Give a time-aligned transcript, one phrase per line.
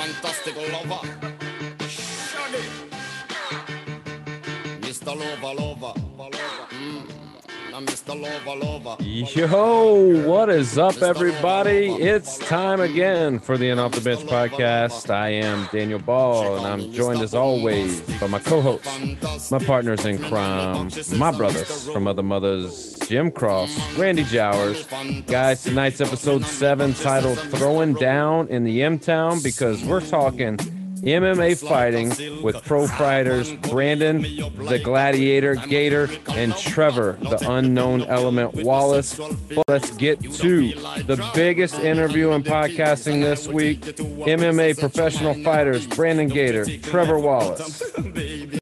[0.00, 1.02] fantastic lover.
[1.86, 2.64] Shaggy.
[4.80, 5.12] Mr.
[5.14, 5.92] Lover, lover.
[5.94, 6.18] Mm.
[6.18, 7.19] Lover, lover.
[9.00, 11.86] Yo, what is up, everybody?
[11.92, 15.08] It's time again for the And Off the Bench podcast.
[15.08, 20.18] I am Daniel Ball, and I'm joined as always by my co-hosts, my partners in
[20.18, 24.86] crime, my brothers from other mothers, Jim Cross, Randy Jowers.
[25.26, 30.58] Guys, tonight's episode seven titled "Throwing Down in the M Town" because we're talking
[31.02, 39.18] MMA fighting with pro fighters Brandon, the Gladiator Gator, and Trevor, the unknown element Wallace.
[39.68, 43.80] Let's get to the biggest interview in podcasting this week.
[43.80, 47.82] MMA professional fighters Brandon Gator, Trevor Wallace.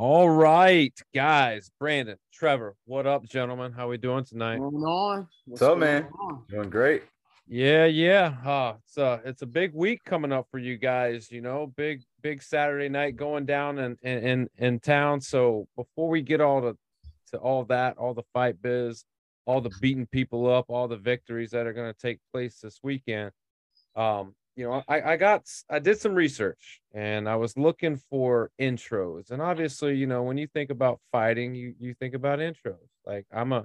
[0.00, 3.72] All right, guys, Brandon, Trevor, what up, gentlemen?
[3.72, 4.58] How we doing tonight?
[4.58, 5.26] Going on?
[5.44, 6.06] What's up, man?
[6.20, 6.44] on?
[6.48, 7.02] Doing great.
[7.48, 8.36] Yeah, yeah.
[8.46, 11.32] Uh, it's a it's a big week coming up for you guys.
[11.32, 15.20] You know, big big Saturday night going down in in in, in town.
[15.20, 16.76] So before we get all to
[17.32, 19.04] to all that, all the fight biz,
[19.46, 22.78] all the beating people up, all the victories that are going to take place this
[22.84, 23.32] weekend.
[23.96, 28.50] Um, you know, I I got I did some research and I was looking for
[28.60, 32.88] intros, and obviously, you know, when you think about fighting, you you think about intros.
[33.06, 33.64] Like I'm a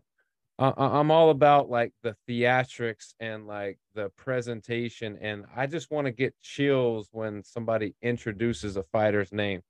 [0.60, 6.06] I, I'm all about like the theatrics and like the presentation, and I just want
[6.06, 9.62] to get chills when somebody introduces a fighter's name.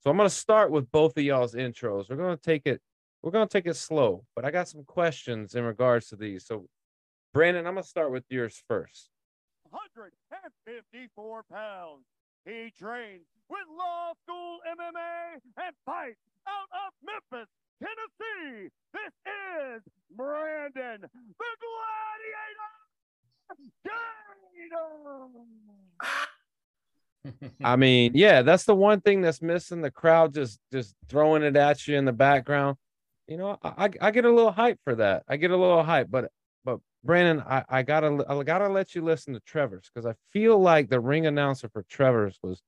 [0.00, 2.10] So I'm gonna start with both of y'all's intros.
[2.10, 2.82] We're gonna take it,
[3.22, 6.44] we're gonna take it slow, but I got some questions in regards to these.
[6.46, 6.66] So,
[7.32, 9.08] Brandon, I'm gonna start with yours first.
[9.76, 12.04] 154 pounds.
[12.44, 18.70] He trains with Law School MMA and fights out of Memphis, Tennessee.
[18.94, 19.82] This is
[20.16, 22.86] Brandon the Gladiator.
[27.64, 29.82] I mean, yeah, that's the one thing that's missing.
[29.82, 32.76] The crowd just just throwing it at you in the background.
[33.26, 35.24] You know, I I, get a little hype for that.
[35.28, 36.30] I get a little hype, but
[37.06, 40.90] Brandon, I, I gotta I gotta let you listen to Trevor's because I feel like
[40.90, 42.62] the ring announcer for Trevor's was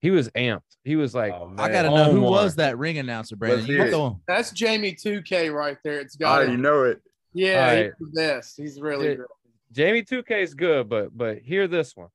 [0.00, 0.76] he was amped.
[0.84, 2.30] He was like, Oh, I gotta oh, know who Omar.
[2.30, 3.66] was that ring announcer, Brandon.
[3.66, 4.20] You hear go.
[4.28, 6.00] That's Jamie 2K right there.
[6.00, 7.00] It's Oh, got you know it.
[7.32, 8.54] Yeah, All he's the best.
[8.56, 9.14] He's really Yeah.
[9.16, 9.26] good.
[9.72, 12.08] Jamie 2K is good, but but hear this one.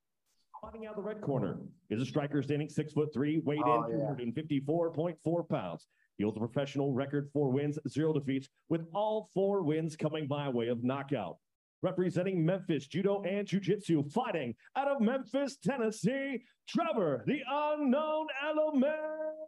[0.62, 1.58] Fighting out the red corner
[1.90, 4.42] is a striker standing six foot three, weighed Oh, in yeah.
[4.60, 5.88] 254.4 pounds.
[6.18, 10.50] He holds a professional record, four wins, zero defeats, with all four wins coming by
[10.50, 11.38] way of knockout.
[11.82, 18.96] Representing Memphis Judo and Jiu Jitsu, fighting out of Memphis, Tennessee, Trevor, the unknown element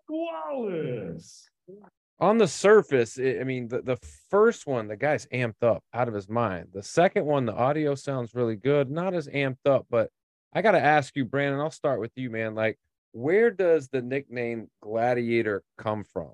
[0.09, 1.49] Wallace.
[2.19, 3.97] on the surface, i I mean, the, the
[4.29, 6.69] first one, the guy's amped up out of his mind.
[6.73, 10.09] The second one, the audio sounds really good, not as amped up, but
[10.53, 12.55] I got to ask you, Brandon, I'll start with you, man.
[12.55, 12.79] Like,
[13.11, 16.31] where does the nickname Gladiator come from?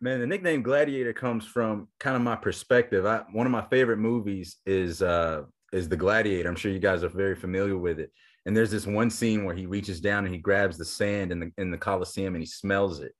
[0.00, 3.06] Man, the nickname Gladiator comes from kind of my perspective.
[3.06, 6.48] I one of my favorite movies is uh is The Gladiator.
[6.48, 8.12] I'm sure you guys are very familiar with it.
[8.44, 11.40] And there's this one scene where he reaches down and he grabs the sand in
[11.40, 13.12] the in the Coliseum and he smells it.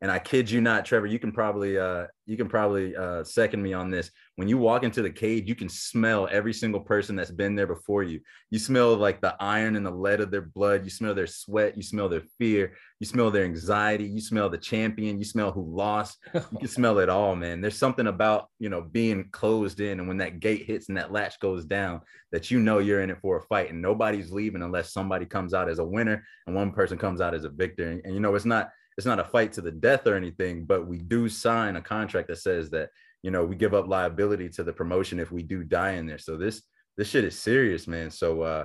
[0.00, 3.62] And I kid you not, Trevor, you can probably uh you can probably uh second
[3.62, 4.10] me on this.
[4.36, 7.66] When you walk into the cage, you can smell every single person that's been there
[7.66, 8.20] before you.
[8.50, 11.76] You smell like the iron and the lead of their blood, you smell their sweat,
[11.76, 15.62] you smell their fear, you smell their anxiety, you smell the champion, you smell who
[15.62, 16.16] lost.
[16.34, 17.60] You can smell it all, man.
[17.60, 21.12] There's something about, you know, being closed in and when that gate hits and that
[21.12, 22.00] latch goes down
[22.30, 25.52] that you know you're in it for a fight and nobody's leaving unless somebody comes
[25.52, 27.90] out as a winner and one person comes out as a victor.
[27.90, 30.64] And, and you know, it's not it's not a fight to the death or anything,
[30.64, 32.90] but we do sign a contract that says that,
[33.22, 36.18] you know, we give up liability to the promotion if we do die in there.
[36.18, 36.62] So this
[36.96, 38.10] this shit is serious, man.
[38.10, 38.64] So uh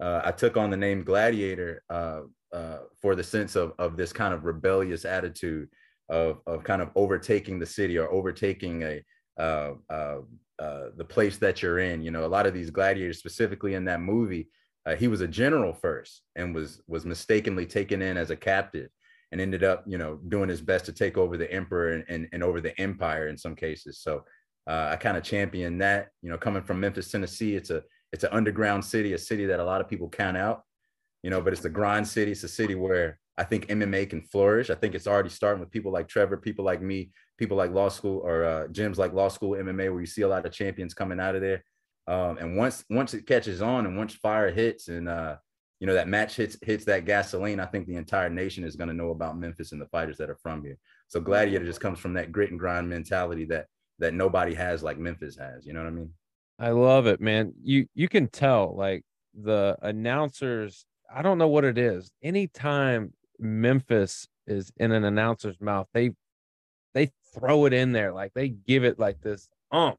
[0.00, 2.20] uh, I took on the name Gladiator uh,
[2.52, 5.68] uh, for the sense of of this kind of rebellious attitude
[6.08, 9.02] of of kind of overtaking the city or overtaking a
[9.38, 10.18] uh, uh,
[10.96, 12.02] the place that you're in.
[12.02, 14.48] You know, a lot of these gladiators, specifically in that movie,
[14.98, 18.90] he was a general first and was was mistakenly taken in as a captive
[19.34, 22.28] and ended up, you know, doing his best to take over the emperor and and,
[22.32, 23.98] and over the empire in some cases.
[23.98, 24.22] So
[24.68, 26.10] uh, I kind of champion that.
[26.22, 27.82] You know, coming from Memphis, Tennessee, it's a
[28.12, 30.62] it's an underground city, a city that a lot of people count out.
[31.24, 32.30] You know, but it's the grind city.
[32.30, 34.70] It's a city where I think MMA can flourish.
[34.70, 37.88] I think it's already starting with people like Trevor, people like me, people like law
[37.88, 40.94] school or uh, gyms like law school MMA, where you see a lot of champions
[40.94, 41.64] coming out of there.
[42.06, 45.38] Um, and once once it catches on and once fire hits and uh,
[45.80, 48.88] you know that match hits hits that gasoline, I think the entire nation is going
[48.88, 50.78] to know about Memphis and the fighters that are from here.
[51.08, 53.66] So Gladiator just comes from that grit and grind mentality that
[53.98, 55.66] that nobody has like Memphis has.
[55.66, 56.10] You know what I mean?
[56.58, 57.52] I love it, man.
[57.62, 59.04] You you can tell like
[59.34, 60.86] the announcers.
[61.14, 62.10] I don't know what it is.
[62.22, 66.12] Anytime Memphis is in an announcer's mouth, they
[66.94, 69.48] they throw it in there like they give it like this.
[69.72, 69.94] Um,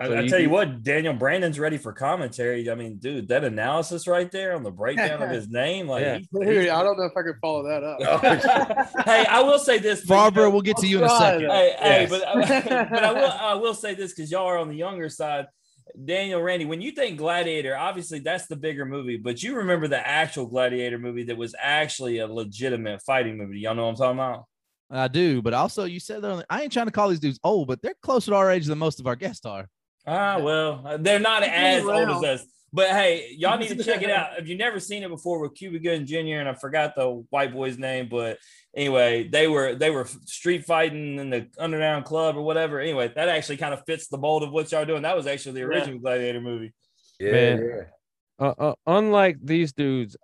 [0.00, 2.68] I, So I you- tell you what, Daniel Brandon's ready for commentary.
[2.70, 6.14] I mean, dude, that analysis right there on the breakdown of his name, like, Yeah.
[6.18, 8.20] he's- Dude, I don't know if I could follow that up.
[9.06, 11.30] hey, I will say this, Barbara, know- we'll get to you in a I'll try
[11.32, 11.48] second.
[11.48, 11.78] that.
[11.80, 14.68] Hey, hey, but uh, but I will I will say this because y'all are on
[14.68, 15.46] the younger side.
[16.04, 20.04] Daniel, Randy, when you think Gladiator, obviously that's the bigger movie, but you remember the
[20.06, 23.60] actual Gladiator movie that was actually a legitimate fighting movie.
[23.60, 24.44] Y'all know what I'm talking about?
[24.90, 27.68] I do, but also you said that I ain't trying to call these dudes old,
[27.68, 29.68] but they're closer to our age than most of our guests are.
[30.06, 32.46] Ah, well, uh, they're not as old as us.
[32.72, 34.38] But hey, y'all need to check it out.
[34.38, 36.38] If you've never seen it before with Cuba Gooding Jr.
[36.40, 38.38] and I forgot the white boy's name, but
[38.76, 42.80] anyway, they were they were street fighting in the underground club or whatever.
[42.80, 45.02] Anyway, that actually kind of fits the mold of what y'all doing.
[45.02, 45.66] That was actually the Yeah.
[45.66, 46.72] original Gladiator movie.
[47.18, 47.58] Yeah, Man.
[48.38, 48.46] yeah.
[48.46, 50.16] uh, uh, unlike these dudes,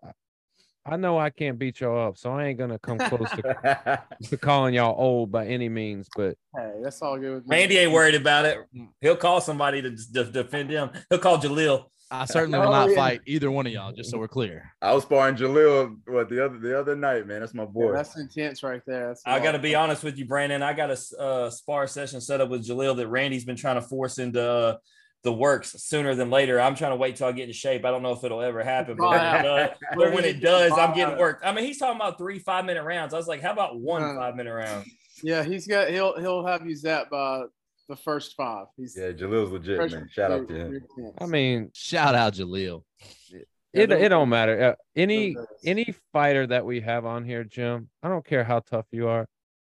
[0.85, 4.03] I- I know I can't beat y'all up, so I ain't gonna come close to,
[4.31, 6.09] to calling y'all old by any means.
[6.15, 7.57] But Hey, that's all good with me.
[7.57, 8.59] Randy ain't worried about it.
[9.01, 10.91] He'll call somebody to, to defend him.
[11.09, 11.87] He'll call Jalil.
[12.11, 12.97] I certainly will Oh, not yeah.
[12.97, 14.71] fight either one of y'all, just so we're clear.
[14.83, 17.41] I was sparring Jalil what the other the other night, man.
[17.41, 17.93] That's my Yeah, boy.
[17.93, 19.09] that's intense right there.
[19.09, 20.63] That's I got to be honest with you, Brandon.
[20.63, 23.83] I got a uh, spar session set up with Jalil that Randy's been trying to
[23.83, 24.77] force into uh,
[25.23, 26.61] the works sooner than later.
[26.61, 27.85] I'm trying to wait till I get in shape.
[27.85, 30.73] I don't know if it'll ever happen, but when it does, but when it does
[30.73, 31.45] I'm getting worked.
[31.45, 33.15] I mean, he's talking about three five minute rounds.
[33.15, 34.85] I was like, how about one Uh, five minute round?
[35.23, 37.45] Yeah, he's got he'll he'll have you zapped by
[37.89, 38.67] the first five.
[38.77, 40.09] He's Yeah, Jalil's legit, fresh- man.
[40.11, 40.81] Shout out to him.
[41.21, 42.83] I mean, Shout out Jalil.
[43.31, 43.41] Yeah,
[43.75, 44.63] it it don't matter.
[44.63, 48.87] Uh, any any fighter that we have on here, Jim, I don't care how tough
[48.91, 49.27] you are,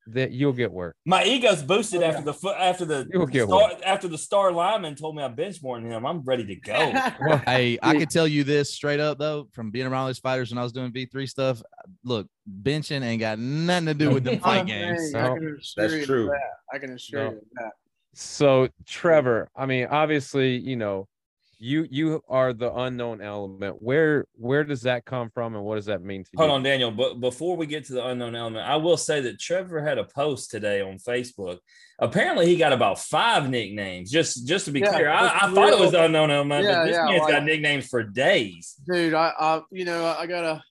[0.08, 0.96] that you'll get work.
[1.06, 4.52] My ego's boosted oh, after the foot after the You'll get star, after the star
[4.52, 6.06] lineman told me I bench more than him.
[6.06, 6.94] I'm ready to go.
[7.22, 8.00] Well, Hey, I Yeah.
[8.00, 10.72] can tell you this straight up though, from being around these fighters when I was
[10.72, 11.62] doing V3 stuff.
[12.04, 12.28] Look,
[12.64, 15.12] benching ain't got nothing to do with the fight Oh, games.
[15.12, 16.26] dang, I No, can assure that's true.
[16.28, 16.52] that.
[16.74, 17.30] I can assure No.
[17.32, 17.72] you of that.
[18.14, 21.08] so Trevor, I mean, obviously, you know,
[21.58, 23.82] you you are the unknown element.
[23.82, 26.50] Where where does that come from, and what does that mean to Hold you?
[26.50, 26.92] Hold on, Daniel.
[26.92, 30.04] But before we get to the unknown element, I will say that Trevor had a
[30.04, 31.60] post today on Facebook.
[32.00, 34.12] Apparently, he got about five nicknames.
[34.12, 36.76] Just just to be Yeah, clear, I, I thought it was the unknown element, Yeah,
[36.76, 38.76] but this yeah, man's like- got nicknames for days.
[38.86, 40.62] dude I, I you know i gotta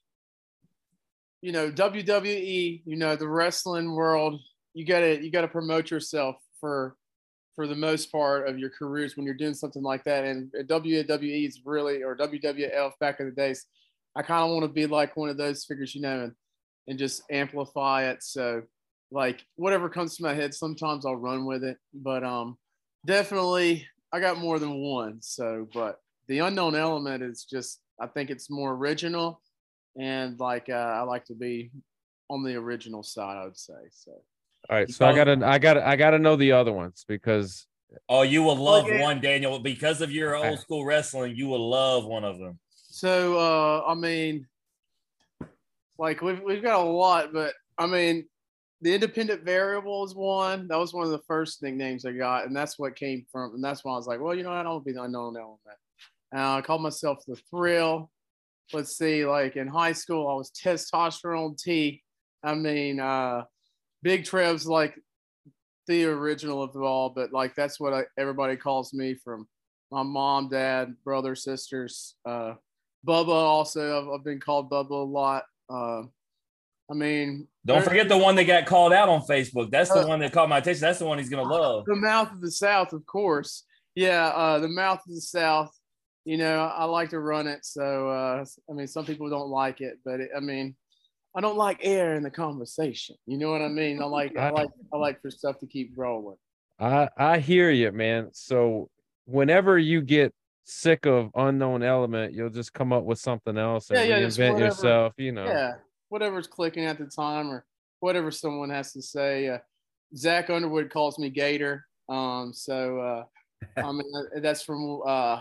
[1.41, 4.41] you know wwe you know the wrestling world
[4.75, 6.97] you gotta you gotta promote yourself for
[7.55, 10.25] for the most part of your careers when you're doing something like that.
[10.25, 13.67] And wwe is really or wwf back in the days
[14.17, 16.33] i kind of want to be like one of those figures you know and,
[16.87, 18.23] and just amplify it.
[18.23, 18.63] So
[19.11, 21.79] like whatever comes to my head sometimes i'll run with it.
[21.93, 22.59] But um
[23.07, 25.21] definitely i got more than one.
[25.21, 29.41] So but the unknown element is just I think it's more original.
[29.97, 31.71] And like uh, I like to be
[32.29, 34.13] on the original side I would say so
[34.71, 37.67] All right, so I gotta I gotta I gotta know the other ones because
[38.09, 39.01] Oh, you will love yeah.
[39.03, 41.37] one, Daniel, because of your old school wrestling.
[41.37, 42.59] You will love one of them.
[42.73, 44.47] so uh I mean
[45.99, 48.27] like we've we've got a lot but I mean
[48.81, 52.55] the independent variable is one that was one of the first nicknames I got and
[52.57, 54.63] that's what came from and that's why I was like well you know what, I
[54.65, 55.79] don't be the unknown element
[56.35, 58.11] uh, I called myself the thrill
[58.73, 62.03] let's see like in high school I was testosterone T
[62.43, 63.45] I mean uh
[64.05, 64.95] Big Trev's like
[65.89, 69.49] the original of it all, but like that's what I, everybody calls me from
[69.91, 72.15] my mom, dad, brother, sisters.
[72.25, 72.55] Uh,
[73.07, 75.45] Bubba also, I've, I've been called Bubba a lot.
[75.71, 76.03] Uh,
[76.91, 79.71] I mean, Don't forget the one that got called out on Facebook.
[79.71, 80.83] That's the Uh, one that caught my attention.
[80.83, 81.87] That's the one he's gonna love.
[81.87, 83.65] the mouth of the South, of course.
[83.95, 85.71] Yeah, uh, the mouth of the South.
[86.27, 87.65] You know, I like to run it.
[87.65, 90.75] So, uh, I mean, some people don't like it, but it, I mean,
[91.35, 93.17] I don't like air in the conversation.
[93.27, 94.01] You know what I mean?
[94.01, 96.37] I like, I like, I like for stuff to keep rolling.
[96.79, 98.31] I I hear you, man.
[98.33, 98.91] So
[99.27, 100.33] whenever you get
[100.65, 104.55] sick of unknown element, you'll just come up with something else and Yeah, yeah, reinvent
[104.55, 104.65] whatever.
[104.67, 105.13] yourself.
[105.17, 105.47] You know.
[105.47, 105.75] Yeah,
[106.09, 107.65] whatever's clicking at the time or
[108.01, 109.49] whatever someone has to say.
[109.49, 109.59] Uh,
[110.17, 111.87] Zach Underwood calls me Gator.
[112.09, 113.25] Um, so uh,
[113.85, 115.41] I mean uh, that's from uh,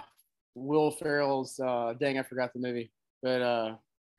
[0.55, 1.59] Will Ferrell's.
[1.59, 3.41] Uh, dang, I forgot the movie, but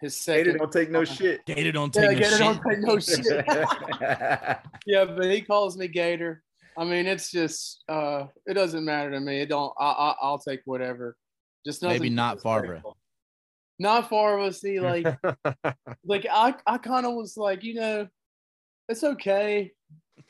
[0.04, 1.44] his Gator don't take no shit.
[1.46, 2.38] Gator don't Yeah, take no Gator shit.
[2.38, 3.44] don't take no shit.
[4.87, 6.42] yeah, but he calls me Gator.
[6.76, 9.40] I mean, it's just uh, it doesn't matter to me.
[9.40, 9.73] It don't.
[9.78, 11.16] I, I I'll take whatever.
[11.64, 12.68] Just nothing Maybe not Barbara.
[12.76, 12.96] disrespectful.
[13.78, 14.52] not Farva.
[14.52, 15.06] See, like,
[16.04, 18.08] like I, I kind of was like, you know,
[18.88, 19.73] it's okay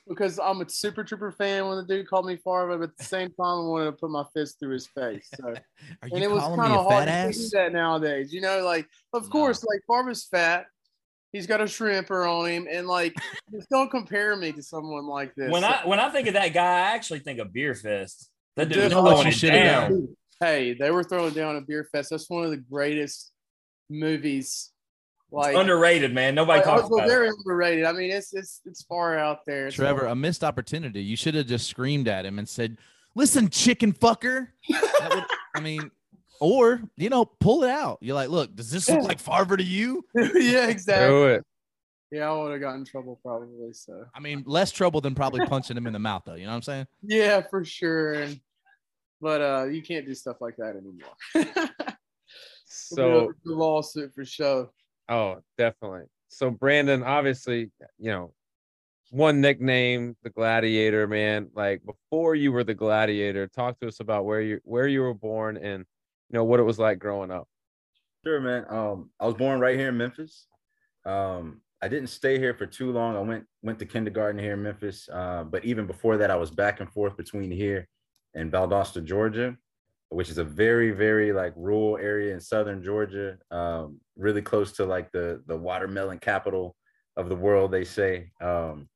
[0.08, 3.04] because I'm a Super Trooper fan when the dude called me Farva, but at the
[3.04, 5.28] same time, I wanted to put my fist through his face.
[5.38, 5.56] So, Are
[6.02, 7.50] and you it was calling me kind of hard fat to do ass?
[7.52, 8.32] that nowadays.
[8.32, 9.28] You know, like, of No.
[9.30, 10.66] course, like Farva's fat.
[11.32, 13.14] He's got a shrimper on him, and like,
[13.52, 15.50] just don't compare me to someone like this.
[15.50, 18.26] When I when I think of that guy, I actually think of Beerfest.
[18.56, 20.16] That dude You was throwing you it should've down.
[20.38, 22.10] hey, they were throwing down a Beerfest.
[22.10, 23.32] That's one of the greatest
[23.90, 24.70] movies.
[25.34, 26.34] Like Underrated, man.
[26.34, 27.10] Nobody like, talks also about it.
[27.10, 27.84] very underrated.
[27.84, 29.66] I mean, it's it's it's far out there.
[29.66, 31.02] It's Trevor, a missed opportunity.
[31.02, 32.78] You should have just screamed at him and said,
[33.16, 35.24] "Listen, chicken fucker." Would,
[35.56, 35.90] I mean,
[36.40, 37.98] or you know, pull it out.
[38.00, 41.08] You're like, "Look, does this look like Farva to you?" yeah, exactly.
[41.08, 41.44] Do it.
[42.12, 43.72] Yeah, I would have gotten in trouble probably.
[43.72, 46.34] So I mean, less trouble than probably punching him in the mouth, though.
[46.34, 46.86] You know what I'm saying?
[47.02, 48.14] yeah, for sure.
[48.14, 48.40] And
[49.20, 51.96] but uh, you can't do stuff like that anymore.
[52.74, 54.70] So the lawsuit for sure.
[55.08, 56.04] Oh, definitely.
[56.28, 58.32] So Brandon, obviously, you know,
[59.11, 61.49] one nickname, the Gladiator, man.
[61.54, 65.14] Like before you were the Gladiator, talk to us about where you where you were
[65.14, 65.84] born and
[66.30, 67.46] you know what it was like growing up.
[68.25, 68.64] Sure, man.
[68.68, 70.46] Um, I was born right here in Memphis.
[71.04, 73.16] Um, I didn't stay here for too long.
[73.16, 75.08] I went went to kindergarten here in Memphis.
[75.12, 77.87] Uh, but even before that, I was back and forth between here
[78.34, 79.56] and Valdosta, Georgia,
[80.08, 84.84] which is a very, very like rural area in southern Georgia, um, really close to
[84.84, 86.76] like the the watermelon capital
[87.16, 88.30] of the world, they say.
[88.40, 88.88] Um,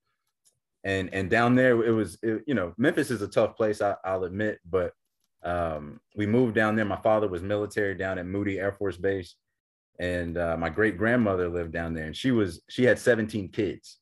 [0.84, 3.96] and and down there, it was it, you know Memphis is a tough place, I,
[4.04, 4.92] I'll admit, but
[5.42, 6.84] um, we moved down there.
[6.84, 9.34] My father was military down at Moody Air Force Base,
[9.98, 13.98] and uh, my great grandmother lived down there, and she was she had 17 kids.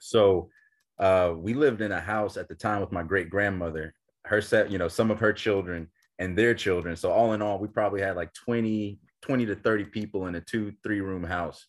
[0.00, 0.50] So
[0.98, 3.94] uh, we lived in a house at the time with my great grandmother,
[4.28, 6.96] her set, you know, some of her children and their children.
[6.96, 10.40] So all in all, we probably had like 20, 20 to 30 people in a
[10.40, 11.66] two, three room house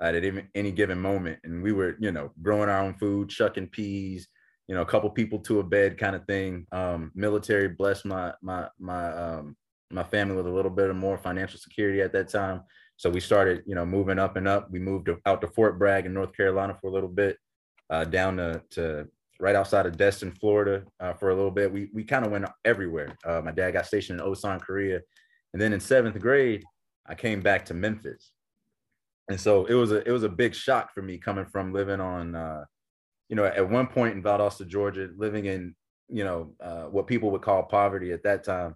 [0.00, 0.14] at
[0.54, 1.38] any, given moment.
[1.44, 4.28] And we were, you know, growing our own food, shucking peas,
[4.68, 6.66] you know, a couple people to a bed kind of thing.
[6.72, 9.56] Um, military blessed my my my um
[9.90, 12.62] my family with a little bit of more financial security at that time.
[12.96, 14.70] So we started, you know, moving up and up.
[14.70, 17.38] We moved out to Fort Bragg in North Carolina for a little bit,
[17.90, 19.08] uh, down to, to
[19.40, 21.72] right outside of Destin, Florida, uh, for a little bit.
[21.72, 23.16] We we kind of went everywhere.
[23.24, 25.00] Uh, my dad got stationed in Osan, Korea,
[25.52, 26.64] and then in seventh grade,
[27.06, 28.32] I came back to Memphis,
[29.28, 32.00] and so it was a it was a big shock for me coming from living
[32.00, 32.64] on, uh,
[33.28, 35.74] you know, at one point in Valdosta, Georgia, living in
[36.08, 38.74] you know uh, what people would call poverty at that time.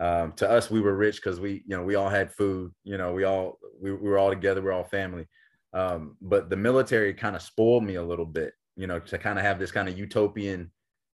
[0.00, 2.72] Um, to us, we were rich because we you know we all had food.
[2.84, 4.62] You know, we all we, we were all together.
[4.62, 5.26] We're all family.
[5.74, 8.52] Um, but the military kind of spoiled me a little bit.
[8.78, 10.70] You know, to kind of have this kind of utopian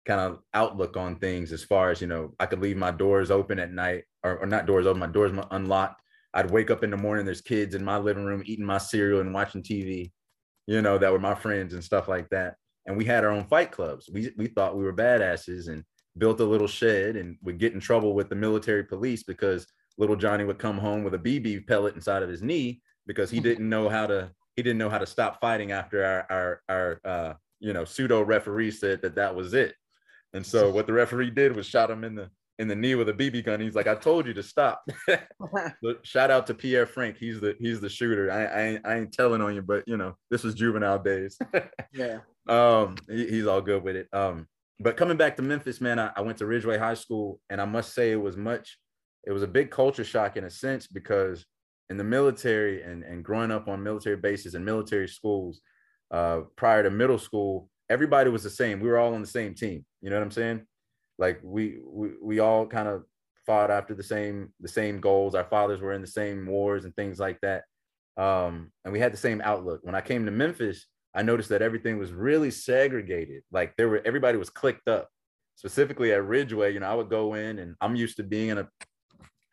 [0.05, 3.31] kind of outlook on things as far as you know i could leave my doors
[3.31, 6.01] open at night or, or not doors open my doors unlocked.
[6.33, 9.21] I'd wake up in the morning there's kids in my living room eating my cereal
[9.21, 10.11] and watching tv
[10.67, 12.55] you know that were my friends and stuff like that.
[12.85, 14.09] And we had our own fight clubs.
[14.11, 15.83] We, we thought we were badasses and
[16.17, 19.65] built a little shed and would get in trouble with the military police because
[19.97, 23.39] little johnny would come home with a bb pellet inside of his knee because he
[23.47, 27.01] didn't know how to he didn't know how to stop fighting after our our, our
[27.03, 29.73] uh you know pseudo referee said that that was it
[30.33, 32.29] and so what the referee did was shot him in the
[32.59, 33.59] in the knee with a BB gun.
[33.59, 34.83] He's like, "I told you to stop."
[35.81, 37.17] But shout out to Pierre Frank.
[37.17, 38.31] He's the he's the shooter.
[38.31, 41.37] I I ain't, I ain't telling on you, but you know this was juvenile days.
[41.93, 42.19] yeah.
[42.47, 44.07] um, he- he's all good with it.
[44.13, 44.47] Um,
[44.79, 47.65] but coming back to Memphis, man, I, I went to Ridgeway High School, and I
[47.65, 48.77] must say it was much.
[49.25, 51.45] It was a big culture shock in a sense because
[51.89, 55.61] in the military and and growing up on military bases and military schools,
[56.13, 58.79] uh, prior to middle school, everybody was the same.
[58.79, 59.83] We were all on the same team.
[60.01, 60.61] You know what I'm saying?
[61.17, 63.03] Like we we, we all kind of
[63.45, 65.35] fought after the same the same goals.
[65.35, 67.63] Our fathers were in the same wars and things like that.
[68.15, 69.79] Um, and we had the same outlook.
[69.83, 73.43] When I came to Memphis, I noticed that everything was really segregated.
[73.51, 75.09] Like there were everybody was clicked up.
[75.55, 78.57] Specifically at Ridgeway, you know, I would go in and I'm used to being in
[78.59, 78.67] a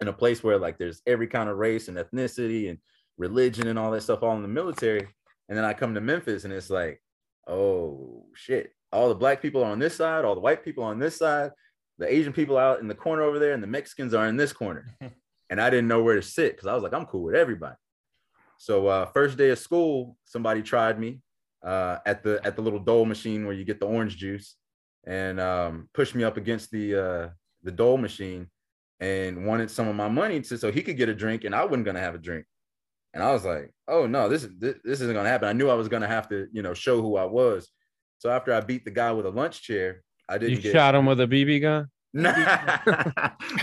[0.01, 2.79] in a place where like there's every kind of race and ethnicity and
[3.19, 5.07] religion and all that stuff all in the military.
[5.51, 7.03] And then I come to Memphis and it's like,
[7.47, 8.73] oh shit.
[8.93, 11.51] All the black people are on this side, all the white people on this side,
[11.99, 14.53] the Asian people out in the corner over there, and the Mexicans are in this
[14.53, 14.87] corner.
[15.51, 17.77] and I didn't know where to sit because I was like, I'm cool with everybody.
[18.59, 21.21] So uh, first day of school, somebody tried me
[21.65, 24.57] uh, at the at the little dole machine where you get the orange juice,
[25.07, 27.29] and um, pushed me up against the uh,
[27.63, 28.49] the dole machine,
[28.99, 31.65] and wanted some of my money to so he could get a drink, and I
[31.65, 32.47] wasn't gonna have a drink.
[33.13, 35.49] And I was like, oh no, this is this, this isn't gonna happen.
[35.49, 37.69] I knew I was gonna have to, you know, show who I was.
[38.19, 41.07] So after I beat the guy with a lunch chair, I didn't get shot him
[41.07, 41.89] with a BB gun.
[42.13, 42.33] Nah,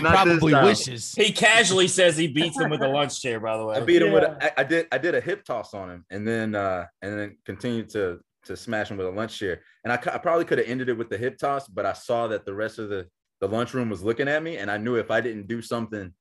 [0.00, 1.14] Probably wishes.
[1.14, 3.40] He casually says he beats him with a lunch chair.
[3.40, 4.36] By the way, I beat him with Yeah.
[4.40, 7.18] a, I, I did I did a hip toss on him and then uh and
[7.18, 9.60] then continued to to smash him with a lunch chair.
[9.84, 12.28] And I, I probably could have ended it with the hip toss, but I saw
[12.28, 13.06] that the rest of the
[13.40, 16.12] the lunchroom was looking at me, and I knew if I didn't do something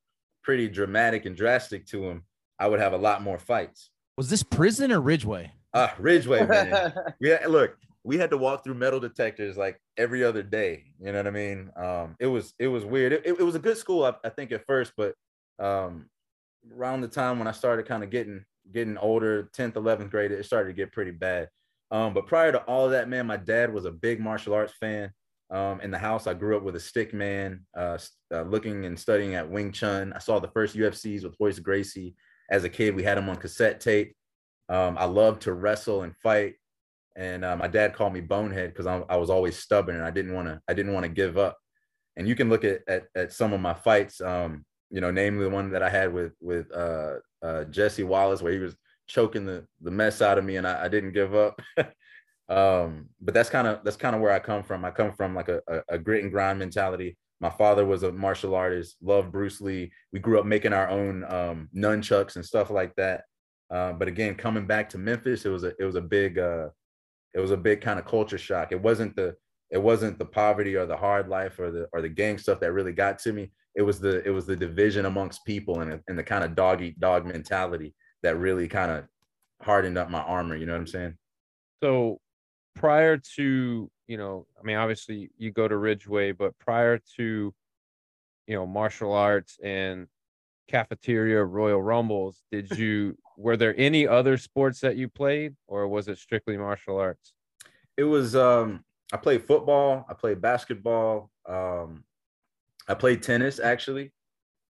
[0.43, 2.23] pretty dramatic and drastic to him,
[2.59, 3.89] I would have a lot more fights.
[4.17, 5.51] Was this prison or Ridgeway?
[5.73, 6.93] Uh Ridgeway, man.
[7.19, 10.85] yeah, look, we had to walk through metal detectors like every other day.
[10.99, 11.71] You know what I mean?
[11.75, 13.11] Um, it was it was weird.
[13.11, 15.13] It, it, it was a good school, I, I think, at first, but
[15.59, 16.05] um,
[16.73, 20.45] around the time when I started kind of getting getting older, 10th, 11th grade, it
[20.45, 21.49] started to get pretty bad.
[21.91, 24.73] Um, but prior to all of that, man, my dad was a big martial arts
[24.79, 25.11] fan.
[25.49, 27.97] Um, in the house, I grew up with a stick man, uh,
[28.33, 30.11] uh, looking and studying at Wing Chun.
[30.13, 32.15] I saw the first UFCs with Royce Gracie
[32.49, 32.95] as a kid.
[32.95, 34.15] We had him on cassette tape.
[34.69, 36.55] Um, I loved to wrestle and fight
[37.17, 40.11] and uh, my dad called me bonehead because I, I was always stubborn and I
[40.11, 41.57] didn't want to I didn't want to give up.
[42.15, 45.43] And you can look at, at at some of my fights, um, you know, namely
[45.43, 48.75] the one that I had with with uh, uh, Jesse Wallace, where he was
[49.07, 51.59] choking the the mess out of me, and I, I didn't give up.
[52.49, 54.85] um, but that's kind of that's kind of where I come from.
[54.85, 57.17] I come from like a, a, a grit and grind mentality.
[57.39, 59.91] My father was a martial artist, loved Bruce Lee.
[60.11, 63.23] We grew up making our own um, nunchucks and stuff like that.
[63.69, 66.69] Uh, but again, coming back to Memphis, it was a it was a big uh,
[67.33, 68.71] it was a big kind of culture shock.
[68.71, 69.35] It wasn't the
[69.69, 72.73] it wasn't the poverty or the hard life or the or the gang stuff that
[72.73, 73.51] really got to me.
[73.75, 76.81] It was the it was the division amongst people and, and the kind of dog
[76.81, 79.05] eat dog mentality that really kind of
[79.61, 80.55] hardened up my armor.
[80.55, 81.17] You know what I'm saying?
[81.83, 82.19] So
[82.75, 87.53] prior to, you know, I mean, obviously you go to Ridgeway, but prior to,
[88.47, 90.07] you know, martial arts and
[90.67, 96.07] cafeteria Royal Rumbles, did you were there any other sports that you played or was
[96.07, 97.33] it strictly martial arts?
[97.97, 98.83] It was um
[99.13, 102.03] I played football, I played basketball, um
[102.87, 104.13] I played tennis actually.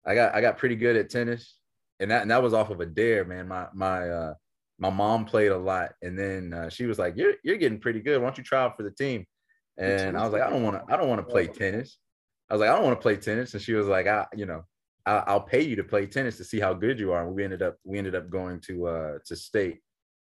[0.04, 1.54] I got I got pretty good at tennis.
[2.00, 3.48] And that and that was off of a dare, man.
[3.48, 4.34] My my uh
[4.78, 8.00] my mom played a lot and then uh, she was like, "You're you're getting pretty
[8.00, 8.18] good.
[8.18, 9.26] Why don't you try out for the team?"
[9.76, 11.98] And I was like, "I don't want to I don't want to play tennis."
[12.48, 14.46] I was like, "I don't want to play tennis." And she was like, "I, you
[14.46, 14.64] know,
[15.04, 17.44] I, I'll pay you to play tennis to see how good you are." And we
[17.44, 19.80] ended up we ended up going to uh to state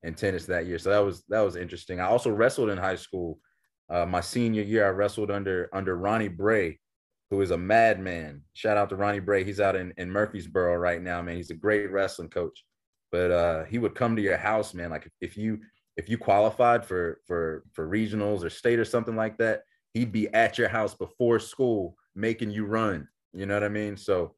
[0.03, 0.79] in tennis that year.
[0.79, 2.01] So that was that was interesting.
[2.01, 3.41] I also wrestled in high school.
[3.91, 6.79] Uh, my senior year, I wrestled under under Ronnie Bray,
[7.31, 8.43] who is a madman.
[8.55, 9.45] Shout out to Ronnie Bray.
[9.45, 11.37] He's out in, in Murfreesboro right now, man.
[11.37, 12.65] He's a great wrestling coach.
[13.11, 14.91] But uh, he would come to your house, man.
[14.91, 15.61] Like if you
[15.97, 19.63] if you qualified for for for regionals or state or something like that,
[19.95, 23.09] he'd be at your house before school making you run.
[23.33, 23.97] You know what I mean?
[23.97, 24.35] So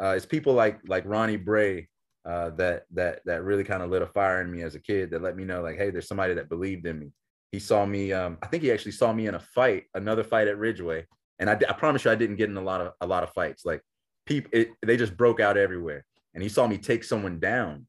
[0.00, 1.88] uh, it's people like like Ronnie Bray
[2.24, 5.10] uh, that that that really kind of lit a fire in me as a kid
[5.10, 7.12] that let me know like, hey, there's somebody that believed in me.
[7.50, 8.12] He saw me.
[8.12, 11.06] Um, I think he actually saw me in a fight, another fight at Ridgeway,
[11.38, 13.32] and I, I promise you, I didn't get in a lot of a lot of
[13.32, 13.64] fights.
[13.64, 13.82] Like
[14.26, 14.50] people,
[14.82, 16.04] they just broke out everywhere.
[16.34, 17.86] And he saw me take someone down,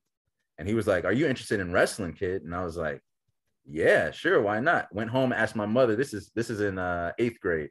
[0.58, 3.02] and he was like, "Are you interested in wrestling, kid?" And I was like,
[3.66, 5.96] "Yeah, sure, why not?" Went home, asked my mother.
[5.96, 7.70] This is this is in uh, eighth grade.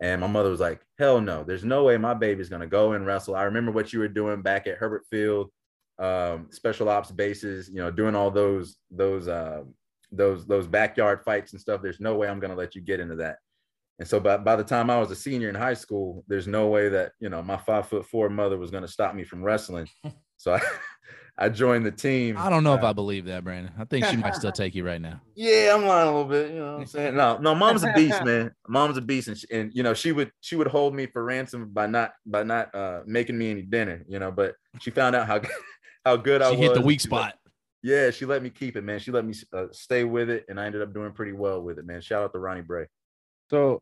[0.00, 3.04] And my mother was like, hell no, there's no way my baby's gonna go and
[3.04, 3.36] wrestle.
[3.36, 5.50] I remember what you were doing back at Hurlburt Field,
[5.98, 9.62] um, special ops bases, you know, doing all those those uh,
[10.10, 11.82] those those backyard fights and stuff.
[11.82, 13.36] There's no way I'm gonna let you get into that.
[13.98, 16.68] And so by, by the time I was a senior in high school, there's no
[16.68, 19.88] way that you know my five foot four mother was gonna stop me from wrestling.
[20.40, 20.60] So I,
[21.42, 22.36] I joined the team.
[22.36, 23.72] I don't know if Uh, I believe that, Brandon.
[23.78, 25.20] I think she might still take you right now.
[25.34, 26.50] yeah, I'm lying a little bit.
[26.52, 27.16] You know what I'm saying?
[27.16, 28.52] No, no, mom's a beast, man.
[28.68, 31.24] Mom's a beast, and, she, and you know she would she would hold me for
[31.24, 34.30] ransom by not by not uh making me any dinner, you know.
[34.30, 35.40] But she found out how
[36.04, 36.58] how good I was.
[36.58, 37.34] She hit the weak She let- spot.
[37.82, 38.98] yeah, she let me keep it, man.
[38.98, 41.78] She let me uh, stay with it, and I ended up doing pretty well with
[41.78, 42.02] it, man.
[42.02, 42.86] Shout out to Ronnie Bray.
[43.48, 43.80] So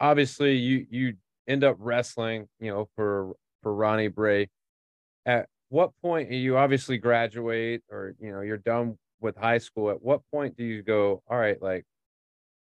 [0.00, 1.14] obviously you you
[1.46, 4.48] end up wrestling, you know, for for Ronnie Bray.
[5.26, 9.90] At what point you obviously graduate or you know you're done with high school?
[9.90, 11.84] At what point do you go, all right, like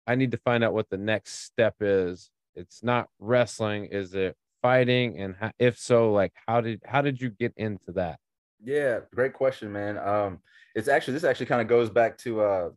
[0.05, 2.29] I need to find out what the next step is?
[2.53, 5.21] It's not wrestling, is it fighting?
[5.21, 8.19] And if so, like how did how did you get into that?
[8.61, 9.97] Yeah, great question, man.
[9.97, 10.39] Um,
[10.75, 12.69] it's actually this actually kind of goes back to uh,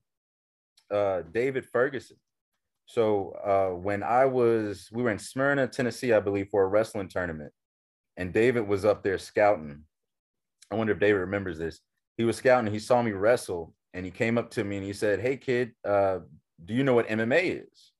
[0.93, 2.19] uh, David Ferguson.
[2.87, 7.09] So uh, when I was, we were in Smyrna, Tennessee, I believe, for a wrestling
[7.09, 7.53] tournament,
[8.17, 9.87] and David was up there scouting.
[10.71, 11.81] I wonder if David remembers this.
[12.17, 12.73] He was scouting.
[12.73, 15.73] He saw me wrestle, and he came up to me and he said, "Hey, kid,
[15.85, 16.21] uh,
[16.65, 17.93] do you know what MMA is?"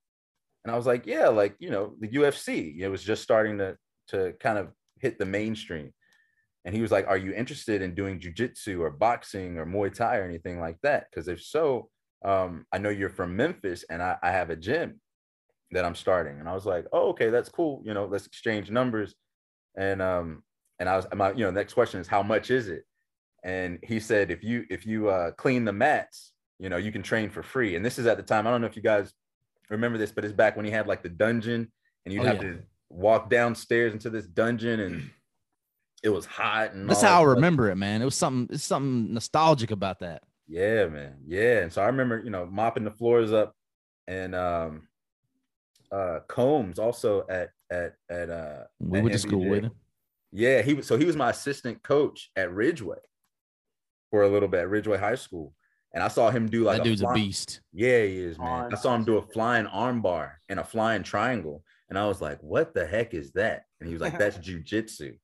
[0.63, 2.79] And I was like, "Yeah, like you know, the UFC.
[2.79, 3.77] It was just starting to
[4.09, 5.93] to kind of hit the mainstream."
[6.65, 10.17] And he was like, Are you interested in doing jujitsu or boxing or Muay Thai
[10.17, 11.07] or anything like that?
[11.09, 11.89] Because if so,
[12.23, 14.99] um, I know you're from Memphis and I, I have a gym.
[15.71, 16.39] that I'm starting.
[16.39, 17.81] And I was like, oh, okay, that's cool.
[17.85, 19.15] You know, let's exchange numbers.
[19.77, 20.43] And um,
[20.81, 22.83] and I was my, you know, next question is how much is it?
[23.43, 27.03] And he said, if you if you uh clean the mats, you know, you can
[27.03, 27.75] train for free.
[27.75, 29.13] And this is at the time, I don't know if you guys
[29.69, 31.71] remember this, but it's back when he had like the dungeon
[32.05, 32.51] and you'd Oh, have yeah.
[32.53, 35.09] to walk downstairs into this dungeon and
[36.03, 37.35] it was hot and That's how I stuff.
[37.35, 38.01] remember it, man.
[38.01, 38.53] It was something.
[38.53, 40.23] It's something nostalgic about that.
[40.47, 41.17] Yeah, man.
[41.27, 41.59] Yeah.
[41.61, 43.55] And so I remember, you know, mopping the floors up
[44.07, 44.87] and um
[45.91, 49.71] uh Combs also at at at uh We at went to school with him.
[50.31, 52.97] Yeah, he was so he was my assistant coach at Ridgeway
[54.09, 55.53] for a little bit, Ridgeway High School.
[55.93, 57.61] And I saw him do like that dude's a fly- beast.
[57.73, 58.69] Yeah, he is, man.
[58.71, 61.63] I saw him do a flying arm bar and a flying triangle.
[61.89, 63.63] And I was like, what the heck is that?
[63.79, 65.17] And he was like, that's jujitsu.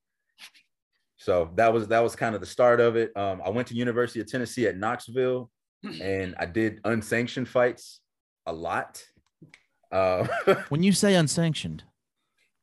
[1.16, 3.16] So that was that was kind of the start of it.
[3.16, 5.50] Um, I went to University of Tennessee at Knoxville
[6.02, 8.02] and I did unsanctioned fights
[8.46, 9.04] a lot.
[9.92, 10.28] Uh,
[10.70, 11.84] When you say unsanctioned,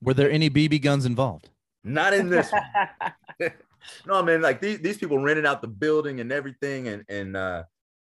[0.03, 1.49] were there any BB guns involved?
[1.85, 3.13] Not in this one.
[4.07, 6.89] no, man, like these, these people rented out the building and everything.
[6.89, 7.65] And and uh,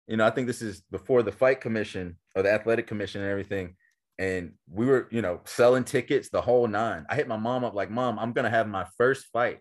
[0.06, 3.30] you know, I think this is before the fight commission or the athletic commission and
[3.30, 3.76] everything.
[4.18, 7.04] And we were, you know, selling tickets, the whole nine.
[7.10, 9.58] I hit my mom up like, Mom, I'm gonna have my first fight.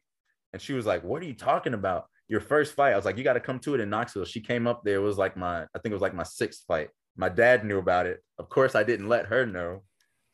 [0.51, 2.05] And she was like, What are you talking about?
[2.27, 2.93] Your first fight.
[2.93, 4.25] I was like, You got to come to it in Knoxville.
[4.25, 4.97] She came up there.
[4.97, 6.89] It was like my, I think it was like my sixth fight.
[7.15, 8.23] My dad knew about it.
[8.37, 9.83] Of course, I didn't let her know.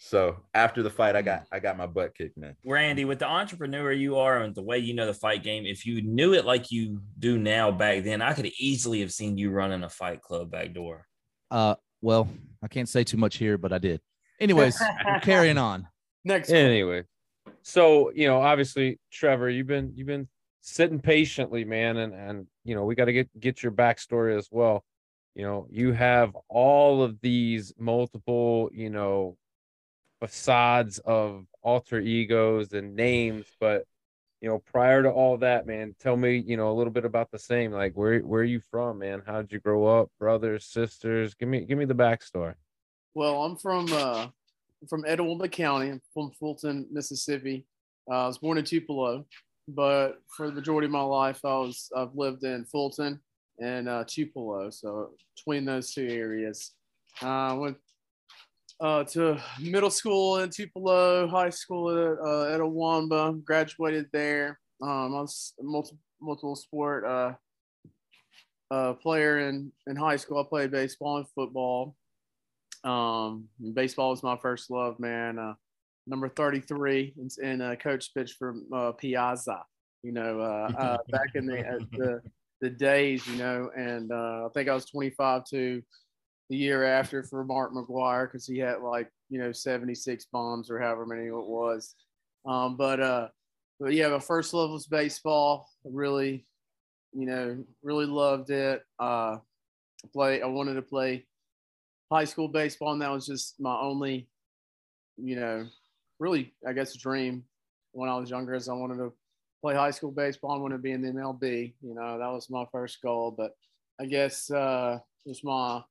[0.01, 2.55] So after the fight, I got I got my butt kicked, man.
[2.65, 5.85] Randy, with the entrepreneur you are and the way you know the fight game, if
[5.85, 9.51] you knew it like you do now back then, I could easily have seen you
[9.51, 11.05] running a fight club back door.
[11.51, 12.29] Uh, well,
[12.63, 13.99] I can't say too much here, but I did.
[14.39, 14.81] Anyways,
[15.21, 15.85] carrying on.
[16.23, 16.57] Next, one.
[16.59, 17.03] Anyway,
[17.61, 20.29] so you know, obviously, Trevor, you've been you've been
[20.61, 24.47] sitting patiently, man, and and you know, we got to get get your backstory as
[24.49, 24.85] well.
[25.35, 29.37] You know, you have all of these multiple, you know,
[30.19, 33.85] facades of alter egos and names, but
[34.41, 37.29] you know, prior to all that, man, tell me, you know, a little bit about
[37.29, 37.71] the same.
[37.71, 39.21] Like, where where are you from, man?
[39.25, 40.09] How did you grow up?
[40.17, 41.33] Brothers, sisters?
[41.33, 42.55] Give me give me the backstory.
[43.15, 44.27] Well, I'm from uh,
[44.89, 45.89] from Itawamba County.
[45.89, 47.65] I'm from Fulton, Mississippi.
[48.09, 49.25] Uh, I was born in Tupelo,
[49.67, 53.19] but for the majority of my life, I was I've lived in Fulton
[53.59, 54.69] and uh, Tupelo.
[54.69, 56.71] So between those two areas,
[57.21, 57.77] uh, I went
[58.81, 63.43] uh, to middle school in Tupelo, high school at uh, Itawamba.
[63.43, 64.59] Graduated there.
[64.81, 67.33] Um, I was a multi, multiple sport uh,
[68.71, 70.39] uh, player in in high school.
[70.39, 71.95] I played baseball and football.
[72.83, 75.37] Um, baseball was my first love, man.
[75.37, 75.53] Uh,
[76.09, 79.61] number 33 and, and uh, coach pitched for uh, Piazza,
[80.03, 82.21] you know, uh, uh, back in the, uh, the,
[82.61, 85.81] the days, you know, and uh, I think I was 25 to
[86.49, 90.79] the year after for Mark McGwire because he had like, you know, 76 bombs or
[90.79, 91.95] however many it was.
[92.45, 93.27] Um, but, uh,
[93.79, 95.69] but yeah, my first love was baseball.
[95.83, 96.45] Really,
[97.13, 98.81] you know, really loved it.
[98.99, 99.37] Uh,
[100.11, 100.41] play.
[100.41, 101.25] I wanted to play
[102.11, 104.27] high school baseball, and that was just my only,
[105.17, 105.67] you know,
[106.19, 107.43] really, I guess, dream
[107.91, 108.53] when I was younger.
[108.55, 109.13] Is I wanted to
[109.61, 110.51] play high school baseball.
[110.51, 111.73] I wanted to be in the MLB.
[111.81, 113.33] You know, that was my first goal.
[113.37, 113.51] But
[113.99, 115.81] I guess uh, was my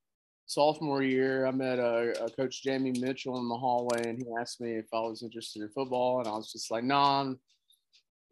[0.49, 1.47] sophomore year.
[1.47, 4.87] I met a, a coach Jamie Mitchell in the hallway, and he asked me if
[4.93, 7.39] I was interested in football, and I was just like, "No, I'm,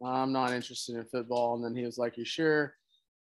[0.03, 2.73] I'm not interested in football." And then he was like, "You sure?"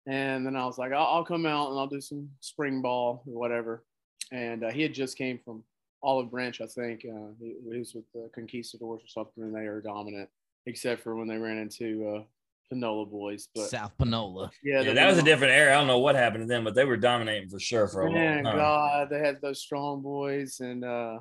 [0.09, 3.23] And then I was like, I'll, I'll come out and I'll do some spring ball
[3.27, 3.83] or whatever.
[4.31, 5.63] And uh, he had just came from
[6.01, 7.05] Olive Branch, I think.
[7.05, 10.29] Uh, he, he was with the Conquistadors or something, and they are dominant,
[10.65, 12.23] except for when they ran into uh,
[12.69, 13.47] Panola boys.
[13.53, 14.51] But South Panola.
[14.63, 15.71] yeah, Yeah, the that was a different era.
[15.73, 18.11] I don't know what happened to them, but they were dominating for sure for a
[18.11, 18.57] Man, long time.
[18.57, 21.19] God, they had those strong boys, and uh,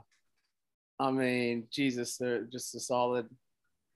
[1.00, 3.26] I mean, Jesus, they're just a solid.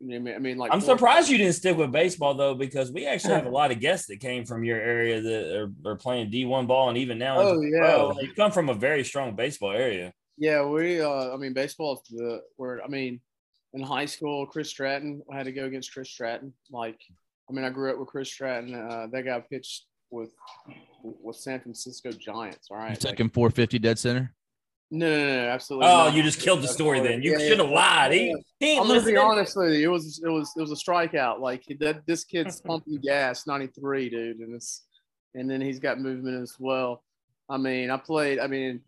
[0.01, 3.07] I mean, I mean, like I'm surprised you didn't stick with baseball though, because we
[3.07, 6.31] actually have a lot of guests that came from your area that are, are playing
[6.33, 8.19] D1 ball, and even now, Oh, yeah, pro.
[8.21, 10.13] you come from a very strong baseball area.
[10.39, 11.01] Yeah, we.
[11.01, 12.81] Uh, I mean, baseball is the word.
[12.85, 13.21] I mean,
[13.75, 15.23] in high school, Chris Stratton.
[15.33, 16.53] I had to go against Chris Stratton.
[16.71, 16.99] Like,
[17.49, 18.75] I mean, I grew up with Chris Stratton.
[18.75, 20.31] Uh, that guy pitched with
[21.03, 22.69] with San Francisco Giants.
[22.71, 23.01] All right, You right.
[23.01, 24.35] took Like, him 450 dead center.
[24.91, 25.87] no, no, no, no, absolutely.
[25.89, 26.15] Oh, not.
[26.15, 27.23] you just killed the story then.
[27.23, 27.75] You Yeah, should have yeah.
[27.75, 28.13] lied.
[28.13, 29.89] He, he I'm gonna be honest with you.
[29.89, 31.41] It was it was it was a strikeout.
[31.41, 34.85] Like that, this kid's pumping gas, 93, dude, and it's
[35.35, 37.03] and then he's got movement as well.
[37.49, 38.39] I mean, I played.
[38.39, 38.81] I mean,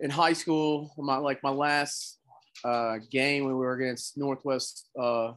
[0.00, 2.18] in high school, my like my last
[2.64, 5.28] uh, game when we were against Northwest uh,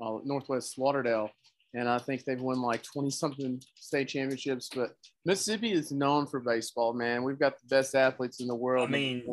[0.00, 1.30] uh, Northwest Lauderdale,
[1.74, 4.70] and I think they've won like 20 something state championships.
[4.74, 4.90] But
[5.24, 7.22] Mississippi is known for baseball, man.
[7.22, 8.88] We've got the best athletes in the world.
[8.88, 9.24] I mean.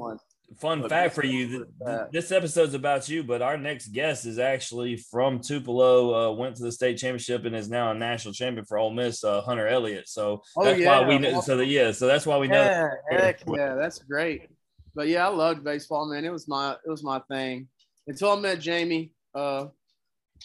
[0.59, 1.65] Fun But fact for you:
[2.11, 6.13] this episode's about you, but our next guest is actually from Tupelo.
[6.13, 9.23] Uh, went to the state championship and is now a national champion for Ole Miss.
[9.23, 10.07] Uh, Hunter Elliott.
[10.07, 11.41] So Oh, that's why we know.
[11.41, 12.61] So that, yeah, so that's why we know.
[12.61, 14.49] Yeah, heck yeah, that's great.
[14.93, 16.23] But yeah, I loved baseball, man.
[16.23, 17.67] It was my it was my thing
[18.07, 19.11] until I met Jamie.
[19.33, 19.67] Uh,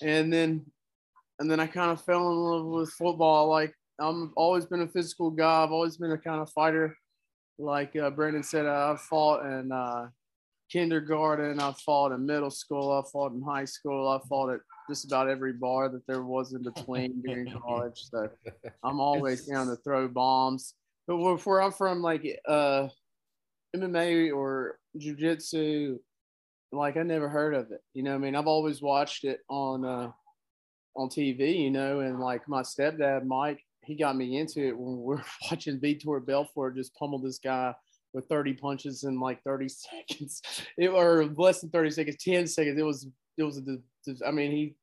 [0.01, 0.65] and then
[1.39, 3.49] and then I kind of fell in love with football.
[3.49, 5.63] Like I'm always been a physical guy.
[5.63, 6.97] I've always been a kind of fighter.
[7.59, 10.09] Like uh, Brandon said, uh, I've fought in uh,
[10.71, 11.61] kindergarten.
[11.61, 12.93] I fought in middle school.
[12.93, 14.09] I fought in high school.
[14.09, 18.07] I fought at just about every bar that there was in between during college.
[18.11, 18.29] So
[18.83, 20.75] I'm always down to throw bombs.
[21.07, 22.89] But where, I'm from, like uh,
[23.75, 25.99] MMA or jujitsu,
[26.71, 27.81] like I never heard of it.
[27.95, 30.11] You know, what I mean, I've always watched it on uh,
[30.99, 31.63] on TV.
[31.63, 35.23] You know, and like my stepdad Mike, he got me into it when we we're
[35.51, 37.75] watching Vitor Belfort just pummel this guy
[38.13, 39.69] with 30 punches in like 30
[40.09, 40.43] seconds,
[40.77, 42.79] it, or less than 30 seconds, 10 seconds.
[42.79, 44.75] It was it was a, I mean, he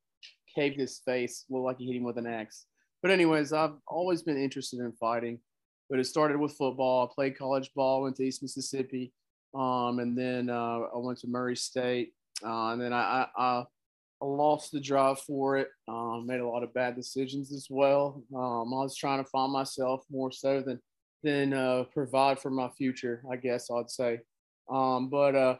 [0.55, 2.65] caved his face, looked like he hit him with an axe.
[3.01, 5.39] But anyways, I've always been interested in fighting
[5.89, 7.05] but it started with football.
[7.05, 9.11] I played college ball, went to East Mississippi,
[9.53, 13.63] um, and then uh, I went to Murray State, uh, and then I, I, I
[14.21, 15.69] lost the drive for it.
[15.87, 18.23] Um, made a lot of bad decisions as well.
[18.33, 20.79] Um, I was trying to find myself more so than
[21.23, 24.19] than uh, provide for my future, I guess I'd say.
[24.69, 25.55] Um, but uh,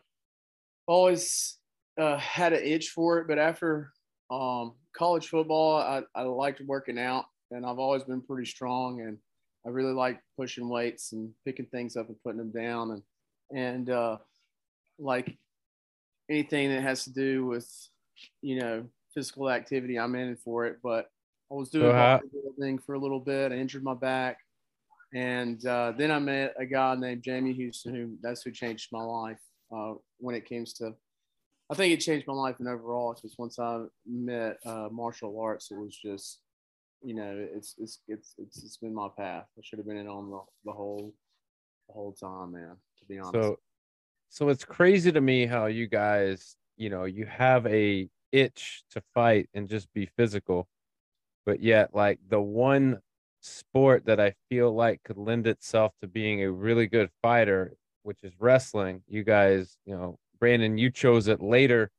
[0.87, 1.57] always
[1.99, 3.27] uh, had an itch for it.
[3.27, 3.91] But after
[4.29, 9.17] um, college football, I, I liked working out, and I've always been pretty strong and
[9.65, 13.01] I really like pushing weights and picking things up and putting them down and
[13.51, 14.17] and uh,
[14.99, 15.37] like
[16.29, 17.67] anything that has to do with
[18.41, 20.79] you know physical activity, I'm in for it.
[20.83, 21.09] But
[21.51, 23.51] I was doing how- bodybuilding for a little bit.
[23.51, 24.37] I injured my back,
[25.13, 29.03] and uh, then I met a guy named Jamie Houston, who that's who changed my
[29.03, 29.39] life
[29.75, 30.93] uh, when it comes to.
[31.69, 33.11] I think it changed my life in overall.
[33.11, 36.39] It's just once I met uh, martial arts, it was just
[37.01, 39.45] you know, it's it's it's it's, it's been my path.
[39.57, 41.13] I should have been in on the, the whole
[41.87, 42.75] the whole time, man.
[42.99, 43.33] To be honest.
[43.33, 43.59] So,
[44.29, 49.01] so it's crazy to me how you guys, you know, you have a itch to
[49.13, 50.67] fight and just be physical,
[51.45, 52.99] but yet, like the one
[53.41, 58.17] sport that I feel like could lend itself to being a really good fighter, which
[58.23, 59.03] is wrestling.
[59.07, 61.91] You guys, you know, Brandon, you chose it later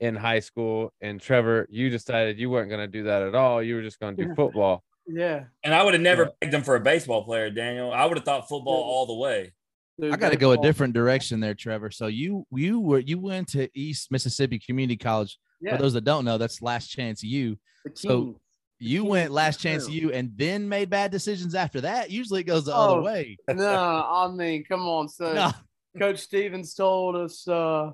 [0.00, 3.62] in high school, and Trevor, you decided you weren't going to do that at all.
[3.62, 4.34] You were just going to do Yeah.
[4.34, 4.82] football.
[5.08, 6.28] yeah, And I would have never Yeah.
[6.40, 7.92] pegged him for a baseball player, Daniel.
[7.92, 9.52] I would have thought football all the way.
[10.00, 11.90] Dude, I got to go a different direction there, Trevor.
[11.90, 15.38] So you you were you went to East Mississippi Community College.
[15.60, 17.56] Yeah, For those that don't know, that's Last Chance U.
[17.84, 18.40] the so-.
[18.78, 19.88] You went Last Chance.
[19.88, 22.10] U and then made bad decisions after that.
[22.10, 23.38] Usually it goes the other Oh, way.
[23.48, 23.64] no,
[24.06, 25.08] I mean, come on.
[25.08, 25.50] So No.
[25.98, 27.48] Coach Stephens told us.
[27.48, 27.92] Uh,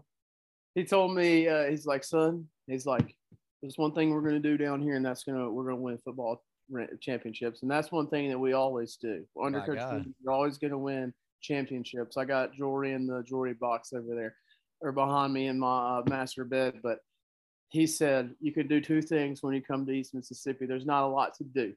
[0.74, 3.14] he told me uh, he's like, son, he's like,
[3.60, 6.42] there's one thing we're gonna do down here, and that's gonna we're gonna win football
[7.00, 9.24] championships, and that's one thing that we always do.
[9.40, 9.88] Under My Coach God.
[9.88, 12.16] Stephens, we're always gonna win championships.
[12.16, 14.34] I got jewelry in the jewelry box over there,
[14.80, 16.98] or behind me in my uh, master bed, but.
[17.68, 20.66] He said, You can do two things when you come to East Mississippi.
[20.66, 21.72] There's not a lot to do,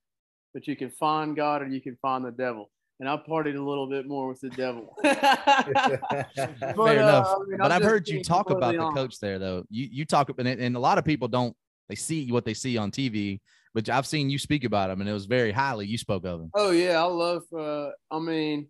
[0.54, 2.70] but you can find God or you can find the devil.
[3.00, 4.94] And I partied a little bit more with the devil.
[5.04, 6.28] Fair
[6.60, 7.28] But, uh, enough.
[7.28, 8.98] I mean, but I'm I've heard you talk about the honest.
[8.98, 9.64] coach there, though.
[9.70, 11.56] You you talk and, and a lot of people don't.
[11.88, 13.40] They see what they see on TV,
[13.74, 15.86] but I've seen you speak about him, and it was very highly.
[15.88, 16.52] You spoke of him.
[16.56, 17.44] Oh yeah, I love.
[17.58, 18.68] Uh, I mean,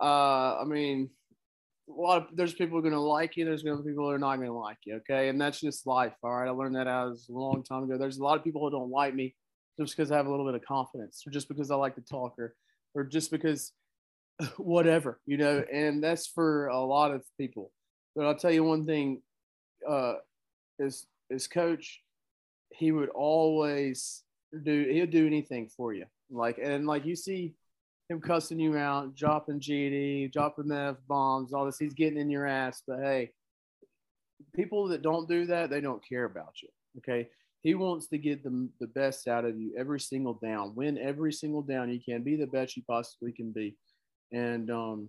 [0.00, 1.10] uh, I mean,
[1.88, 3.44] a lot of there's people are gonna like you.
[3.44, 4.96] There's gonna be people who are not gonna like you.
[4.96, 6.14] Okay, and that's just life.
[6.22, 7.98] All right, I learned that as a long time ago.
[7.98, 9.34] There's a lot of people who don't like me
[9.78, 12.00] just because I have a little bit of confidence, or just because I like to
[12.00, 12.54] talk, or
[12.94, 13.72] or just because
[14.56, 15.64] whatever, you know.
[15.72, 17.70] And that's for a lot of people.
[18.16, 19.22] But I'll tell you one thing.
[19.86, 20.14] Uh,
[20.78, 22.00] is is coach
[22.72, 24.22] he would always
[24.62, 27.54] do he'll do anything for you like and like you see
[28.08, 32.30] him cussing you out dropping gd dropping the f bombs all this he's getting in
[32.30, 32.82] your ass.
[32.86, 33.30] But hey
[34.54, 37.28] people that don't do that they don't care about you okay?
[37.62, 41.32] He wants to get the, the best out of you every single down win every
[41.32, 43.76] single down you can be the best you possibly can be.
[44.32, 45.08] And um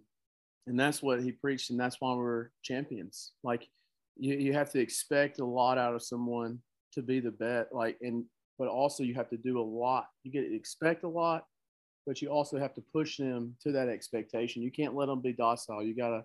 [0.67, 3.33] and that's what he preached and that's why we're champions.
[3.43, 3.67] Like
[4.17, 6.59] you, you have to expect a lot out of someone
[6.93, 8.23] to be the best like and
[8.57, 10.07] but also you have to do a lot.
[10.23, 11.45] You get expect a lot
[12.05, 14.61] but you also have to push them to that expectation.
[14.61, 15.83] You can't let them be docile.
[15.83, 16.23] You gotta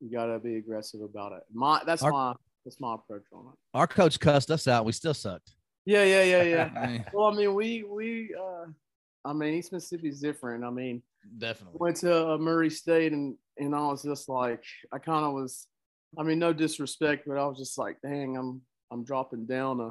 [0.00, 1.42] you gotta be aggressive about it.
[1.52, 2.34] My that's Our- my
[2.64, 3.58] that's my approach on it.
[3.74, 4.84] Our coach cussed us out.
[4.84, 5.54] We still sucked.
[5.86, 7.02] yeah yeah yeah yeah.
[7.14, 8.66] Well i mean we we uh
[9.24, 10.64] i mean east mississippi is different.
[10.64, 11.02] I mean
[11.38, 11.78] Definitely.
[11.78, 15.66] went to uh, Murray State and and I was just like I kind of was
[16.18, 18.60] I mean no disrespect but I was just like dang I'm
[18.90, 19.90] I'm dropping down a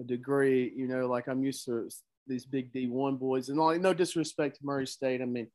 [0.00, 1.88] a degree you know like I'm used to
[2.28, 5.48] these big D1 boys and like no disrespect to Murray State I mean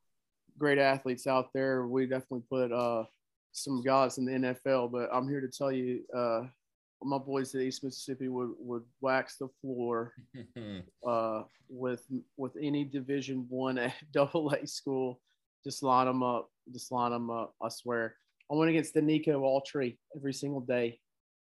[0.58, 3.06] great athletes out there we definitely put uh
[3.52, 6.44] some guys in the NFL but I'm here to tell you uh
[7.04, 10.14] my boys at East Mississippi would would wax the floor
[11.08, 12.06] uh, with
[12.38, 13.80] with any Division One
[14.14, 15.20] double A school.
[15.64, 16.50] Just line them up.
[16.72, 17.54] Just line them up.
[17.62, 18.16] I swear.
[18.52, 21.00] I went against Denico Autry every single day.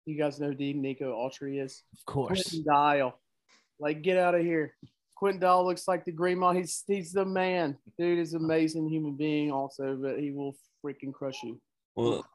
[0.05, 1.83] You guys know who Nico Autry is?
[1.97, 2.43] Of course.
[2.65, 3.17] Dial.
[3.79, 4.75] Like, get out of here.
[5.21, 6.51] Quentin Dial looks like the grandma.
[6.51, 7.77] He's he's the man.
[7.95, 11.61] Dude is an amazing human being also, but he will freaking crush you.
[11.95, 12.25] Well,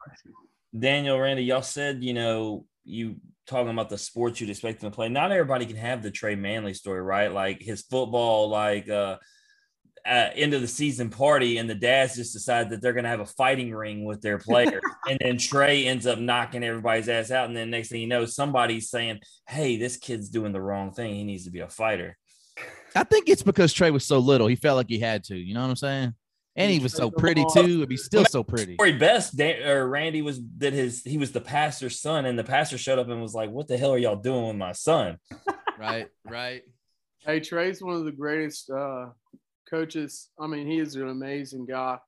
[0.77, 4.95] Daniel, Randy, y'all said, you know, you talking about the sports you'd expect them to
[4.95, 5.09] play.
[5.09, 7.29] Not everybody can have the Trey Manley story, right?
[7.29, 9.17] Like his football, like uh,
[10.05, 13.19] uh end of the season party, and the dads just decide that they're gonna have
[13.19, 17.49] a fighting ring with their players, and then Trey ends up knocking everybody's ass out,
[17.49, 21.15] and then next thing you know, somebody's saying, "Hey, this kid's doing the wrong thing.
[21.15, 22.17] He needs to be a fighter."
[22.97, 24.47] I think it's because Trey was so little.
[24.47, 25.35] He felt like he had to.
[25.35, 26.13] You know what I'm saying?
[26.55, 27.85] And he was so pretty too.
[27.87, 28.77] He's still so pretty.
[28.77, 32.43] Corey Best Dan, or Randy was that his he was the pastor's son, and the
[32.43, 35.17] pastor showed up and was like, "What the hell are y'all doing with my son?"
[35.79, 36.63] Right, right.
[37.19, 39.09] Hey, Trey's one of the greatest uh,
[39.69, 40.29] coaches.
[40.39, 41.99] I mean, he is an amazing guy.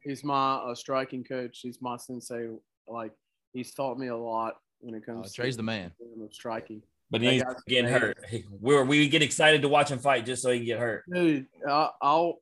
[0.00, 1.58] He's my uh, striking coach.
[1.60, 2.50] He's my sensei.
[2.86, 3.10] Like,
[3.52, 5.26] he's taught me a lot when it comes.
[5.26, 5.90] Oh, Trey's to the man.
[6.22, 6.82] Of striking.
[7.10, 8.00] But That he's guy's getting amazing.
[8.08, 8.44] hurt.
[8.60, 11.04] We we get excited to watch him fight just so he can get hurt.
[11.12, 12.40] Dude, I, I'll,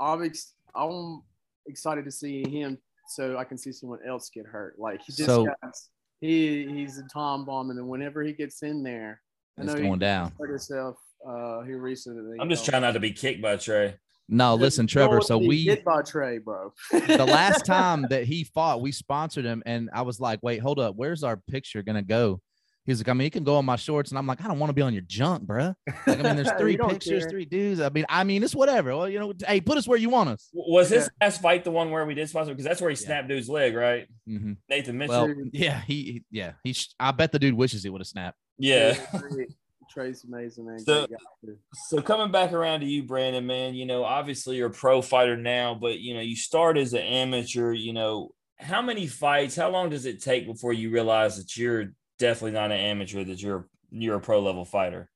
[0.00, 1.22] I'm, ex- I'm
[1.66, 4.78] excited to see him so I can see someone else get hurt.
[4.78, 5.88] Like he just So- guy's,
[6.20, 9.20] he he's a tom bomb, and then whenever he gets in there,
[9.58, 10.32] I It's know going he down.
[10.38, 10.96] hurt himself
[11.28, 12.38] uh, here recently.
[12.40, 13.94] I'm just um, trying not to be kicked by Trey.
[14.30, 15.20] No, Dude, listen, Trevor.
[15.20, 16.72] So we hit by Trey, bro.
[16.90, 20.78] the last time that he fought, we sponsored him, and I was like, "Wait, hold
[20.80, 22.40] up, where's our picture gonna go?"
[22.88, 24.58] He's like, "I mean, you can go on my shorts," and I'm like, "I don't
[24.58, 25.74] want to be on your junk, bruh.
[26.06, 27.30] Like, I mean, there's three pictures, care.
[27.30, 27.80] three dudes.
[27.80, 28.96] I mean, I mean, it's whatever.
[28.96, 31.64] Well, you know, hey, put us where you want us." W- Was his last fight
[31.64, 32.52] the one where we did sponsor?
[32.52, 33.06] Because that's where he Yeah.
[33.06, 34.08] snapped dude's leg, right?
[34.26, 35.26] hmm Nathan Mitchell.
[35.26, 36.72] Well, yeah, he, he- yeah, he.
[36.72, 38.38] sh- I bet the dude wishes he would have snapped.
[38.58, 38.94] yeah.
[38.94, 39.46] Trey-
[39.90, 40.78] Trey's amazing, man.
[40.80, 41.58] So- Great guy, too.
[41.88, 45.36] So coming back around to you, Brandon, man, you know, obviously you're a pro fighter
[45.36, 49.70] now, but you know, you start as an amateur, you know, how many fights, how
[49.70, 53.68] long does it take before you realize that you're definitely not an amateur, that you're
[53.90, 55.10] you're a pro level fighter?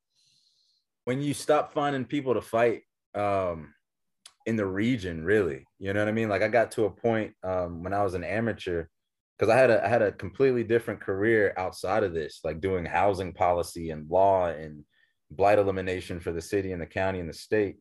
[1.04, 2.82] when you stop finding people to fight
[3.14, 3.74] um
[4.46, 6.28] in the region really you know what i mean?
[6.28, 8.86] Like i got to a point um when i was an amateur
[9.38, 12.84] because i had a i had a completely different career outside of this like doing
[12.84, 14.84] housing policy and law and
[15.30, 17.76] blight elimination for the city and the county and the state.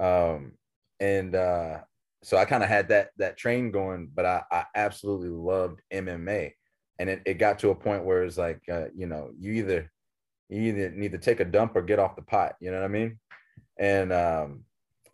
[0.00, 0.52] Um
[1.00, 1.78] and uh
[2.22, 6.50] so i kind of had that that train going but i i absolutely loved mma
[6.98, 9.90] and it, it got to a point where it's like uh, you know you either
[10.48, 12.56] you either need to take a dump or get off the pot.
[12.60, 13.18] You know what I mean?
[13.78, 14.64] And um,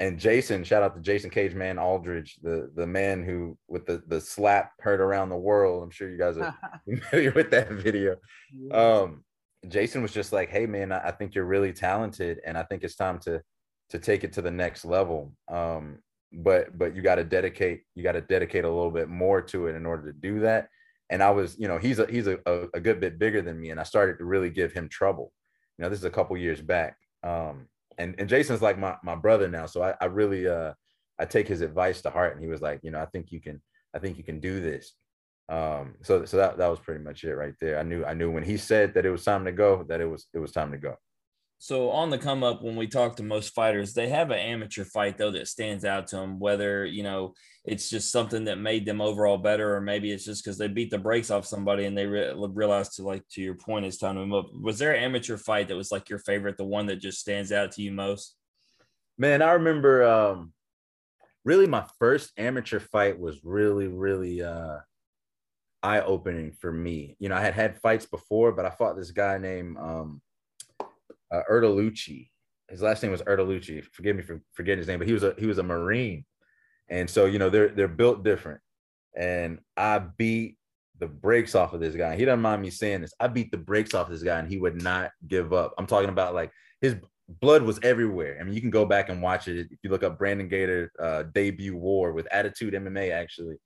[0.01, 4.03] and Jason, shout out to Jason Cage Man Aldridge, the the man who with the
[4.07, 5.83] the slap heard around the world.
[5.83, 8.17] I'm sure you guys are familiar with that video.
[8.71, 9.25] Um,
[9.69, 12.85] Jason was just like, "Hey man, I, I think you're really talented, and I think
[12.85, 13.43] it's time to
[13.91, 15.33] to take it to the next level.
[15.49, 15.99] Um,
[16.33, 19.67] but but you got to dedicate you got to dedicate a little bit more to
[19.69, 20.69] it in order to do that."
[21.11, 23.71] And I was, you know, he's a he's a, a, good bit bigger than me,
[23.71, 25.33] and I started to really give him trouble.
[25.79, 26.97] You know, this is a couple years back.
[27.23, 30.73] Um, and and Jason's like my my brother now, so I, I really uh
[31.19, 32.35] I take his advice to heart.
[32.35, 33.61] And he was like, you know, I think you can
[33.95, 34.95] I think you can do this.
[35.49, 37.79] Um, so so that that was pretty much it right there.
[37.79, 40.07] I knew I knew when he said that it was time to go, that it
[40.07, 40.97] was it was time to go.
[41.59, 44.85] So on the come up, when we talk to most fighters, they have an amateur
[44.85, 46.39] fight though that stands out to them.
[46.39, 50.45] Whether you know it's just something that made them overall better, or maybe it's just
[50.45, 53.55] because they beat the brakes off somebody and they re- realized to like to your
[53.55, 54.47] point, it's time to move.
[54.61, 57.51] Was there an amateur fight that was like your favorite, the one that just stands
[57.51, 58.37] out to you most?
[59.17, 60.53] Man, I remember um
[61.45, 64.79] really my first amateur fight was really, really uh
[65.83, 67.17] eye-opening for me.
[67.19, 70.21] You know, I had had fights before, but I fought this guy named um
[71.35, 72.29] uh, Erdelucci.
[72.69, 73.85] His last name was Erdelucci.
[73.93, 76.25] Forgive me for forgetting his name, but he was a he was a Marine.
[76.89, 78.61] And so, you know, they're they're built different.
[79.17, 80.57] And I beat
[80.99, 82.17] the brakes off of this guy.
[82.17, 83.15] He doesn't mind me saying this.
[83.21, 85.75] I beat the brakes off this guy and he would not give up.
[85.77, 86.51] I'm talking about like
[86.81, 86.97] his
[87.29, 88.39] blood was everywhere.
[88.41, 90.93] I mean, you can go back and watch it if you look up Brandon Gator
[90.99, 93.13] uh, debut war with Attitude MMA.
[93.13, 93.57] Actually,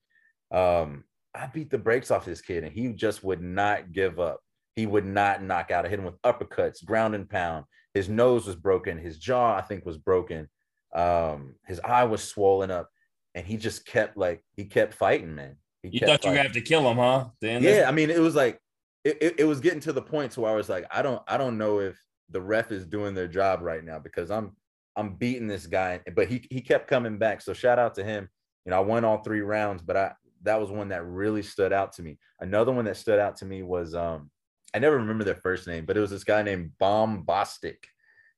[0.51, 4.41] um, I beat the brakes off this kid, and he just would not give up.
[4.79, 5.85] He would not knock out.
[5.85, 7.65] I hit him with uppercuts, ground and pound.
[7.95, 8.97] His nose was broken.
[8.97, 10.49] His jaw, I think, was broken.
[10.95, 12.89] Um, his eye was swollen up,
[13.35, 15.57] and he just kept like he kept fighting, man.
[15.83, 16.31] He You thought you were fighting.
[16.35, 17.25] gonna have to kill him, huh?
[17.41, 18.61] Then Yeah, I mean, it was like
[19.03, 21.21] it, it, it was getting to the point to where I was like, I don't
[21.27, 22.01] I don't know if
[22.31, 24.55] the ref is doing their job right now because I'm
[24.95, 27.41] I'm beating this guy, but he he kept coming back.
[27.41, 28.29] So shout out to him.
[28.65, 30.13] You know, I won all three rounds, but I
[30.43, 32.17] that was one that really stood out to me.
[32.39, 34.31] Another one that stood out to me was um
[34.75, 37.87] I never remember their first name, but it was this guy named Bombastic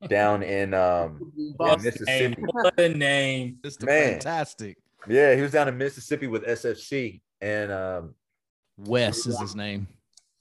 [0.08, 1.84] down in um in Boston.
[1.84, 2.40] Mississippi.
[2.42, 3.58] Name, what a name.
[3.64, 4.12] It's Man.
[4.14, 4.78] fantastic.
[5.08, 8.14] Yeah, he was down in Mississippi with SFC and um
[8.78, 9.88] Wes is his name.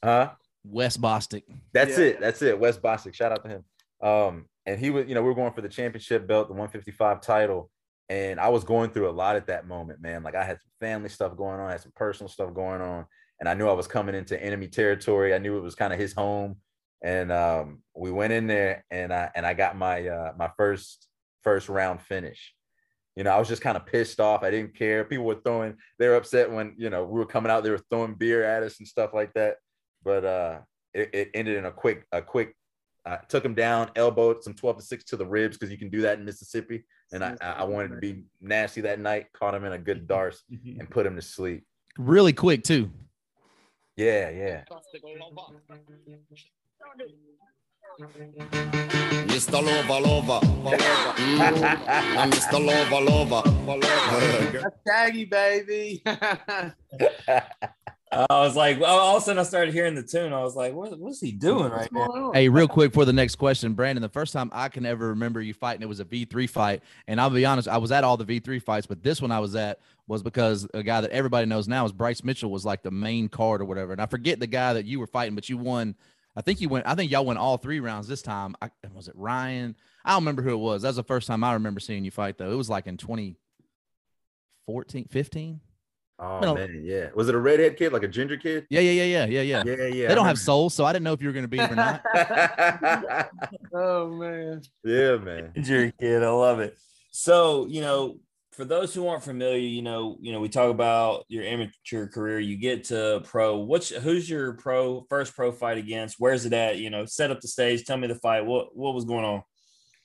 [0.03, 0.31] huh
[0.63, 1.43] Wes Bostic.
[1.73, 2.05] That's Yeah.
[2.05, 2.19] it.
[2.21, 2.59] That's it.
[2.59, 3.13] Wes Bostic.
[3.13, 3.63] Shout out to him.
[4.01, 7.21] Um, and he was, you know, we were going for the championship belt, the 155
[7.21, 7.71] title.
[8.09, 10.23] And I was going through a lot at that moment, man.
[10.23, 13.05] Like I had some family stuff going on, I had some personal stuff going on.
[13.39, 15.33] And I knew I was coming into enemy territory.
[15.33, 16.57] I knew it was kind of his home.
[17.01, 21.07] And um, we went in there and I and I got my uh my first
[21.43, 22.53] first round finish.
[23.15, 24.43] You know, I was just kind of pissed off.
[24.43, 25.03] I didn't care.
[25.03, 27.83] People were throwing, they were upset when, you know, we were coming out, they were
[27.89, 29.57] throwing beer at us and stuff like that.
[30.03, 30.59] But uh
[30.93, 32.55] it, it ended in a quick, a quick,
[33.05, 35.89] uh, took him down, elbowed some 12 to 6 to the ribs because you can
[35.89, 36.85] do that in Mississippi.
[37.11, 40.07] And I, I I wanted to be nasty that night, caught him in a good
[40.13, 41.63] darce and put him to sleep.
[41.97, 42.91] Really quick too.
[43.99, 44.63] Yeah, yeah.
[49.27, 49.59] Mr.
[49.59, 50.77] Lover, lover, lover.
[51.19, 52.31] Mm.
[52.31, 52.63] Mr.
[52.63, 53.81] Lover, lover, lover.
[54.55, 56.01] That's Shaggy, baby.
[58.11, 60.33] I was like, well, all of a sudden I started hearing the tune.
[60.33, 62.31] I was like, what, what's he doing right now?
[62.33, 64.01] Hey, real quick for the next question, Brandon.
[64.01, 66.81] The first time I can ever remember you fighting, it was a V3 fight.
[67.07, 69.39] And I'll be honest, I was at all the V3 fights, but this one I
[69.39, 72.81] was at was because a guy that everybody knows now is Bryce Mitchell was like
[72.81, 73.91] the main card or whatever.
[73.91, 75.95] And I forget the guy that you were fighting, but you won.
[76.35, 76.87] I think you went.
[76.87, 78.55] I think y'all won all three rounds this time.
[78.59, 79.75] I, was it Ryan?
[80.03, 80.81] I don't remember who it was.
[80.81, 82.51] That was the first time I remember seeing you fight though.
[82.51, 85.59] It was like in 2014, 15.
[86.21, 86.55] Oh No.
[86.55, 87.09] man, yeah.
[87.15, 88.67] Was it a redhead kid, like a ginger kid?
[88.69, 89.63] Yeah, yeah, yeah, yeah, yeah, yeah.
[89.65, 90.07] Yeah, yeah.
[90.09, 91.71] they don't have souls, so I didn't know if you were going to be him
[91.71, 92.01] or not.
[93.73, 94.61] oh man.
[94.83, 95.53] yeah, man.
[95.55, 96.77] Ginger kid, I love it.
[97.11, 98.19] So, you know,
[98.51, 102.39] for those who aren't familiar, you know, you know, we talk about your amateur career.
[102.39, 103.57] You get to pro.
[103.59, 106.17] What's who's your pro first pro fight against?
[106.19, 106.77] Where's it at?
[106.77, 107.85] You know, set up the stage.
[107.85, 108.45] Tell me the fight.
[108.45, 109.43] What what was going on?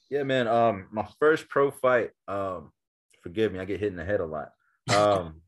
[0.09, 0.47] Yeah, man.
[0.47, 2.11] Um, my first pro fight.
[2.29, 2.71] Um,
[3.23, 4.51] forgive me, I get hit in the head a lot.
[4.95, 5.41] Um,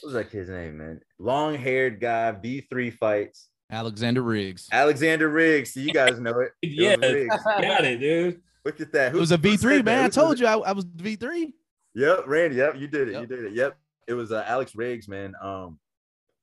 [0.00, 1.00] what was that kid's name, man?
[1.18, 3.48] Long haired guy, V three fights.
[3.70, 4.68] Alexander Riggs.
[4.72, 5.74] Alexander Riggs.
[5.74, 6.52] So you guys know it.
[6.62, 7.36] It Yeah, Riggs.
[7.44, 8.40] got it, dude.
[8.64, 9.14] Look at that.
[9.14, 10.04] It was a V3, man.
[10.04, 11.52] I told you I, I was V3.
[11.94, 12.56] Yep, Randy.
[12.56, 13.20] Yep, you did it.
[13.20, 13.52] You did it.
[13.54, 13.76] Yep.
[14.06, 15.34] It was uh, Alex Riggs, man.
[15.42, 15.78] Um,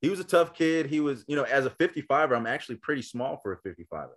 [0.01, 0.87] he was a tough kid.
[0.87, 4.09] He was, you know, as a 55er, I'm actually pretty small for a 55er.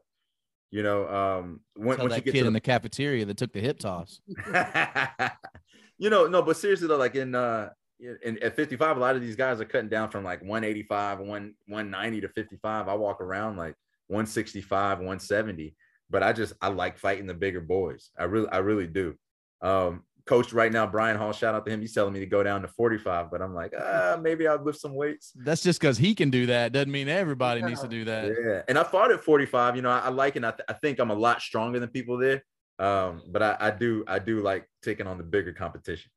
[0.71, 3.25] You know, um, when, Tell once that you get kid to in the the cafeteria
[3.25, 4.21] that took the hip toss.
[5.99, 7.71] you know, no, but seriously though, like in uh
[8.01, 11.29] in at 55, a lot of these guys are cutting down from like 185, 1
[11.67, 12.89] 190 to 55.
[12.89, 13.75] I walk around like
[14.09, 15.75] 165, 170.
[16.11, 18.11] But I just I like fighting the bigger boys.
[18.19, 19.15] I really, I really do.
[19.61, 21.81] Um, coach right now, Brian Hall, shout out to him.
[21.81, 24.81] He's telling me to go down to 45, but I'm like, ah, maybe I'll lift
[24.81, 25.33] some weights.
[25.35, 26.73] That's just because he can do that.
[26.73, 28.27] Doesn't mean everybody needs to do that.
[28.27, 29.77] Yeah, and I fought at 45.
[29.77, 30.45] You know, I, I like it.
[30.45, 32.43] I, th- I think I'm a lot stronger than people there.
[32.79, 36.11] Um, but I, I do I do like taking on the bigger competition.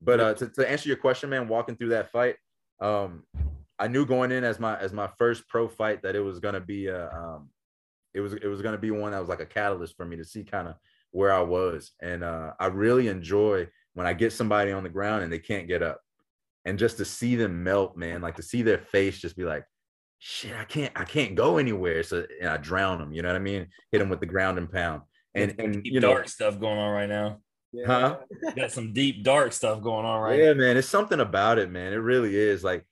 [0.00, 2.36] But uh, to, to answer your question, man, walking through that fight,
[2.80, 3.24] um,
[3.78, 6.60] I knew going in as my as my first pro fight that it was gonna
[6.60, 7.50] be a um,
[8.14, 10.24] it was it was gonna be one that was like a catalyst for me to
[10.24, 10.74] see kind of
[11.10, 15.24] where I was, and uh, I really enjoy when I get somebody on the ground
[15.24, 16.00] and they can't get up,
[16.64, 19.64] and just to see them melt, man, like to see their face just be like,
[20.18, 23.36] shit, I can't I can't go anywhere, so and I drown them, you know what
[23.36, 23.68] I mean?
[23.92, 25.02] Hit them with the ground and pound,
[25.34, 27.40] and and you know, dark stuff going on right now.
[27.84, 28.18] Huh?
[28.54, 31.92] Got some deep dark stuff going on right yeah, man, it's something about it, man.
[31.92, 32.84] It really is like.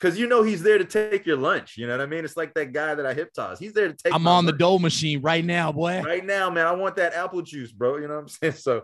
[0.00, 1.78] Cause you know he's there to take your lunch.
[1.78, 2.26] You know what I mean?
[2.26, 3.58] It's like that guy that I hip toss.
[3.58, 4.12] He's there to take.
[4.12, 6.02] I'm my on the dough machine right now, boy.
[6.02, 6.66] right now, man.
[6.66, 7.96] I want that apple juice, bro.
[7.96, 8.54] You know what I'm saying?
[8.54, 8.82] So,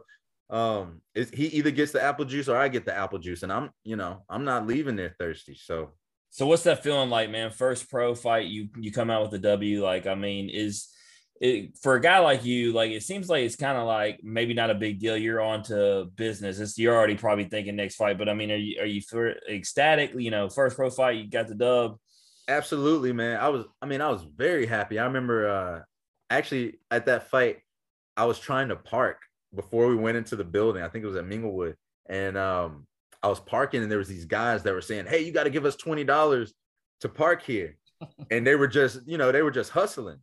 [0.48, 3.52] um, it's, he either gets the apple juice or I get the apple juice, and
[3.52, 5.56] I'm, you know, I'm not leaving there thirsty.
[5.60, 5.90] So,
[6.30, 7.50] So what's that feeling like, man?
[7.50, 9.84] First pro fight, you you come out with a W.
[9.84, 10.88] Like, I mean, is
[11.40, 12.72] it for a guy like you?
[12.72, 15.16] Like, it seems like it's kind of like maybe not a big deal.
[15.16, 16.58] You're on to business.
[16.60, 18.18] It's you're already probably thinking next fight.
[18.18, 20.12] But I mean, are you are you for ecstatic?
[20.14, 21.96] You know, first pro fight, you got the dub.
[22.48, 23.38] absolutely, man.
[23.40, 24.98] I was, I mean, I was very happy.
[24.98, 25.82] I remember, uh,
[26.28, 27.58] actually at that fight,
[28.16, 29.18] I was trying to park
[29.54, 30.82] before we went into the building.
[30.82, 31.74] I think it was at Minglewood,
[32.08, 32.86] and um,
[33.22, 35.50] I was parking, and there was these guys that were saying, "Hey, you got to
[35.50, 36.52] give us twenty dollars
[37.00, 37.76] to park here,"
[38.30, 40.18] and they were just, you know, they were just hustling.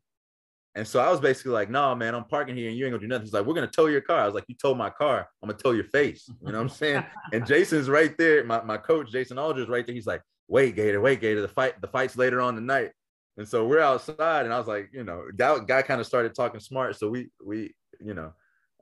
[0.78, 3.02] And so I was basically like, no, man, I'm parking here and you ain't gonna
[3.02, 3.26] do nothing.
[3.26, 4.20] He's like, we're gonna tow your car.
[4.20, 6.28] I was like, you tow my car, I'm gonna tow your face.
[6.28, 7.04] You know what I'm saying?
[7.34, 8.44] and Jason's right there.
[8.44, 9.96] My, my coach, Jason Aldridge, right there.
[9.96, 11.42] He's like, wait, Gator, wait, Gator.
[11.42, 12.92] The fight, the fight's later on tonight.
[13.38, 16.36] And so we're outside, and I was like, you know, guy, guy kind of started
[16.36, 16.96] talking smart.
[16.96, 18.34] So we we, you know,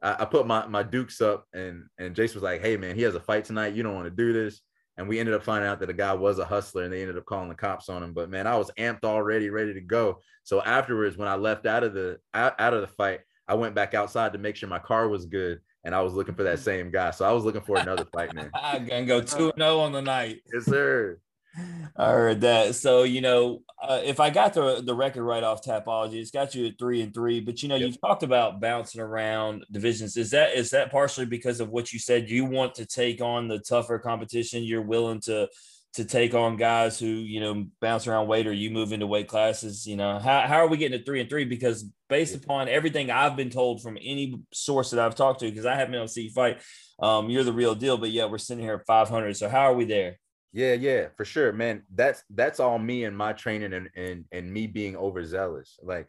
[0.02, 3.04] I, I put my my dukes up and and Jason was like, hey man, he
[3.04, 3.74] has a fight tonight.
[3.74, 4.62] You don't want to do this.
[4.98, 7.18] And we ended up finding out that the guy was a hustler and they ended
[7.18, 8.14] up calling the cops on him.
[8.14, 10.22] But man, I was amped already, ready to go.
[10.44, 13.76] So afterwards, when I left out of the out, out of the fight, I went
[13.76, 15.60] back outside to make sure my car was good.
[15.84, 16.64] And I was looking for that mm.
[16.64, 17.12] same guy.
[17.12, 18.50] So I was looking for another fight, man.
[18.56, 20.42] I'm gonna go 2 0 on the night.
[20.52, 21.20] Yes, sir.
[21.98, 22.76] I heard that.
[22.76, 26.56] So you know, uh, if I got the the record right off Tapology, it's got
[26.56, 27.40] you at three and three.
[27.40, 27.88] But you know, Yep.
[27.88, 30.18] you've talked about bouncing around divisions.
[30.18, 32.30] Is that is that partially because of what you said?
[32.30, 34.64] You want to take on the tougher competition.
[34.64, 35.48] You're willing to
[35.94, 39.28] to take on guys who you know bounce around weight, or you move into weight
[39.30, 39.88] classes.
[39.88, 41.46] You know, how how are we getting to three and three?
[41.46, 45.66] Because based upon everything I've been told from any source that I've talked to, because
[45.66, 46.62] I haven't been able to see you fight,
[47.00, 47.98] um, you're the real deal.
[47.98, 49.38] But yeah, we're sitting here at 500.
[49.38, 50.20] So how are we there?
[50.56, 51.84] Yeah, yeah, for sure, man.
[51.94, 55.78] That's that's all me and my training and and and me being overzealous.
[55.84, 56.08] Like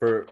[0.00, 0.26] for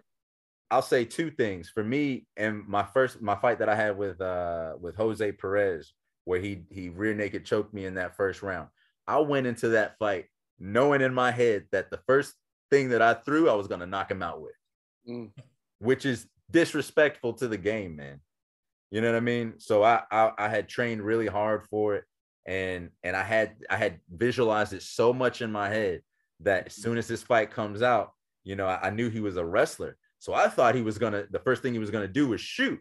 [0.72, 1.70] I'll say two things.
[1.70, 5.92] For me and my first my fight that I had with uh with Jose Perez,
[6.24, 8.70] where he he rear naked choked me in that first round.
[9.06, 10.26] I went into that fight
[10.58, 12.34] knowing in my head that the first
[12.72, 14.56] thing that I threw, I was gonna knock him out with,
[15.08, 15.30] Mm.
[15.78, 18.20] which is disrespectful to the game, man.
[18.90, 19.60] You know what I mean?
[19.60, 22.04] So I, I I had trained really hard for it
[22.46, 26.02] and and I had I had visualized it so much in my head
[26.40, 28.12] that as soon as this fight comes out,
[28.44, 29.96] you know, I, I knew he was a wrestler.
[30.18, 32.80] So I thought he was gonna the first thing he was gonna do was shoot,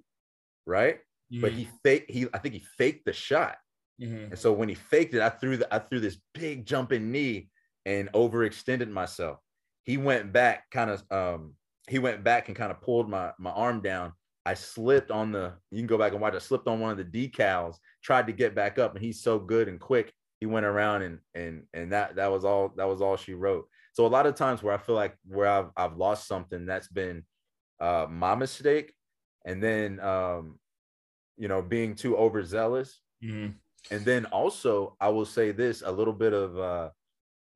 [0.65, 0.99] right?
[1.39, 3.57] But he fake he I think he faked the shot.
[4.01, 4.31] Mhm.
[4.31, 7.49] And so when he faked it, I threw the I threw this big jumping knee
[7.85, 9.39] and overextended myself.
[9.83, 11.55] He went back, kind of um,
[11.87, 14.13] he went back and kind of pulled my my arm down.
[14.45, 16.97] I slipped on the you can go back and watch, I slipped on one of
[16.97, 20.13] the decals, tried to get back up, and he's so good and quick.
[20.39, 23.67] He went around and and and that that was all that was all she wrote.
[23.93, 26.87] So a lot of times where I feel like where I've I've lost something, that's
[26.87, 27.25] been
[27.79, 28.93] uh my mistake.
[29.45, 30.59] And then um,
[31.37, 33.55] you know, being too overzealous Mhm.
[33.91, 36.89] and then also i will say this a little bit of uh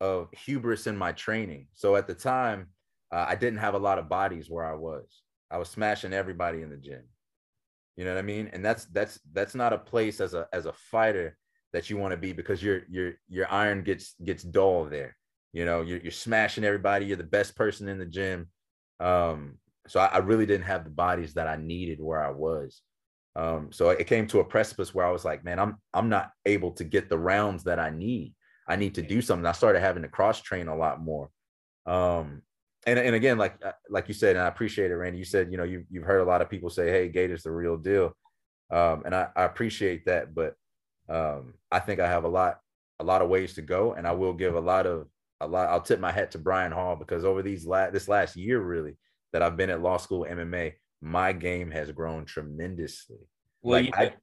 [0.02, 2.72] of hubris in my training so at the time
[3.12, 6.62] uh, i didn't have a lot of bodies where i was i was smashing everybody
[6.62, 7.04] in the gym.
[7.96, 8.50] You know what i mean?
[8.54, 11.38] And that's that's that's not a place as a as a fighter
[11.74, 15.16] that you want to be because your your your iron gets gets dull there.
[15.54, 17.06] You know you're, you're smashing everybody.
[17.06, 18.50] You're the best person in the gym.
[19.00, 22.82] Um so I, I really didn't have the bodies that i needed where i was.
[23.36, 26.32] Um, so it came to a precipice where I was like, man, I'm I'm not
[26.46, 28.34] able to get the rounds that I need.
[28.68, 29.46] I need to do something.
[29.46, 31.30] I started having to cross train a lot more.
[31.86, 32.42] Um,
[32.86, 35.18] and and again, like uh, like you said, and I appreciate it, Randy.
[35.20, 37.52] You said, you know, you you've heard a lot of people say, hey, Gator's the
[37.52, 38.16] real deal.
[38.72, 40.56] Um, and I, I appreciate that, but
[41.10, 42.60] um, I think I have a lot
[43.00, 45.08] a lot of ways to go, and I will give a lot of
[45.42, 45.70] a lot.
[45.70, 48.98] I'll tip my hat to Brian Hall because over these last this last year, really,
[49.34, 53.18] that I've been at law school MMA, my game has grown tremendously.
[53.62, 54.16] Well, Like, you I-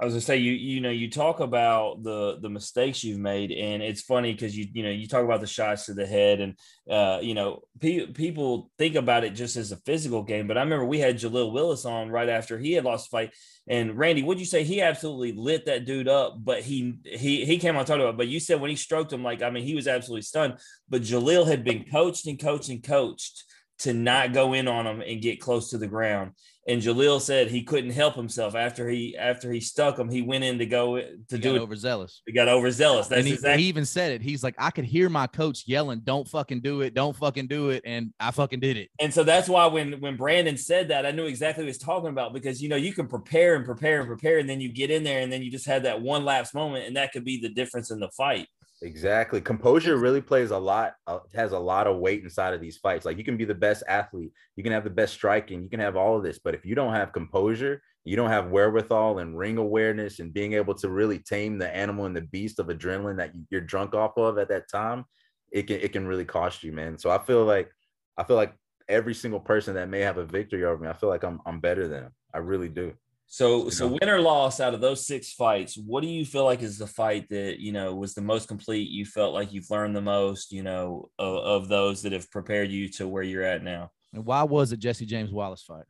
[0.00, 3.52] I was gonna say you you know you talk about the the mistakes you've made,
[3.52, 6.40] and it's funny because you you know you talk about the shots to the head,
[6.40, 6.54] and
[6.90, 10.46] uh, you know pe- people think about it just as a physical game.
[10.46, 13.34] But I remember we had Jalil Willis on right after he had lost the fight,
[13.68, 14.64] and Randy, what'd you say?
[14.64, 18.16] He absolutely lit that dude up, but he he he came on talking about.
[18.16, 20.54] But you said when he stroked him, like I mean, he was absolutely stunned.
[20.88, 23.44] But Jalil had been coached and coached and coached
[23.80, 26.32] to not go in on him and get close to the ground.
[26.70, 30.08] And Jalil said he couldn't help himself after he after he stuck him.
[30.08, 31.62] He went in to go to He do got it.
[31.62, 32.22] overzealous.
[32.26, 33.08] He got overzealous.
[33.08, 34.22] That's and he, exactly he even said it.
[34.22, 36.94] He's like, I could hear my coach yelling, "Don't fucking do it!
[36.94, 38.88] Don't fucking do it!" And I fucking did it.
[39.00, 41.78] and so that's why when when Brandon said that, I knew exactly what he was
[41.78, 44.72] talking about because you know you can prepare and prepare and prepare, and then you
[44.72, 47.24] get in there and then you just had that one lapse moment, and that could
[47.24, 48.46] be the difference in the fight.
[48.82, 49.42] Exactly.
[49.42, 53.04] Composure really plays a lot, uh, has a lot of weight inside of these fights.
[53.04, 55.80] Like you can be the best athlete, you can have the best striking, you can
[55.80, 59.36] have all of this, but if you don't have composure, you don't have wherewithal and
[59.36, 63.18] ring awareness and being able to really tame the animal and the beast of adrenaline
[63.18, 65.04] that you- you're drunk off of at that time,
[65.52, 66.96] it can it can really cost you, man.
[66.96, 67.70] So I feel like
[68.16, 68.54] I feel like
[68.88, 71.60] every single person that may have a victory over me, I feel like I'm I'm
[71.60, 72.14] better than them.
[72.32, 72.94] I really do.
[73.32, 73.96] So so know?
[74.00, 76.86] win or loss out of those six fights, what do you feel like is the
[76.88, 78.90] fight that you know was the most complete?
[78.90, 82.72] You felt like you've learned the most, you know, of, of those that have prepared
[82.72, 83.92] you to where you're at now.
[84.12, 85.84] And why was it Jesse James Wallace fight?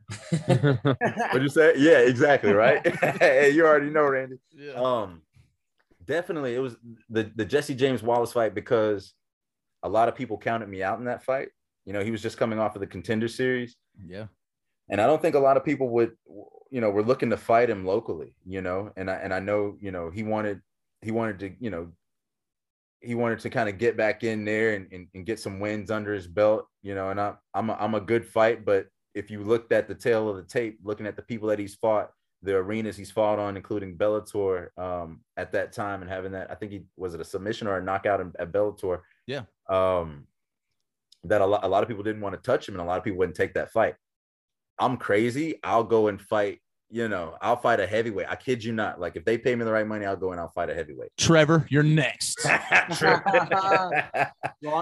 [1.31, 1.73] What'd you say?
[1.77, 2.85] Yeah, exactly, right?
[3.19, 4.35] hey, you already know, Randy.
[4.51, 4.73] Yeah.
[4.73, 5.23] Um,
[6.05, 6.75] definitely, it was
[7.09, 9.15] the the Jesse James Wallace fight because
[9.81, 11.49] a lot of people counted me out in that fight,
[11.85, 13.75] You know, he was just coming off of the contender series.
[14.05, 14.27] Yeah.
[14.89, 16.11] And I don't think a lot of people would,
[16.71, 19.77] you know, we're looking to fight him locally, you know, and I and I know,
[19.79, 20.61] you know, he wanted
[21.01, 21.91] he wanted to, you know,
[23.01, 25.89] he wanted to kind of get back in there and, and, and, get some wins
[25.89, 29.31] under his belt, you know, and I, I'm a, I'm a good fight, but if
[29.31, 32.11] you looked at the tail of the tape, looking at the people that he's fought,
[32.43, 36.55] the arenas he's fought on, including Bellator um, at that time, and having that, I
[36.55, 39.01] think he was it a submission or a knockout at Bellator.
[39.27, 39.41] Yeah.
[39.67, 40.27] Um,
[41.23, 42.97] that a lot, a lot of people didn't want to touch him, and a lot
[42.97, 43.95] of people wouldn't take that fight.
[44.81, 45.59] I'm crazy.
[45.63, 46.59] I'll go and fight
[46.91, 48.27] you know, I'll fight a heavyweight.
[48.29, 48.99] I kid you not.
[48.99, 51.11] Like if they pay me the right money, I'll go and I'll fight a heavyweight.
[51.17, 52.43] Trevor, you're next.
[52.45, 52.61] Line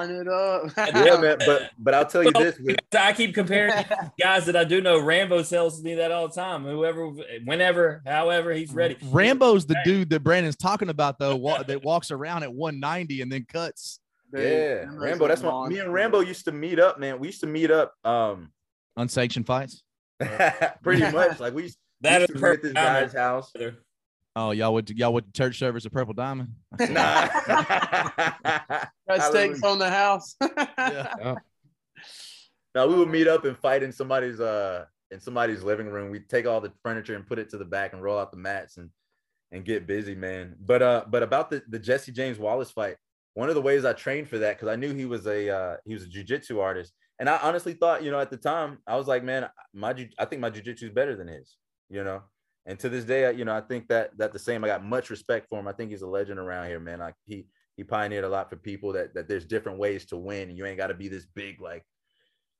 [0.09, 0.71] it up.
[0.75, 1.37] yeah, man.
[1.45, 2.57] But but I'll tell you this.
[2.59, 3.85] With- I keep comparing
[4.19, 4.99] guys that I do know.
[4.99, 6.63] Rambo tells me that all the time.
[6.63, 7.11] Whoever,
[7.45, 8.97] whenever, however, he's ready.
[9.03, 11.37] Rambo's the dude that Brandon's talking about though,
[11.67, 13.99] that walks around at 190 and then cuts.
[14.33, 15.27] Yeah, Rambo.
[15.27, 17.19] That's what me and Rambo used to meet up, man.
[17.19, 17.93] We used to meet up.
[18.03, 18.51] Um,
[18.97, 19.83] unsanctioned fights.
[20.83, 21.39] pretty much.
[21.39, 23.51] Like we used that is at this guy's house.
[24.35, 26.49] Oh, y'all would y'all would church service a Purple Diamond.
[26.79, 27.27] Nah.
[29.07, 30.35] Got steaks on the house.
[30.41, 31.35] yeah.
[32.75, 36.11] Now we would meet up and fight in somebody's uh in somebody's living room.
[36.11, 38.37] We'd take all the furniture and put it to the back and roll out the
[38.37, 38.89] mats and
[39.51, 40.55] and get busy, man.
[40.59, 42.97] But uh, but about the the Jesse James Wallace fight,
[43.33, 45.77] one of the ways I trained for that because I knew he was a uh,
[45.85, 48.95] he was a jujitsu artist, and I honestly thought, you know, at the time I
[48.95, 51.55] was like, man, my I think my jujitsu is better than his
[51.89, 52.21] you know.
[52.65, 54.63] And to this day, you know, I think that that the same.
[54.63, 55.67] I got much respect for him.
[55.67, 56.99] I think he's a legend around here, man.
[56.99, 60.55] Like he he pioneered a lot for people that that there's different ways to win.
[60.55, 61.83] You ain't got to be this big like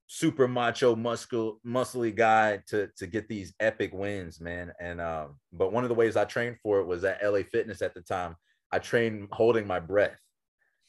[0.08, 4.74] super macho muscle muscly guy to to get these epic wins, man.
[4.80, 7.82] And um, but one of the ways I trained for it was at LA Fitness
[7.82, 8.36] at the time.
[8.72, 10.20] I trained holding my breath.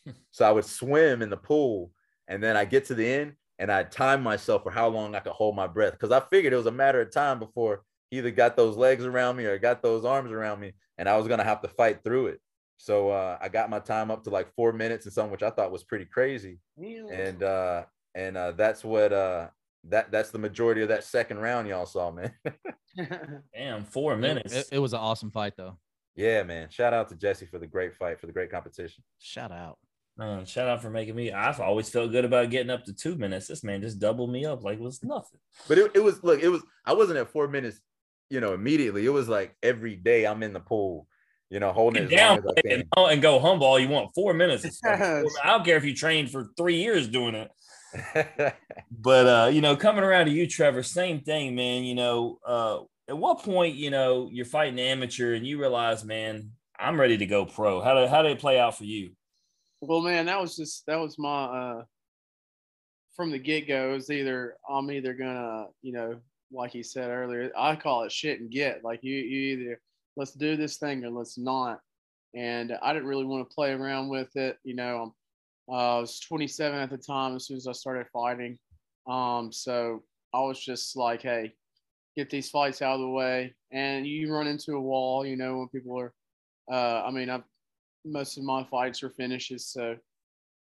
[0.31, 1.93] so I would swim in the pool
[2.29, 5.20] and then I get to the end and I timed myself for how long I
[5.20, 8.18] could hold my breath because I figured it was a matter of time before he
[8.18, 11.28] either got those legs around me or got those arms around me, and I was
[11.28, 12.40] gonna have to fight through it.
[12.78, 15.50] So uh, I got my time up to like four minutes and something, which I
[15.50, 16.58] thought was pretty crazy.
[17.12, 17.84] And uh,
[18.14, 19.48] and uh, that's what uh,
[19.84, 22.32] that that's the majority of that second round y'all saw, man.
[23.54, 24.52] Damn, four minutes.
[24.52, 25.76] It, it, was an awesome fight, though.
[26.16, 26.68] Yeah, man.
[26.70, 29.04] Shout out to Jesse for the great fight, for the great competition.
[29.20, 29.78] Shout out.
[30.16, 31.32] Man, shout out for making me.
[31.32, 33.46] I've always felt good about getting up to two minutes.
[33.48, 35.40] This man just doubled me up like it was nothing.
[35.66, 37.80] But it, it was look, it was I wasn't at four minutes
[38.30, 39.04] you know, immediately.
[39.04, 41.06] It was like every day I'm in the pool,
[41.50, 44.14] you know, holding it down and, and, go humble all you want.
[44.14, 44.80] Four minutes.
[44.86, 47.50] I don't care if you trained for three years doing it.
[48.90, 51.82] but uh, you know, coming around to you, Trevor, same thing, man.
[51.82, 56.52] You know, uh, at what point, you know, you're fighting amateur and you realize, man,
[56.78, 57.80] I'm ready to go pro.
[57.80, 59.11] How did how did it play out for you?
[59.81, 61.83] Well, man, that was just that was my uh
[63.16, 63.91] from the get go.
[63.91, 66.20] It was either I'm either gonna, you know,
[66.53, 68.85] like he said earlier, I call it shit and get.
[68.85, 69.81] Like you, you either
[70.16, 71.81] let's do this thing or let's not.
[72.35, 74.59] And I didn't really want to play around with it.
[74.64, 75.14] You know,
[75.68, 78.59] uh, I was 27 at the time as soon as I started fighting.
[79.07, 80.03] Um, so
[80.33, 81.53] I was just like, hey,
[82.16, 83.55] get these fights out of the way.
[83.72, 86.12] And you run into a wall, you know, when people are,
[86.70, 87.43] uh, I mean, I've,
[88.05, 89.66] most of my fights are finishes.
[89.66, 89.96] So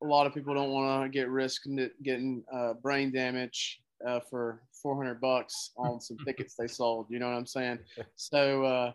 [0.02, 1.62] a lot of people don't want to get risk
[2.02, 7.06] getting uh, brain damage uh, for 400 bucks on some tickets they sold.
[7.08, 7.78] You know what I'm saying?
[8.16, 8.92] So, uh,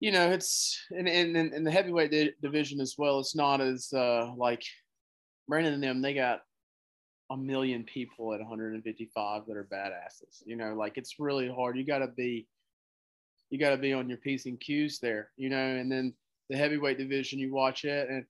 [0.00, 3.20] you know, it's in, in, in the heavyweight di- division as well.
[3.20, 4.64] It's not as uh, like
[5.48, 6.40] Brandon and them, they got
[7.30, 10.42] a million people at 155 that are badasses.
[10.44, 11.78] You know, like it's really hard.
[11.78, 12.46] You got to be,
[13.50, 16.14] you got to be on your P's and Q's there, you know, and then
[16.52, 18.24] the heavyweight division, you watch it and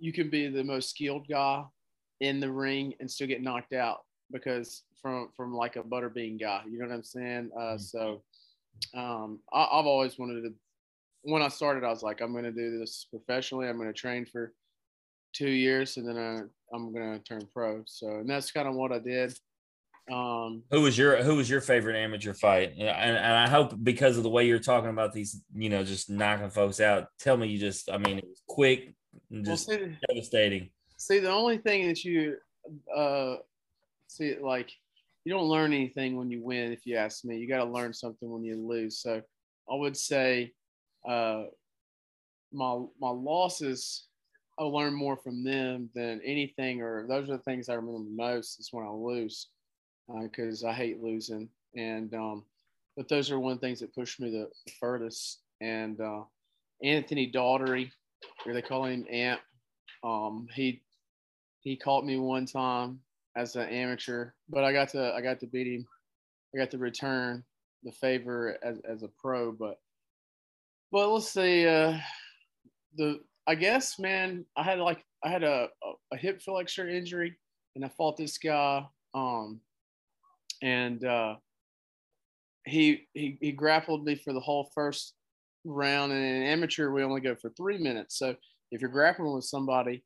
[0.00, 1.62] you can be the most skilled guy
[2.20, 4.00] in the ring and still get knocked out
[4.32, 6.62] because from from like a butterbean guy.
[6.68, 7.50] You know what I'm saying?
[7.56, 7.78] Uh, mm-hmm.
[7.78, 8.22] so
[8.94, 10.54] um, I, have always wanted to.
[11.22, 13.68] When I started, I was like, I'm going to do this professionally.
[13.68, 14.52] I'm going to train for
[15.32, 17.82] two years, and then I, I'm going to turn pro.
[17.86, 19.38] So, and that's kind of what I did.
[20.10, 22.72] Um, who was your Who was your favorite amateur fight?
[22.78, 26.10] And, and I hope because of the way you're talking about these, you know, just
[26.10, 27.08] knocking folks out.
[27.18, 28.94] Tell me, you just, I mean, it was quick,
[29.30, 30.70] and just well, see, devastating.
[30.98, 32.36] See, the only thing that you
[32.94, 33.36] uh,
[34.08, 34.70] see, like
[35.24, 36.72] you don't learn anything when you win.
[36.72, 38.98] If you ask me, you got to learn something when you lose.
[38.98, 39.22] So
[39.70, 40.52] I would say
[41.08, 41.44] uh,
[42.52, 44.06] my my losses.
[44.56, 48.60] I learn more from them than anything, or those are the things I remember most.
[48.60, 49.48] Is when I lose,
[50.22, 51.48] because uh, I hate losing.
[51.76, 52.44] And um,
[52.96, 55.40] but those are one of the things that pushed me the, the furthest.
[55.60, 56.22] And uh,
[56.82, 57.90] Anthony Daughtery,
[58.46, 59.40] or they call him Amp.
[60.02, 60.82] Um, he
[61.60, 63.00] he caught me one time
[63.36, 65.86] as an amateur, but I got to I got to beat him.
[66.54, 67.42] I got to return
[67.82, 69.78] the favor as as a pro, but
[70.92, 71.66] but let's see.
[71.66, 71.98] Uh,
[72.96, 75.68] the I guess man, I had like I had a,
[76.12, 77.34] a, hip flexor injury,
[77.74, 78.84] and I fought this guy.
[79.14, 79.60] Um,
[80.64, 81.36] and uh,
[82.64, 85.12] he he he grappled me for the whole first
[85.64, 86.10] round.
[86.12, 88.18] And in amateur, we only go for three minutes.
[88.18, 88.34] So
[88.72, 90.02] if you're grappling with somebody,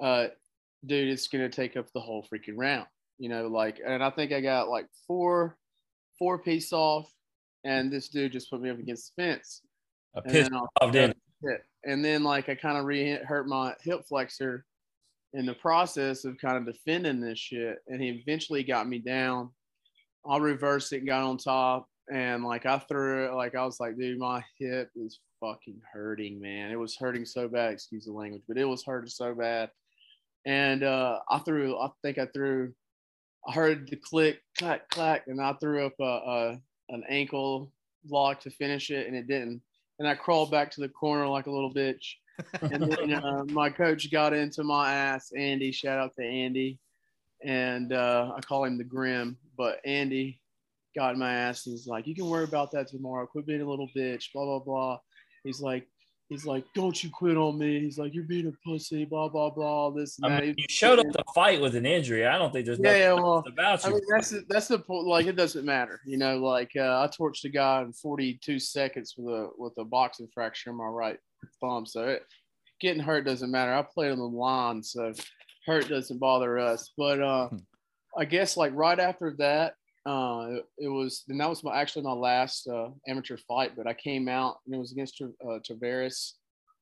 [0.00, 0.26] uh,
[0.84, 2.86] dude, it's gonna take up the whole freaking round.
[3.18, 5.56] You know, like, and I think I got like four
[6.18, 7.10] four piece off,
[7.64, 9.62] and this dude just put me up against the fence.
[10.16, 11.16] A And piss then I'll- off, didn't.
[11.86, 14.64] And then like I kind of re hurt my hip flexor
[15.34, 17.78] in the process of kind of defending this shit.
[17.88, 19.50] And he eventually got me down.
[20.28, 23.80] I reversed it, and got on top, and like I threw it, like I was
[23.80, 26.70] like, dude, my hip is fucking hurting, man.
[26.70, 29.70] It was hurting so bad, excuse the language, but it was hurting so bad.
[30.46, 32.72] And uh I threw, I think I threw,
[33.46, 36.60] I heard the click, clack, clack, and I threw up a, a
[36.90, 37.72] an ankle
[38.08, 39.62] lock to finish it, and it didn't
[39.98, 42.14] and I crawled back to the corner like a little bitch.
[42.60, 45.72] And then uh, my coach got into my ass, Andy.
[45.72, 46.78] Shout out to Andy,
[47.44, 50.40] and uh, I call him the Grim, but Andy
[50.96, 51.64] got in my ass.
[51.64, 53.26] He's like, "You can worry about that tomorrow.
[53.26, 54.98] Quit being a little bitch." Blah blah blah.
[55.44, 55.86] He's like,
[56.28, 59.50] he's like, "Don't you quit on me." He's like, "You're being a pussy." Blah blah
[59.50, 59.66] blah.
[59.66, 62.26] All This and I mean, you showed up to fight with an injury.
[62.26, 64.78] I don't think there's Yeah, nothing yeah, well, about I mean, that's the, that's the
[64.78, 65.06] point.
[65.06, 66.38] Like, it doesn't matter, you know.
[66.38, 70.70] Like, uh, I torched a guy in 42 seconds with a with a boxing fracture
[70.70, 71.18] in my right
[71.60, 71.84] thumb.
[71.84, 72.22] So it,
[72.80, 73.74] getting hurt doesn't matter.
[73.74, 75.12] I played on the line, so
[75.66, 76.92] hurt doesn't bother us.
[76.96, 77.48] But uh,
[78.16, 79.74] I guess like right after that,
[80.06, 83.72] uh, it, was and that was my actually my last uh, amateur fight.
[83.76, 86.32] But I came out and it was against uh, Tavares.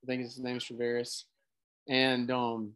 [0.03, 1.22] I think his name is Tavares,
[1.89, 2.72] and um,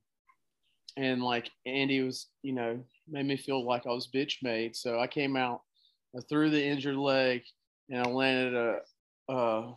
[0.96, 4.74] and like Andy was, you know, made me feel like I was bitch made.
[4.74, 5.62] So I came out,
[6.16, 7.42] I threw the injured leg,
[7.90, 9.72] and I landed a, uh,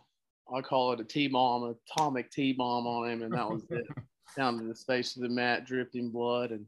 [0.53, 3.63] I call it a T bomb, a atomic T bomb on him, and that was
[3.69, 3.85] it.
[4.37, 6.65] Down to the face of the mat, dripping blood, and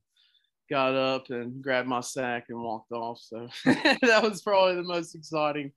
[0.70, 3.20] got up and grabbed my sack and walked off.
[3.22, 5.72] So that was probably the most exciting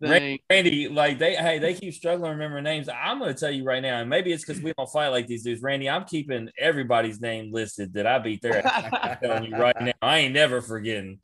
[0.00, 0.38] thing.
[0.50, 2.88] Randy, like they, hey, they keep struggling to remember names.
[2.88, 5.26] I'm going to tell you right now, and maybe it's because we don't fight like
[5.26, 5.62] these dudes.
[5.62, 8.66] Randy, I'm keeping everybody's name listed that I beat there.
[8.66, 11.20] I'm telling you right now, I ain't never forgetting.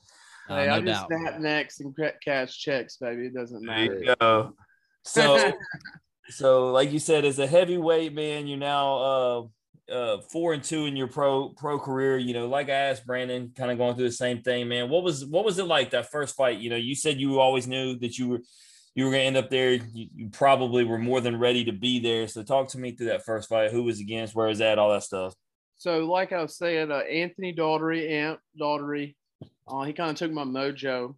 [0.48, 1.20] Uh, Hey, no I just doubt.
[1.20, 1.94] snap necks and
[2.24, 3.26] cash checks, baby.
[3.26, 3.98] It doesn't There matter.
[4.02, 4.54] you go.
[5.04, 5.52] So,
[6.28, 9.42] so like you said, as a heavyweight man, you're now uh,
[9.90, 12.18] uh, four and two in your pro pro career.
[12.18, 14.88] You know, like I asked Brandon, kind of going through the same thing, man.
[14.88, 16.58] What was what was it like that first fight?
[16.58, 18.40] You know, you said you always knew that you were
[18.94, 19.72] you were going to end up there.
[19.72, 22.26] You, you probably were more than ready to be there.
[22.26, 23.70] So, talk to me through that first fight.
[23.70, 24.34] Who was against?
[24.34, 24.78] Where was that?
[24.78, 25.34] All that stuff.
[25.76, 29.14] so like I was saying, uh, Anthony Daughtery, Amp Daughtery,
[29.68, 31.14] uh, he kind of took my mojo,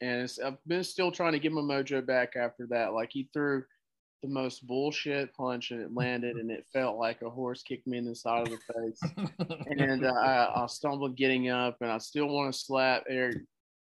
[0.00, 2.94] and I've been still trying to get my mojo back after that.
[2.94, 3.64] Like he threw
[4.24, 7.98] the most bullshit punch, and it landed, and it felt like a horse kicked me
[7.98, 9.58] in the side of the face.
[9.78, 13.42] and uh, I, I stumbled getting up, and I still want to slap Eric,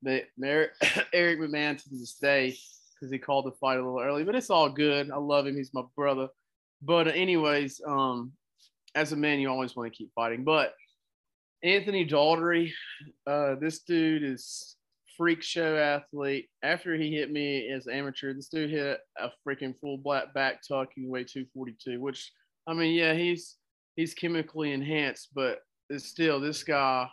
[0.08, 0.72] Eric,
[1.14, 2.58] Eric McMahon to this day
[2.94, 4.24] because he called the fight a little early.
[4.24, 5.12] But it's all good.
[5.12, 5.58] I love him.
[5.58, 6.30] He's my brother.
[6.82, 8.32] But uh, anyways, um,
[8.96, 10.46] as a man, you always want to keep fighting.
[10.46, 10.76] But
[11.62, 12.72] Anthony Daughtery,
[13.28, 14.78] uh, this dude is
[15.22, 16.50] freak show athlete.
[16.64, 20.90] After he hit me as amateur, this dude hit a freaking full black back tuck.
[20.96, 22.32] He weighed 242, which
[22.66, 23.58] I mean, yeah, he's
[23.96, 25.60] he's chemically enhanced, but
[25.98, 27.08] still this guy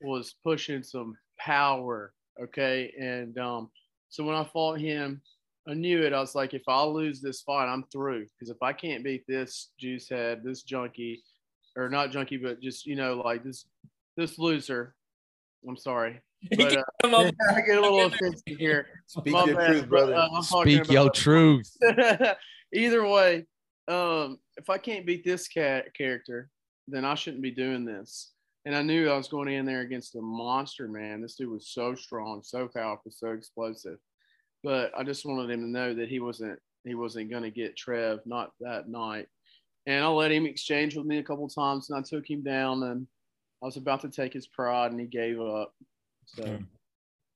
[0.00, 2.12] was pushing some power.
[2.40, 3.70] Okay, and um,
[4.08, 5.20] so when I fought him,
[5.68, 6.12] I knew it.
[6.12, 8.26] I was like, if I lose this fight, I'm through.
[8.38, 11.24] Because if I can't beat this juice head, this junkie,
[11.76, 13.66] or not junkie, but just you know, like this
[14.16, 14.94] this loser.
[15.68, 16.20] I'm sorry,
[16.56, 17.26] but uh, Come on.
[17.50, 18.86] I get a little offensive here.
[19.06, 20.14] Speak My your bad, truth, brother.
[20.14, 21.70] uh, Speak your truth.
[22.74, 23.46] Either way,
[23.88, 26.50] um, if I can't beat this cat character,
[26.86, 28.32] then I shouldn't be doing this.
[28.64, 31.22] And I knew I was going in there against a monster, man.
[31.22, 33.98] This dude was so strong, so powerful, so explosive.
[34.62, 37.76] But I just wanted him to know that he wasn't he wasn't going to get
[37.76, 39.26] Trev, not that night.
[39.86, 42.82] And I let him exchange with me a couple times, and I took him down,
[42.82, 43.06] and
[43.62, 45.72] I was about to take his pride, and he gave up.
[46.36, 46.66] So Mm.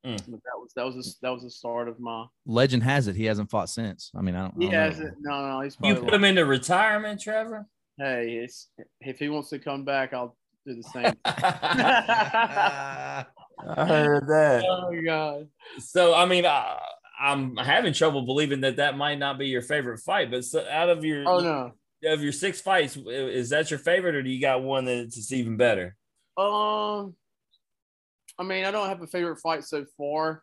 [0.05, 0.17] Mm.
[0.17, 2.27] but that was that was the, that was the start of my.
[2.45, 4.11] Legend has it he hasn't fought since.
[4.17, 4.55] I mean, I don't.
[4.55, 5.15] I He don't hasn't.
[5.21, 6.11] No, no, he's You probably.
[6.11, 7.67] put him into retirement, Trevor.
[7.99, 8.69] hey, it's
[9.01, 10.37] if he wants to come back, I'll
[10.67, 11.15] do the same.
[11.25, 13.25] I
[13.87, 14.65] heard that.
[14.69, 15.49] oh god.
[15.79, 16.79] So, I mean, I,
[17.21, 20.31] I'm having trouble believing that that might not be your favorite fight.
[20.31, 21.73] But so out of your Oh no.
[22.13, 25.57] of your six fights, is that your favorite, or do you got one that's even
[25.57, 25.97] better?
[26.37, 27.15] Um,
[28.39, 30.43] I mean, I don't have a favorite fight so far.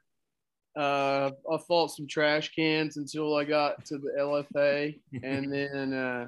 [0.78, 6.28] Uh, I fought some trash cans until I got to the LFA, and then uh,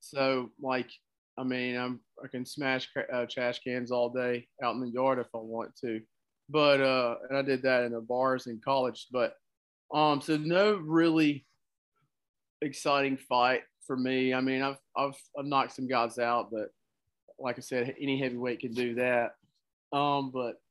[0.00, 0.90] so like,
[1.38, 5.18] I mean, I'm I can smash uh, trash cans all day out in the yard
[5.18, 6.00] if I want to,
[6.48, 9.36] but uh, and I did that in the bars in college, but
[9.94, 11.46] um, so no really
[12.62, 14.34] exciting fight for me.
[14.34, 16.70] I mean, I've I've I've knocked some guys out, but
[17.38, 19.34] like I said, any heavyweight can do that.
[19.92, 20.61] Um, but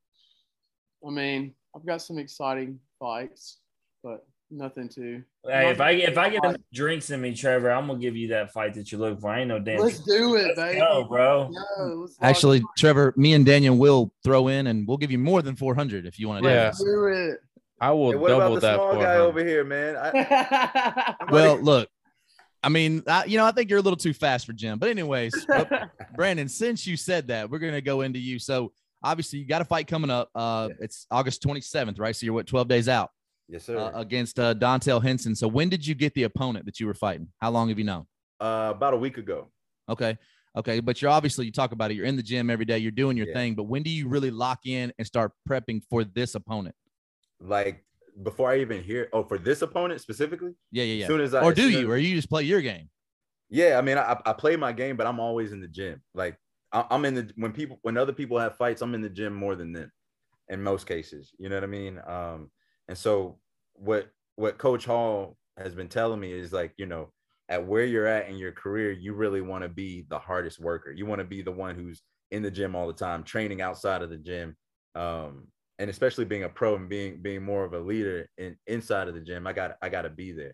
[1.05, 3.59] I mean, I've got some exciting fights,
[4.03, 5.23] but nothing too.
[5.45, 8.29] Hey, if I if I get enough drinks in me, Trevor, I'm gonna give you
[8.29, 9.29] that fight that you look for.
[9.29, 9.79] I ain't no damn.
[9.79, 10.79] Let's do it, baby.
[10.79, 11.49] Go, bro.
[11.77, 12.63] Yo, Actually, it.
[12.77, 16.19] Trevor, me and Daniel will throw in, and we'll give you more than 400 if
[16.19, 16.49] you want to.
[16.49, 16.63] Yeah.
[16.65, 17.39] Let's do it.
[17.79, 19.95] I will Hey, what double about the that small guy over here, man?
[19.97, 21.89] I, Well, look,
[22.63, 24.77] I mean, I, you know, I think you're a little too fast for Jim.
[24.77, 25.47] But anyways,
[26.15, 28.37] Brandon, since you said that, we're gonna go into you.
[28.37, 28.71] So
[29.03, 30.29] obviously, you got a fight coming up.
[30.35, 30.75] Uh, Yeah.
[30.85, 32.15] it's August 27th, right?
[32.15, 33.09] So you're what 12 days out
[33.47, 33.77] yes, sir.
[33.77, 35.35] uh, against uh, Dontel Henson.
[35.35, 37.29] So when did you get the opponent that you were fighting?
[37.39, 38.05] How long have you known?
[38.39, 39.49] uh, about a week ago.
[39.87, 40.17] Okay.
[40.57, 40.79] Okay.
[40.79, 43.15] But you're obviously, you talk about it, you're in the gym every day, you're doing
[43.15, 43.33] your Yeah.
[43.35, 43.53] thing.
[43.55, 46.73] But when do you really lock in and start prepping for this opponent?
[47.39, 47.85] Like
[48.23, 50.55] before I even hear, oh, for this opponent specifically.
[50.71, 50.83] Yeah.
[50.83, 50.93] Yeah.
[50.95, 51.03] yeah.
[51.03, 52.89] As soon as I, Or do you, or you just play your game?
[53.53, 56.01] Yeah, I mean, I, I play my game, but I'm always in the gym.
[56.15, 56.37] Like
[56.73, 59.55] I'm in the when people when other people have fights, I'm in the gym more
[59.55, 59.91] than them,
[60.47, 61.31] in most cases.
[61.37, 61.99] You know what I mean?
[62.07, 62.51] Um,
[62.87, 63.39] and so
[63.73, 67.11] what what Coach Hall has been telling me is like, you know,
[67.49, 70.91] at where you're at in your career, you really want to be the hardest worker.
[70.91, 72.01] You want to be the one who's
[72.31, 74.55] in the gym all the time, training outside of the gym.
[74.95, 75.47] Um,
[75.77, 79.15] and especially being a pro and being being more of a leader in inside of
[79.15, 80.53] the gym, I got I got to be there.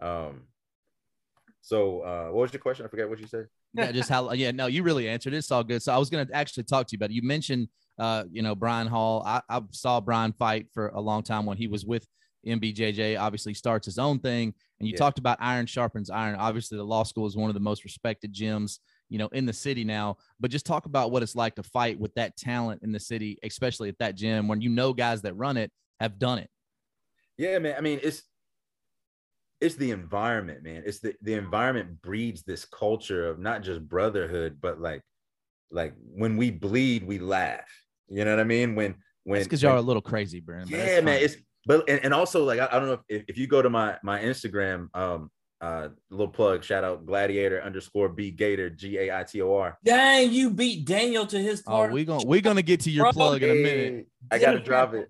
[0.00, 0.44] Um,
[1.60, 2.86] so uh, what was your question?
[2.86, 3.46] I forget what you said.
[3.74, 5.34] Yeah, just how yeah, no, you really answered.
[5.34, 5.82] It's all good.
[5.82, 7.14] So I was gonna actually talk to you about it.
[7.14, 7.68] You mentioned
[7.98, 9.22] uh, you know, Brian Hall.
[9.24, 12.06] I, I saw Brian fight for a long time when he was with
[12.46, 14.54] MBJJ, obviously starts his own thing.
[14.80, 14.98] And you Yeah.
[14.98, 16.34] talked about iron sharpens iron.
[16.34, 19.52] Obviously, the law school is one of the most respected gyms, you know, in the
[19.52, 20.16] city now.
[20.40, 23.38] But just talk about what it's like to fight with that talent in the city,
[23.44, 25.70] especially at that gym when you know guys that run it
[26.00, 26.50] have done it.
[27.38, 27.76] Yeah, man.
[27.78, 28.22] I mean, it's
[29.62, 30.82] it's the environment, man.
[30.84, 35.02] It's the the environment breeds this culture of not just brotherhood, but like
[35.70, 37.70] like when we bleed, we laugh.
[38.08, 38.74] You know what I mean?
[38.74, 40.68] When when It's because y'all are a little crazy, Brandon.
[40.76, 41.14] yeah, man.
[41.16, 41.24] fine.
[41.24, 43.70] It's but and, and also like I, I don't know if, if you go to
[43.70, 49.20] my my Instagram, um, uh, little plug, shout out Gladiator underscore B Gator G A
[49.20, 49.78] I T O R.
[49.84, 51.92] Dang, you beat Daniel to his Oh, part.
[51.92, 54.08] we gonna we're gonna get to your Bro, plug in a minute.
[54.30, 55.08] I gotta drop it.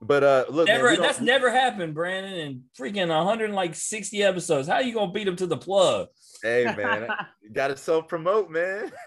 [0.00, 2.32] But uh, look, Never, don't- that's never happened, Brandon.
[2.34, 4.68] In freaking 100 like 60 episodes.
[4.68, 6.08] How are you gonna beat him to the plug?
[6.42, 7.08] Hey man,
[7.42, 8.92] you gotta self promote, man.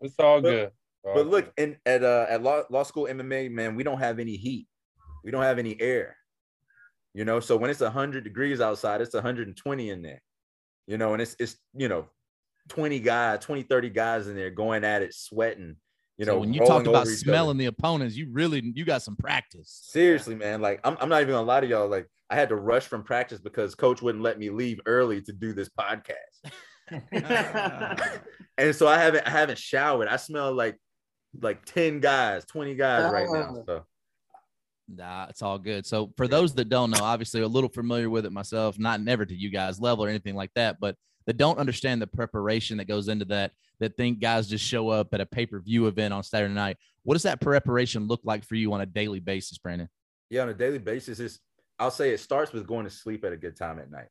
[0.00, 0.70] It's all But- good.
[1.04, 1.62] All But look, good.
[1.62, 4.66] in at uh at law, law school MMA, man, we don't have any heat.
[5.22, 6.16] We don't have any air.
[7.14, 10.20] You know, so when it's 100 degrees outside, it's 120 in there.
[10.88, 12.06] You know, and it's it's you know,
[12.70, 15.76] 20 guys, 20, 30 guys in there going at it, sweating.
[16.18, 17.16] You So know, when you rolling talked about over other.
[17.16, 19.80] smelling the opponents, you really you got some practice.
[19.90, 20.60] Seriously, man.
[20.60, 21.88] Like I'm, I'm not even gonna lie to y'all.
[21.88, 25.32] Like I had to rush from practice because coach wouldn't let me leave early to
[25.32, 26.50] do this podcast.
[28.58, 30.08] and so I haven't I haven't showered.
[30.08, 30.78] I smell like
[31.40, 33.62] like 10 guys, 20 guys right now.
[33.66, 33.84] So
[34.88, 35.84] Nah, it's all good.
[35.84, 39.26] So for those that don't know, obviously a little familiar with it myself, not never
[39.26, 40.96] to you guys level or anything like that, but
[41.26, 43.50] that don't understand the preparation that goes into that,
[43.80, 46.76] that think guys just show up at a pay-per-view event on Saturday night.
[47.02, 49.88] What does that preparation look like for you on a daily basis, Brandon?
[50.30, 51.40] yeah, on a daily basis, is
[51.78, 54.08] I'll say it starts with going to sleep at a good time at night.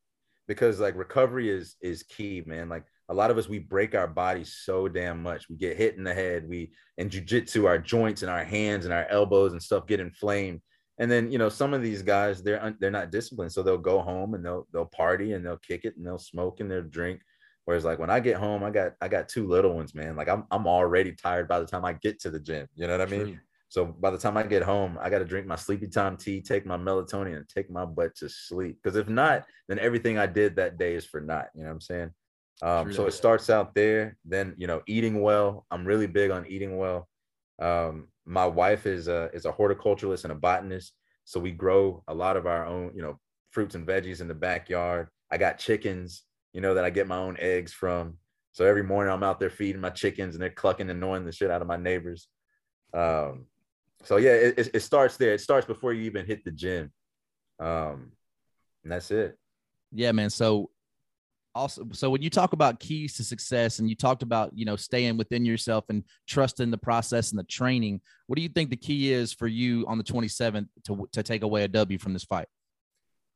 [0.48, 2.70] Because like recovery is is key, man.
[2.70, 5.50] Like a lot of us, we break our bodies so damn much.
[5.50, 6.48] We get hit in the head.
[6.48, 10.62] We in jujitsu, our joints and our hands and our elbows and stuff get inflamed.
[11.00, 14.02] And then you know some of these guys, they're they're not disciplined, so they'll go
[14.02, 17.22] home and they'll they'll party and they'll kick it and they'll smoke and they'll drink.
[17.66, 20.16] Whereas like when I get home, I got I got two little ones, man.
[20.16, 22.68] Like I'm I'm already tired by the time I get to the gym.
[22.76, 23.26] You know what I mean?
[23.26, 23.38] True.
[23.70, 26.42] So by the time I get home, I got to drink my sleepy time tea,
[26.42, 28.78] take my melatonin, and take my butt to sleep.
[28.82, 31.48] Because if not, then everything I did that day is for naught.
[31.56, 32.12] You know what I'm saying?
[32.62, 34.18] Um, so it starts out there.
[34.24, 35.66] Then you know, eating well.
[35.72, 37.10] I'm really big on eating well.
[37.60, 40.94] Um, my wife is a is a horticulturalist and a botanist,
[41.24, 43.20] so we grow a lot of our own, you know,
[43.52, 45.10] fruits and veggies in the backyard.
[45.32, 46.24] I got chickens,
[46.56, 48.18] you know, that I get my own eggs from.
[48.54, 51.34] So every morning I'm out there feeding my chickens, and they're clucking and annoying the
[51.34, 52.30] shit out of my neighbors.
[52.94, 53.48] Um,
[54.06, 55.34] so yeah, it, it, it starts there.
[55.34, 56.94] It starts before you even hit the gym.
[57.60, 58.14] Um,
[58.84, 59.38] and that's it.
[59.92, 60.30] Yeah, man.
[60.30, 60.70] So
[61.54, 64.78] also so when you talk about keys to success and you talked about you know
[64.78, 68.76] staying within yourself and trusting the process and the training what do you think the
[68.76, 72.26] key is for you on the 27th to, to take away a w from this
[72.26, 72.48] fight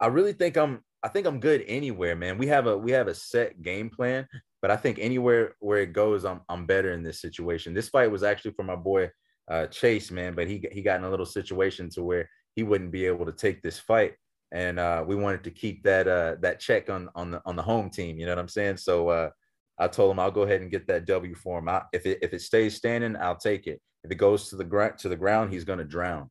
[0.01, 2.37] I really think I'm I think I'm good anywhere, man.
[2.37, 4.27] We have a we have a set game plan,
[4.61, 7.73] but I think anywhere where it goes, I'm I'm better in this situation.
[7.73, 9.09] This fight was actually for my boy
[9.49, 12.91] uh, Chase, man, but he he got in a little situation to where he wouldn't
[12.91, 14.13] be able to take this fight,
[14.51, 17.61] and uh, we wanted to keep that uh, that check on on the on the
[17.61, 18.19] home team.
[18.19, 18.77] You know what I'm saying?
[18.77, 19.29] So uh,
[19.77, 21.69] I told him I'll go ahead and get that W for him.
[21.69, 23.81] I, if it if it stays standing, I'll take it.
[24.03, 26.29] If it goes to the ground to the ground, he's gonna drown,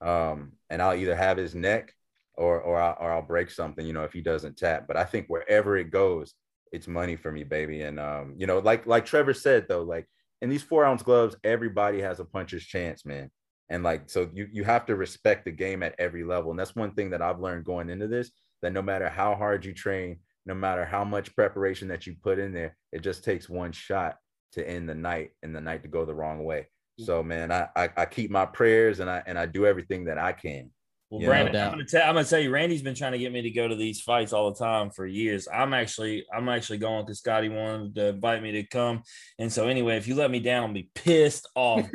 [0.00, 1.92] um, and I'll either have his neck
[2.36, 3.86] or or I'll, or I'll break something.
[3.86, 4.86] You know, if he doesn't tap.
[4.86, 6.34] But I think wherever it goes,
[6.72, 7.82] it's money for me, baby.
[7.82, 10.06] And um, you know, like like Trevor said though, like
[10.42, 13.30] in these four ounce gloves, everybody has a puncher's chance, man.
[13.70, 16.50] And like, so you you have to respect the game at every level.
[16.50, 18.30] And that's one thing that I've learned going into this,
[18.60, 22.38] that no matter how hard you train, no matter how much preparation that you put
[22.38, 24.16] in there, it just takes one shot
[24.52, 26.68] to end the night and the night to go the wrong way.
[26.98, 30.18] So man, I, I I keep my prayers and I and I do everything that
[30.18, 30.70] I can.
[31.10, 33.18] Well, Yeah, Brandon, no I'm gonna, tell, I'm gonna tell you, Randy's been trying to
[33.18, 35.46] get me to go to these fights all the time for years.
[35.52, 39.02] I'm actually, I'm actually going because Scotty wanted to invite me to come.
[39.38, 41.86] And so, anyway, if you let me down, I'll be pissed off.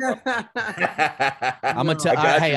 [1.62, 2.56] i'm gonna I tell hey you,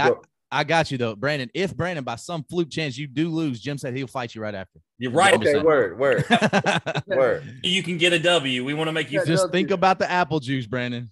[0.51, 0.59] I.
[0.59, 3.77] I got you though brandon if brandon by some fluke chance you do lose jim
[3.77, 5.33] said he'll fight you right after You're right.
[5.33, 6.25] okay, word, word,
[7.07, 7.43] word.
[7.63, 8.63] You can get a W.
[8.63, 9.19] We want to make you.
[9.25, 9.51] Just W.
[9.51, 11.11] think about the apple juice brandon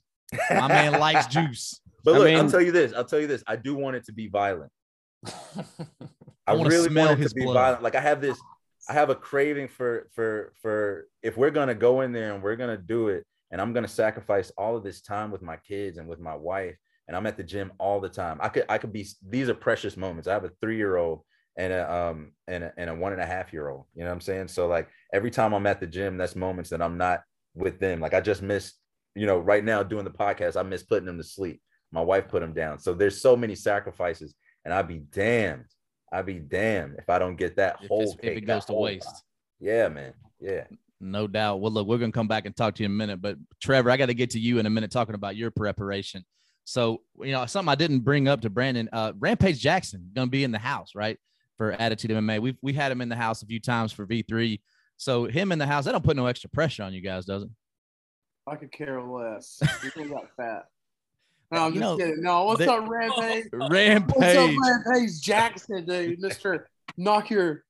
[0.52, 2.94] my man likes juice But I look, I'll tell you this.
[2.94, 3.44] I'll tell you this.
[3.48, 4.72] I do want it to be violent.
[6.48, 7.54] I, I really smell want it to be blood.
[7.54, 7.84] violent.
[7.84, 8.40] Like I have this,
[8.90, 12.56] I have a craving for for for if we're gonna go in there and we're
[12.56, 16.08] gonna do it, and I'm gonna sacrifice all of this time with my kids and
[16.08, 16.76] with my wife,
[17.08, 18.40] and I'm at the gym all the time.
[18.42, 19.08] I could I could be.
[19.28, 20.28] These are precious moments.
[20.28, 21.22] I have a three year old
[21.58, 23.86] and a um and a, and a one and a half year old.
[23.94, 24.48] You know what I'm saying?
[24.48, 27.22] So like every time I'm at the gym, that's moments that I'm not
[27.54, 28.00] with them.
[28.00, 28.76] Like I just missed,
[29.16, 31.62] you know, right now doing the podcast, I miss putting them to sleep.
[31.92, 32.80] My wife put them down.
[32.80, 34.34] So there's so many sacrifices,
[34.66, 35.66] and I'd be damned.
[36.12, 38.74] I'd be damned if I don't get that if, whole it's- if it goes to
[38.74, 39.20] waste pie.
[39.60, 40.14] Yeah, man.
[40.40, 40.66] Yeah.
[41.00, 41.62] No doubt.
[41.62, 43.38] Well, look, we're going to come back and talk to you in a minute, but
[43.62, 46.24] Trevor, I got to get to you in a minute talking about your preparation.
[46.66, 50.32] So, you know, something I didn't bring up to Brandon, uh, Rampage Jackson going to
[50.32, 51.18] be in the house, right?
[51.58, 52.40] For Attitude MMA.
[52.40, 54.60] We've, we had him in the house a few times for V3.
[54.98, 57.44] So, him in the house, that don't put no extra pressure on you guys, does
[57.44, 57.50] it?
[58.48, 59.60] I could care less.
[59.96, 60.66] You got fat.
[61.52, 62.24] No, I'm you just know, kidding.
[62.24, 63.46] No, what's they, up, Rampage?
[63.54, 64.16] Rampage.
[64.16, 64.52] What's up,
[64.86, 66.20] Rampage Jackson, dude?
[66.20, 67.66] Mister, knock your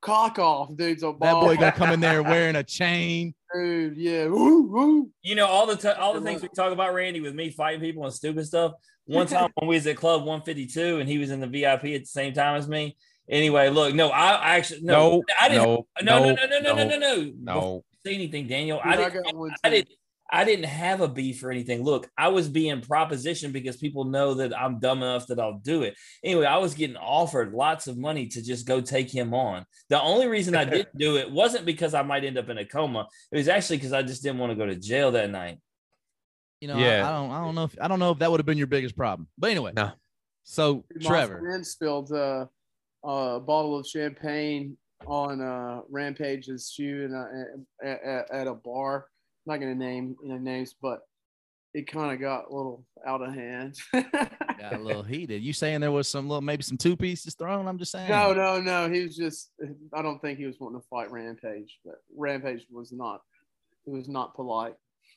[0.00, 1.00] cock off, dude.
[1.00, 3.34] That boy gonna come in there wearing a chain.
[3.54, 4.26] Dude, yeah.
[4.26, 5.10] Woo, woo.
[5.22, 7.80] You know all the t- all the things we talk about, Randy, with me fighting
[7.80, 8.72] people and stupid stuff.
[9.06, 12.02] One time when we was at Club 152 and he was in the VIP at
[12.02, 12.96] the same time as me.
[13.26, 15.64] Anyway, look, no, I, I actually no, no, I didn't.
[15.64, 16.98] No, no, no, no, no, no, no, no.
[16.98, 17.32] no.
[17.38, 17.84] no.
[18.06, 18.80] Anything, Daniel?
[18.82, 19.26] Dude, I didn't.
[19.26, 19.88] I, I didn't.
[20.30, 21.82] I didn't have a beef or anything.
[21.82, 25.82] Look, I was being propositioned because people know that I'm dumb enough that I'll do
[25.82, 25.94] it.
[26.22, 29.64] Anyway, I was getting offered lots of money to just go take him on.
[29.88, 32.64] The only reason I didn't do it wasn't because I might end up in a
[32.66, 33.06] coma.
[33.32, 35.60] It was actually because I just didn't want to go to jail that night.
[36.60, 37.08] You know, I- Yeah.
[37.08, 38.66] I, don't, I don't know if, I don't know if that would have been your
[38.66, 39.28] biggest problem.
[39.38, 39.92] But anyway, No.
[40.44, 42.46] So, Dude, my Trevor, friend spilled uh,
[43.04, 44.76] a bottle of champagne
[45.06, 49.06] on uh, Rampage's shoe and uh, at, at, at a bar.
[49.48, 51.00] Not gonna name you know, names, but
[51.72, 53.76] it kind of got a little out of hand.
[53.92, 55.42] got a little heated.
[55.42, 57.66] You saying there was some little, maybe some two pieces thrown?
[57.66, 58.10] I'm just saying.
[58.10, 58.90] no, no, no.
[58.90, 59.50] He was just.
[59.94, 63.22] I don't think he was wanting to fight Rampage, but Rampage was not.
[63.86, 64.74] He was not polite.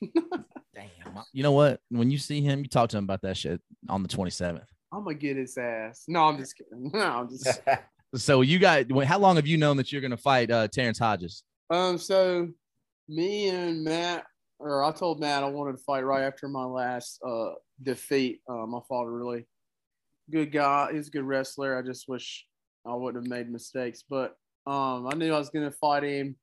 [0.74, 0.88] Damn.
[1.34, 1.80] You know what?
[1.90, 3.60] When you see him, you talk to him about that shit
[3.90, 4.64] on the 27th.
[4.94, 6.04] I'm gonna get his ass.
[6.08, 6.90] No, I'm just kidding.
[6.94, 7.60] No, I'm just.
[8.14, 10.98] So you got, how long have you known that you're going to fight uh, Terrence
[10.98, 11.44] Hodges?
[11.70, 12.48] Um, so
[13.08, 14.24] me and Matt,
[14.58, 18.40] or I told Matt I wanted to fight right after my last uh defeat.
[18.48, 19.46] Um, I fought a really
[20.30, 20.92] good guy.
[20.92, 21.76] He's a good wrestler.
[21.78, 22.46] I just wish
[22.86, 24.36] I wouldn't have made mistakes, but
[24.66, 26.36] um, I knew I was gonna fight him.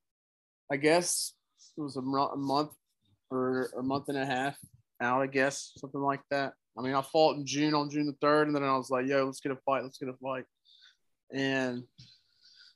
[0.70, 1.34] I guess
[1.76, 2.72] it was a, a month
[3.30, 4.56] or a month and a half
[5.00, 5.22] out.
[5.22, 6.52] I guess something like that.
[6.78, 9.06] I mean, I fought in June on June the third, and then I was like,
[9.06, 9.82] "Yo, let's get a fight.
[9.82, 10.44] Let's get a fight."
[11.32, 11.84] And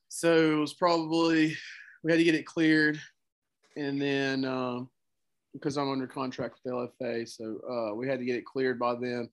[0.08, 1.56] so it was probably
[2.02, 3.00] we had to get it cleared,
[3.76, 4.88] and then um,
[5.52, 8.94] because I'm under contract with LFA, so uh, we had to get it cleared by
[8.94, 9.30] them,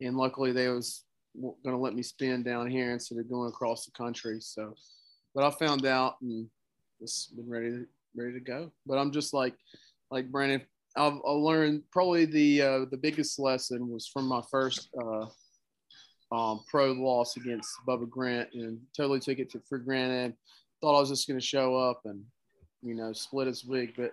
[0.00, 1.04] and luckily they was
[1.40, 4.38] going to let me spin down here instead of going across the country.
[4.40, 4.74] So,
[5.34, 6.48] but I found out and
[7.00, 7.84] just been ready
[8.16, 8.72] ready to go.
[8.86, 9.54] But I'm just like
[10.10, 10.62] like Brandon.
[10.96, 15.26] I've, I learned probably the uh, the biggest lesson was from my first uh,
[16.32, 20.34] um, pro loss against Bubba Grant and totally took it to, for granted.
[20.80, 22.22] Thought I was just going to show up and
[22.86, 23.94] you know, split his wig.
[23.96, 24.12] But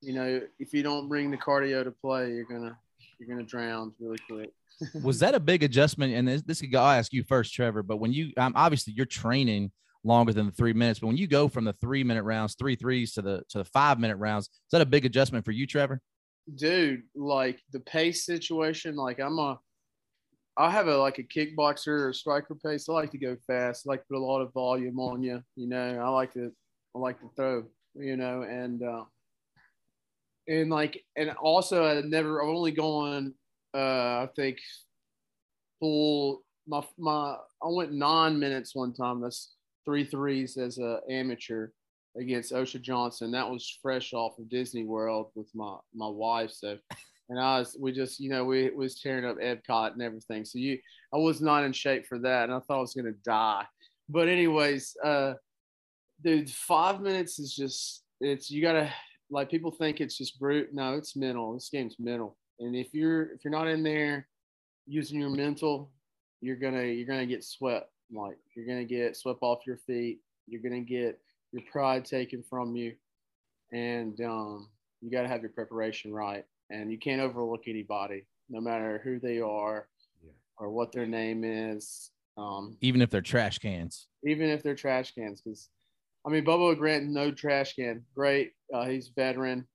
[0.00, 2.76] you know, if you don't bring the cardio to play, you're gonna
[3.18, 4.50] you're gonna drown really quick.
[5.02, 6.14] was that a big adjustment?
[6.14, 7.82] And this, this could go, I'll ask you first, Trevor.
[7.82, 9.70] But when you, um, obviously, you're training
[10.02, 11.00] longer than the three minutes.
[11.00, 13.64] But when you go from the three minute rounds, three threes to the to the
[13.64, 16.00] five minute rounds, is that a big adjustment for you, Trevor?
[16.54, 19.58] Dude, like the pace situation, like I'm a
[20.56, 22.88] I have a like a kickboxer or striker pace.
[22.88, 23.86] I like to go fast.
[23.86, 25.42] I like to put a lot of volume on you.
[25.56, 26.52] You know, I like to
[26.94, 29.04] I like to throw, you know, and uh
[30.48, 33.34] and like and also I never I've only gone
[33.74, 33.78] uh
[34.24, 34.58] I think
[35.80, 39.20] full my my I went nine minutes one time.
[39.20, 41.68] That's three threes as a amateur
[42.16, 43.32] against Osha Johnson.
[43.32, 46.50] That was fresh off of Disney World with my my wife.
[46.52, 46.78] So,
[47.28, 50.44] and I was we just you know we was tearing up Epcot and everything.
[50.44, 50.78] So you
[51.12, 53.64] I was not in shape for that, and I thought I was gonna die.
[54.08, 55.34] But anyways, uh,
[56.24, 58.90] dude, five minutes is just it's you gotta
[59.30, 60.70] like people think it's just brute.
[60.72, 61.54] No, it's mental.
[61.54, 64.26] This game's mental, and if you're if you're not in there
[64.86, 65.90] using your mental,
[66.40, 67.90] you're gonna you're gonna get swept.
[68.12, 70.20] Like you're gonna get swept off your feet.
[70.46, 71.18] You're gonna get
[71.52, 72.94] your pride taken from you,
[73.72, 74.68] and um,
[75.00, 76.44] you got to have your preparation right.
[76.70, 79.86] And you can't overlook anybody, no matter who they are
[80.24, 80.32] Yeah.
[80.58, 82.10] or what their name is.
[82.38, 84.08] Um, Even if they're trash cans.
[84.26, 85.42] even if they're trash cans.
[85.42, 85.68] Because,
[86.26, 88.04] I mean, Bubba Grant, no trash can.
[88.14, 88.52] Great.
[88.72, 89.66] Uh, he's veteran,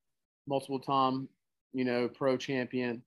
[0.47, 1.29] multiple time,
[1.73, 3.03] you know, pro champion.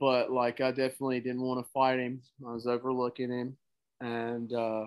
[0.00, 2.22] But, like, I definitely didn't want to fight him.
[2.46, 3.56] I was overlooking him.
[4.00, 4.86] And, uh,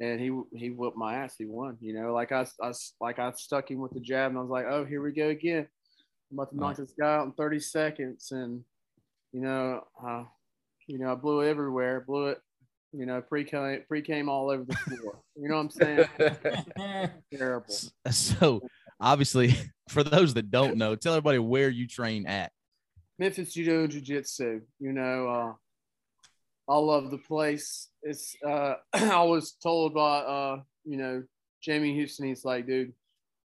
[0.00, 1.36] and he he whipped my ass.
[1.38, 2.12] He won, you know.
[2.12, 4.84] Like I, I like I stuck him with the jab, and I was like, "Oh,
[4.84, 5.66] here we go again.
[6.30, 8.64] I'm about to knock this guy out in 30 seconds." And
[9.32, 10.24] you know, uh,
[10.86, 12.00] you know, I blew it everywhere.
[12.00, 12.42] Blew it,
[12.96, 15.18] you know, pre came pre came all over the floor.
[15.36, 15.70] you know what I'm
[16.78, 17.10] saying?
[17.34, 17.74] Terrible.
[18.10, 18.62] So
[19.00, 19.54] obviously,
[19.88, 22.52] for those that don't know, tell everybody where you train at.
[23.18, 24.60] Memphis Judo and Jiu Jitsu.
[24.80, 27.88] You know, uh, I love the place.
[28.02, 31.22] It's uh, I was told by uh, you know
[31.62, 32.26] Jamie Houston.
[32.26, 32.92] He's like, dude,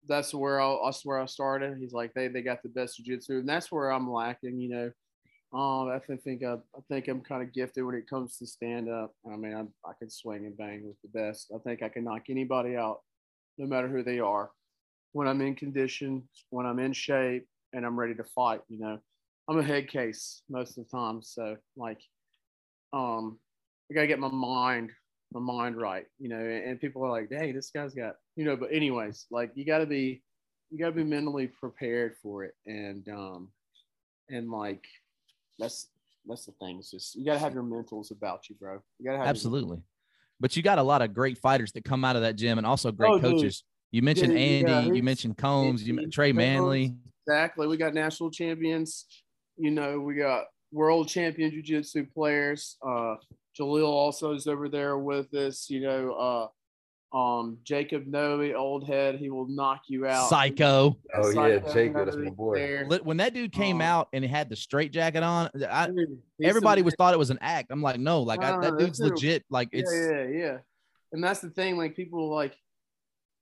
[0.09, 1.79] that's where I that's where I started.
[1.79, 4.61] He's like, they they got the best jiu-jitsu, and that's where I'm lacking.
[4.61, 4.91] You know,
[5.53, 8.91] um, I think I, I think I'm kind of gifted when it comes to stand
[8.91, 9.15] up.
[9.27, 11.51] I mean, I I can swing and bang with the best.
[11.55, 13.01] I think I can knock anybody out,
[13.57, 14.51] no matter who they are.
[15.13, 18.61] When I'm in condition, when I'm in shape, and I'm ready to fight.
[18.69, 18.99] You know,
[19.49, 21.23] I'm a head case most of the time.
[21.23, 22.01] So like,
[22.93, 23.39] um,
[23.91, 24.91] I gotta get my mind,
[25.33, 26.41] my mind right, you know.
[26.41, 28.57] And, and people are like, "Dang, this guy's got," you know.
[28.57, 30.23] But anyways, like you gotta be,
[30.71, 33.49] you gotta be mentally prepared for it, and um,
[34.29, 34.85] and like
[35.59, 35.89] that's
[36.27, 36.79] that's the thing.
[36.79, 38.81] It's just you gotta have your mentals about you, bro.
[38.99, 39.83] You gotta have Absolutely.
[40.41, 42.67] But you got a lot of great fighters that come out of that gym and
[42.67, 43.33] also great Oh, dude.
[43.33, 43.65] coaches.
[43.91, 44.47] You mentioned Dude, yeah,
[44.79, 46.95] Andy, you he's- mentioned Combs, you he's- Trey Manley.
[47.27, 47.67] Exactly.
[47.67, 49.07] We got national champions.
[49.57, 52.77] You know, we got world champion jiu-jitsu players.
[52.87, 53.17] Uh,
[53.59, 55.69] Jalil also is over there with us.
[55.69, 56.49] You know, uh,
[57.13, 60.29] um, Jacob Noe, old head, he will knock you out.
[60.29, 60.97] Psycho.
[61.15, 62.55] Oh, yeah, Jacob, that's my boy.
[62.57, 62.87] there.
[63.03, 66.19] When that dude came Um, out and he had the straight jacket on, I, Dude,
[66.43, 67.69] everybody was thought it was an act.
[67.71, 69.45] I'm like, no, like I, that dude's legit.
[69.49, 70.57] Like it's yeah, yeah, yeah.
[71.13, 71.79] And that's the thing.
[71.79, 72.55] Like people like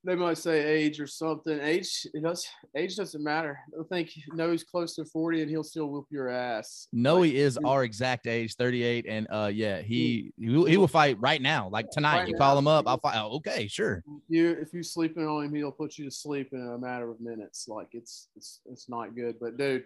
[0.07, 1.59] they might say age or something.
[1.61, 2.47] Age it does
[2.77, 3.59] age doesn't matter.
[3.79, 6.87] I think no, he's close to forty and he'll still whoop your ass.
[6.93, 10.77] no, Like, he is our exact age, 38, and uh, yeah, he he will, he
[10.77, 12.21] will fight right now, like tonight.
[12.21, 13.17] Right you call him up, I'll fight.
[13.17, 14.05] Oh, okay, sure.
[14.29, 17.21] you if you sleeping on him, he'll put you to sleep in a matter of
[17.21, 17.67] minutes.
[17.69, 19.37] Like it's it's it's not good.
[19.41, 19.85] But dude,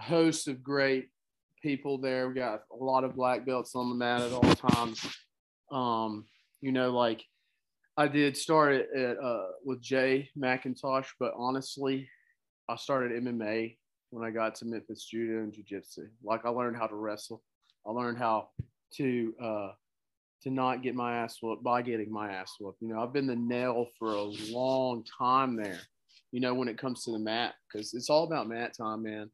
[0.00, 1.08] host of great
[1.62, 2.28] people there.
[2.28, 5.06] We got a lot of black belts on the mat at all times.
[5.70, 6.26] Um,
[6.60, 7.24] you know, like
[7.96, 12.08] I did start at, at uh with Jay McIntosh, but honestly,
[12.68, 13.76] I started MMA
[14.10, 16.08] when I got to Memphis Judo and Jiu Jitsu.
[16.22, 17.42] Like I learned how to wrestle.
[17.86, 18.48] I learned how
[18.96, 19.68] to uh
[20.42, 22.82] to not get my ass whooped by getting my ass whooped.
[22.82, 25.80] You know, I've been the nail for a long time there,
[26.32, 29.30] you know, when it comes to the mat, because it's all about mat time, man.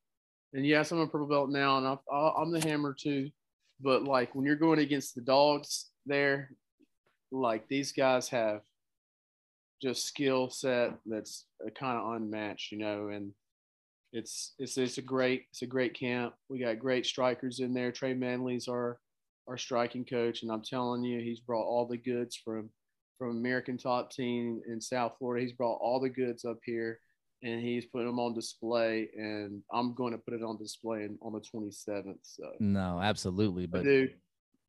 [0.52, 3.30] And yes, I'm a purple belt now, and I- I'm the hammer too.
[3.80, 6.50] But like when you're going against the dogs there,
[7.32, 8.60] like these guys have
[9.82, 11.46] just skill set that's
[11.78, 13.32] kind of unmatched, you know, and
[14.12, 16.34] it's it's it's a great it's a great camp.
[16.48, 17.92] We got great strikers in there.
[17.92, 18.98] Trey Manley's our
[19.48, 22.70] our striking coach, and I'm telling you, he's brought all the goods from
[23.18, 25.44] from American Top Team in South Florida.
[25.44, 26.98] He's brought all the goods up here,
[27.42, 29.08] and he's putting them on display.
[29.14, 32.18] And I'm going to put it on display on the 27th.
[32.22, 33.66] So, No, absolutely.
[33.66, 34.14] But dude,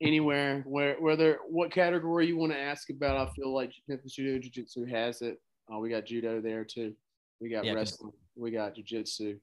[0.01, 4.39] anywhere where whether what category you want to ask about, I feel like Memphis Judo
[4.39, 5.39] Jiu Jitsu has it.
[5.71, 6.93] Uh, we got judo there too.
[7.39, 8.11] We got Yeah, wrestling.
[8.35, 9.39] We got jujitsu.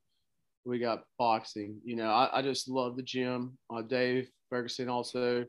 [0.64, 1.80] We got boxing.
[1.84, 3.56] You know, I, I just love the gym.
[3.72, 5.44] Uh, Dave Ferguson also,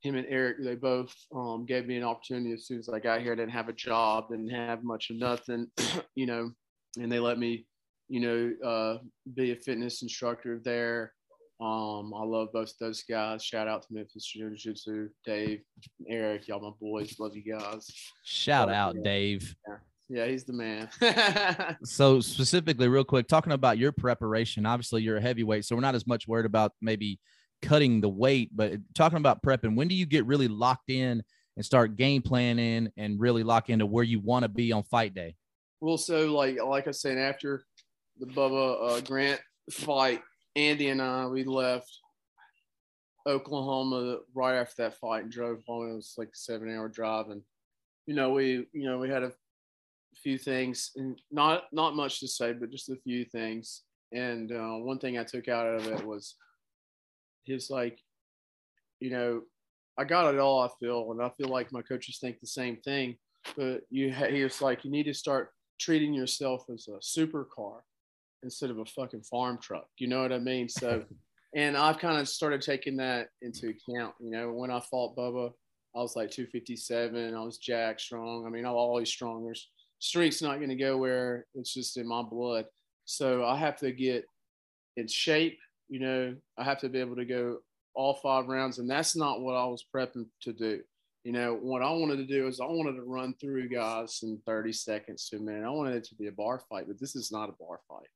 [0.00, 3.20] him and Eric, they both um, gave me an opportunity as soon as I got
[3.20, 3.32] here.
[3.32, 5.68] I didn't have a job, didn't have much of nothing,
[6.14, 6.50] you know,
[6.98, 7.66] and they let me,
[8.08, 8.98] you know, uh,
[9.34, 11.12] be a fitness instructor there.
[11.60, 13.42] Um, I love both those guys.
[13.44, 15.62] Shout out to Memphis Jiu Jitsu, Dave,
[16.08, 17.18] Eric, y'all my boys.
[17.18, 17.90] Love you guys.
[18.24, 19.02] Shout Oh, out, yeah.
[19.02, 19.56] Dave.
[20.08, 20.88] Yeah, he's the man.
[21.84, 24.66] So specifically, real quick, talking about your preparation.
[24.66, 27.18] Obviously, you're a heavyweight, so we're not as much worried about maybe
[27.60, 29.74] cutting the weight, but talking about prepping.
[29.76, 31.22] When do you get really locked in
[31.56, 35.12] and start game planning and really lock into where you want to be on fight
[35.14, 35.34] day?
[35.80, 37.64] well, so like like I said, after
[38.18, 39.40] the Bubba uh, Grant
[39.70, 40.22] fight,
[40.58, 42.00] Andy and I we left
[43.26, 45.90] Oklahoma right after that fight and drove home.
[45.90, 47.42] It was like a seven hour drive, and
[48.06, 49.32] you know we you know we had a
[50.16, 53.82] few things and not not much to say, but just a few things.
[54.12, 56.34] And uh, one thing I took out of it was
[57.44, 58.00] his like,
[59.00, 59.42] you know,
[59.96, 60.60] I got it all.
[60.60, 63.16] I feel, and I feel like my coaches think the same thing.
[63.54, 67.80] But you, ha- he was like, you need to start treating yourself as a supercar
[68.42, 69.86] instead of a fucking farm truck.
[69.98, 70.68] You know what I mean?
[70.68, 71.04] So,
[71.54, 74.14] and I've kind of started taking that into account.
[74.20, 75.52] You know, when I fought Bubba,
[75.96, 77.34] I was like 257.
[77.34, 78.46] I was jack strong.
[78.46, 79.44] I mean, I'm always strong.
[79.44, 82.66] There's strength's not going to go where it's just in my blood.
[83.04, 84.24] So I have to get
[84.96, 85.58] in shape.
[85.88, 87.58] You know, I have to be able to go
[87.94, 90.80] all five rounds, and that's not what I was prepping to do.
[91.24, 94.40] You know, what I wanted to do is I wanted to run through guys in
[94.46, 95.64] 30 seconds to a minute.
[95.64, 98.06] I wanted it to be a bar fight, but this is not a bar fight.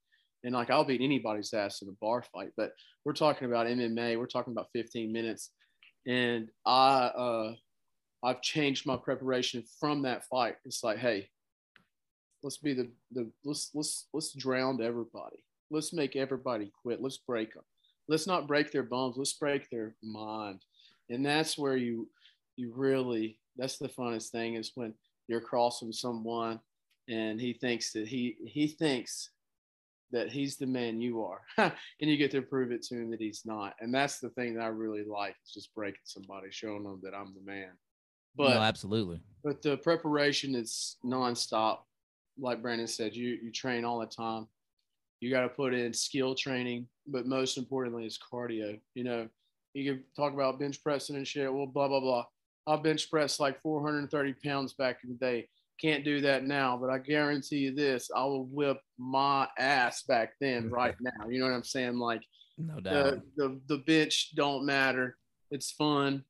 [0.44, 2.73] And like I'll beat anybody's ass in a bar fight, but
[3.05, 4.19] we're talking about MMA.
[4.19, 5.51] We're talking about 15 minutes,
[6.06, 7.55] and I uh,
[8.24, 10.56] I've changed my preparation from that fight.
[10.64, 11.28] It's like, hey,
[12.43, 15.44] let's be the the let's let's let's drown everybody.
[15.70, 17.01] Let's make everybody quit.
[17.01, 17.64] Let's break them.
[18.09, 19.16] Let's not break their bones.
[19.16, 20.60] Let's break their mind.
[21.09, 22.09] And that's where you
[22.56, 24.94] you really that's the funnest thing is when
[25.28, 26.60] you're crossing someone
[27.09, 29.31] and he thinks that he he thinks
[30.13, 31.73] that he's the man you are and
[32.11, 34.63] you get to prove it to him that he's not and that's the thing that
[34.63, 37.71] i really like is just breaking somebody showing them that i'm the man
[38.37, 39.21] but no, absolutely.
[39.45, 41.79] but the preparation is nonstop.
[42.39, 44.47] Like Brandon said, you you train all the time.
[45.21, 48.81] You got to put in skill training, but most importantly is cardio.
[48.95, 49.29] You know,
[49.75, 51.53] you can talk about bench pressing and shit.
[51.53, 52.25] Well, blah blah blah.
[52.67, 55.49] I bench pressed like 430 pounds back in the day.
[55.81, 60.35] Can't do that now, but I guarantee you this: I will whip my ass back
[60.40, 61.28] then, right now.
[61.28, 61.99] You know what I'm saying?
[61.99, 62.23] Like
[62.59, 63.20] No doubt.
[63.36, 65.16] the, the the bench don't matter.
[65.51, 66.24] It's fun,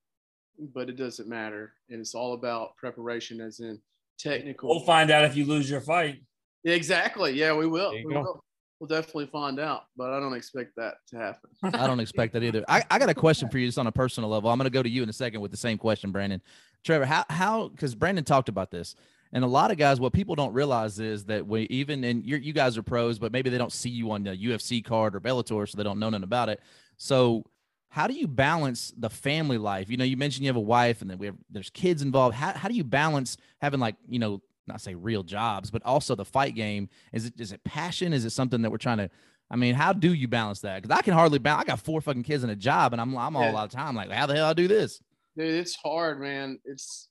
[0.74, 3.81] but it doesn't matter, and it's all about preparation, as in
[4.19, 4.70] technical.
[4.70, 6.23] We'll find out if you lose your fight.
[6.64, 7.32] Exactly.
[7.32, 7.93] Yeah, we will.
[7.93, 8.43] We will.
[8.82, 11.51] We'll definitely find out, but I don't expect that to happen.
[11.62, 12.64] I don't expect that either.
[12.66, 14.51] I, I got a question for you just on a personal level.
[14.51, 16.43] I'm going to go to you in a second with the same question, Brandon.
[16.82, 18.97] Trevor, how, how, because Brandon talked about this.
[19.33, 22.39] And a lot of guys, what people don't realize is that we even, and you're,
[22.39, 25.21] you guys are pros, but maybe they don't see you on the UFC card or
[25.21, 26.61] Bellator, so they don't know nothing about it.
[26.99, 27.45] So,
[27.89, 29.91] how do you balance the family life?
[29.91, 32.35] You know, you mentioned you have a wife and then we have, there's kids involved.
[32.35, 36.15] How, how do you balance having like, you know, not say real jobs, but also
[36.15, 36.89] the fight game?
[37.13, 38.15] Is it, is it passion?
[38.15, 39.11] Is it something that we're trying to,
[39.51, 40.81] I mean, how do you balance that?
[40.83, 41.65] Because I can hardly balance.
[41.65, 43.59] I got four fucking kids and a job, and I'm I'm all Yeah.
[43.59, 43.95] out of time.
[43.95, 44.99] Like, how the hell I do this?
[45.37, 46.59] Dude, it's hard, man.
[46.65, 47.09] It's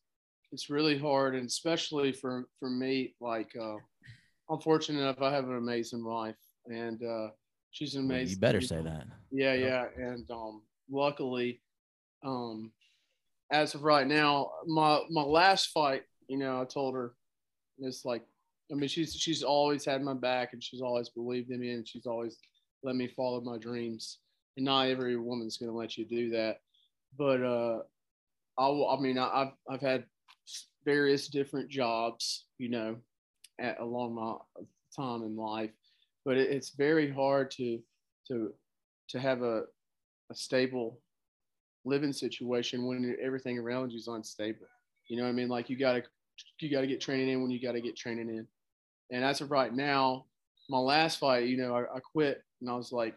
[0.51, 3.15] it's really hard, and especially for for me.
[3.19, 3.77] Like, uh,
[4.49, 5.21] I'm fortunate enough.
[5.21, 6.35] I have an amazing wife,
[6.67, 7.29] and uh,
[7.71, 8.35] she's an Well, amazing.
[8.35, 9.05] you better say that.
[9.31, 11.61] Yeah, yeah, and um, luckily,
[12.25, 12.71] um,
[13.51, 17.13] as of right now, my my last fight, you know, I told her
[17.79, 18.23] it's like,
[18.71, 21.87] I mean, she's she's always had my back, and she's always believed in me, and
[21.87, 22.37] she's always
[22.83, 24.19] let me follow my dreams.
[24.57, 26.57] And not every woman's gonna let you do that,
[27.17, 27.79] but uh,
[28.57, 30.03] I I mean, I, I've I've had
[30.85, 32.95] various different jobs, you know,
[33.59, 34.35] at, along my
[34.95, 35.71] time in life,
[36.25, 37.79] but it, it's very hard to
[38.27, 38.53] to
[39.09, 39.63] to have a
[40.29, 40.99] a stable
[41.83, 44.67] living situation when everything around you is unstable.
[45.07, 45.49] You know what I mean?
[45.49, 46.03] Like you gotta
[46.59, 48.47] you gotta get training in when you gotta get training in.
[49.11, 50.25] And as of right now,
[50.69, 53.15] my last fight, you know, I, I quit and I was like,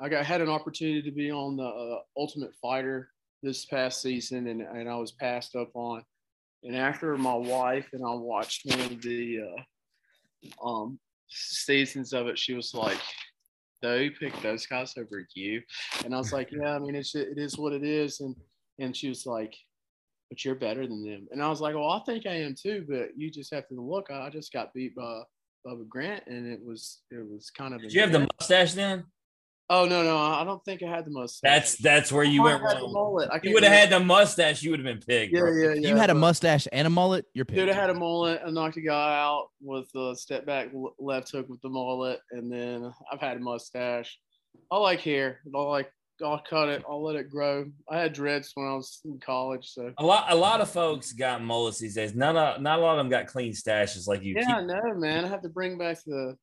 [0.00, 3.10] I got had an opportunity to be on the uh, Ultimate Fighter
[3.42, 6.04] this past season, and and I was passed up on.
[6.62, 9.40] And after my wife and I watched one of the
[10.62, 12.98] uh, um, seasons of it, she was like,
[13.82, 15.62] "They you picked those guys over you,"
[16.04, 18.36] and I was like, "Yeah, I mean, it's it is what it is." And
[18.78, 19.54] and she was like,
[20.30, 21.26] but you're better than them.
[21.32, 23.80] And I was like, well, I think I am too, but you just have to
[23.80, 24.10] look.
[24.10, 25.22] I just got beat by
[25.66, 27.82] Bubba Grant, and it was it was kind of.
[27.82, 29.04] Did you have the mustache then?
[29.72, 31.48] Oh no, no, I don't think I had the mustache.
[31.48, 32.92] That's that's where you oh, I went wrong.
[32.92, 33.30] mullet.
[33.32, 35.32] I you would have had the mustache, you would have been picked.
[35.32, 35.52] Yeah, bro.
[35.52, 35.88] yeah, yeah.
[35.88, 37.74] you had a mustache and a mullet, you're Dude, I picked.
[37.76, 38.42] had a mullet.
[38.44, 42.52] I knocked a guy out with a step back left hook with the mullet, and
[42.52, 44.18] then I've had a mustache.
[44.72, 45.38] I like hair.
[45.54, 45.90] I like.
[46.22, 46.82] I'll cut it.
[46.86, 47.64] I'll let it grow.
[47.88, 51.14] I had dreads when I was in college, so A lot, a lot of folks
[51.14, 52.14] got mullets these days.
[52.14, 54.34] None of, not a lot of them got clean stashes like you.
[54.36, 55.24] yeah, I know, man.
[55.24, 56.36] I have to bring back the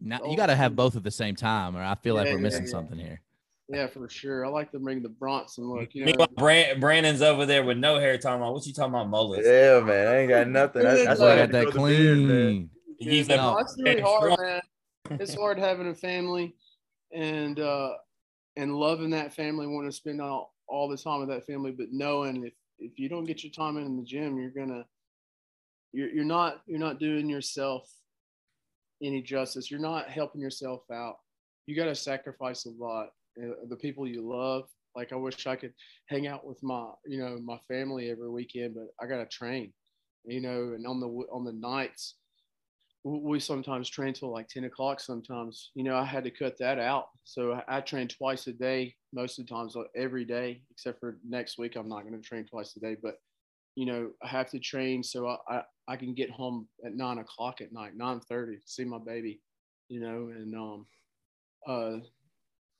[0.00, 2.26] Now, Oh, you got to have both at the same time, or I feel like
[2.26, 2.70] we're missing yeah.
[2.70, 3.20] something here.
[3.68, 4.46] yeah for sure.
[4.46, 5.94] I like to bring the Bronson look.
[5.94, 8.16] You know, Meanwhile, Brand, Brandon's over there with no hair.
[8.18, 9.46] Talking about what you talking about mullets?
[9.46, 10.06] Yeah, man.
[10.08, 10.82] I ain't got nothing.
[10.82, 12.70] That's That's why why I I got that clean.
[12.98, 14.36] He's Yeah, no, it's really hard, wrong.
[14.40, 14.60] man.
[15.20, 16.54] It's hard having a family
[17.12, 17.90] and uh
[18.56, 21.86] and loving that family, wanting to spend all, all the time with that family, but
[21.92, 24.84] knowing if if you don't get your time in, in the gym, you're gonna
[25.92, 27.88] you're you're not you're not doing yourself
[29.02, 29.70] any justice.
[29.70, 31.16] You're not helping yourself out.
[31.66, 33.08] You got to sacrifice a lot.
[33.40, 34.64] Uh, The people you love.
[34.96, 35.74] Like I wish I could
[36.06, 39.72] hang out with my you know my family every weekend, but I got to train.
[40.24, 42.14] You know, and on the on the nights
[43.04, 46.78] we sometimes train till like 10 o'clock sometimes you know i had to cut that
[46.78, 50.62] out so i, I train twice a day most of the times like, every day
[50.70, 53.14] except for next week i'm not going to train twice a day but
[53.78, 57.18] you know i have to train so I, I i can get home at 9
[57.18, 59.40] o'clock at night 9 30 see my baby
[59.88, 60.86] you know and um
[61.68, 61.98] uh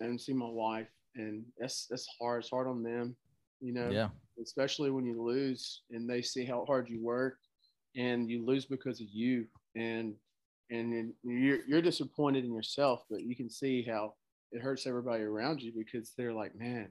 [0.00, 3.14] and see my wife and that's that's hard it's hard on them
[3.60, 4.08] you know Yeah.
[4.42, 7.36] especially when you lose and they see how hard you work
[7.96, 9.46] and you lose because of you
[9.76, 10.14] and
[10.70, 14.14] and you're, you're disappointed in yourself but you can see how
[14.50, 16.88] it hurts everybody around you because they're like man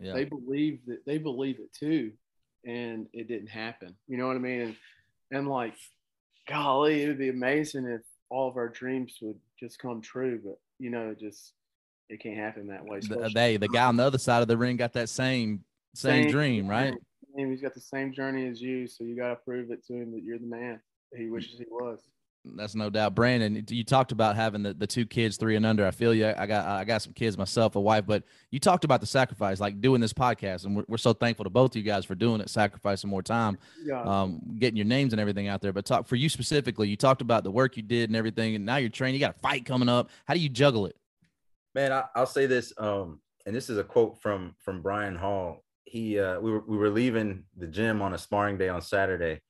[0.00, 0.14] Yeah.
[0.14, 2.10] they believe that they believe it too
[2.64, 4.76] and it didn't happen you know what i mean and
[5.30, 5.74] and like
[6.48, 10.58] golly it would be amazing if all of our dreams would just come true but
[10.78, 11.52] you know just
[12.08, 14.48] it can't happen that way The, uh, they, the guy on the other side of
[14.48, 15.64] the ring got that same
[15.94, 16.94] same, dream, right?
[17.36, 19.94] And he's got the same journey as you, so you got to prove it to
[19.94, 20.80] him that you're the man
[21.16, 22.00] he wishes he was.
[22.44, 23.14] That's no doubt.
[23.14, 25.86] Brandon, you talked about having the, the two kids, three and under.
[25.86, 26.26] I feel you.
[26.36, 29.60] I got I got some kids myself, a wife, but you talked about the sacrifice,
[29.60, 32.16] like doing this podcast, and we're, we're so thankful to both of you guys for
[32.16, 34.02] doing it, sacrificing more time, Yeah.
[34.02, 35.72] um, getting your names and everything out there.
[35.72, 36.88] But talk for you specifically.
[36.88, 39.20] You talked about the work you did and everything, and now you're training.
[39.20, 40.10] You got a fight coming up.
[40.26, 40.96] How do you juggle it?
[41.74, 45.64] man I, i'll say this um and this is a quote from from brian hall
[45.86, 49.40] he uh we were we were leaving the gym on a sparring day on saturday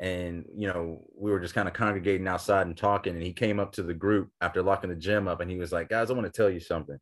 [0.00, 3.60] and you know we were just kind of congregating outside and talking and he came
[3.60, 6.14] up to the group after locking the gym up and he was like guys i
[6.14, 6.98] want to tell you something.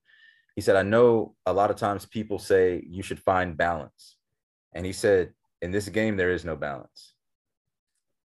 [0.56, 4.16] He said i know a lot of times people say you should find balance
[4.74, 5.32] and he said
[5.62, 7.14] in this game there is no balance.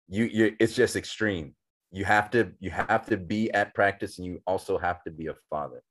[0.07, 1.53] You you it's just extreme.
[1.91, 5.27] You have to you have to be at practice and you also have to be
[5.27, 5.83] a father.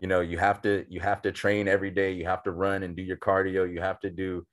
[0.00, 2.12] You know you have to you have to train every day.
[2.12, 3.72] You have to run and do your cardio.
[3.72, 4.46] You have to do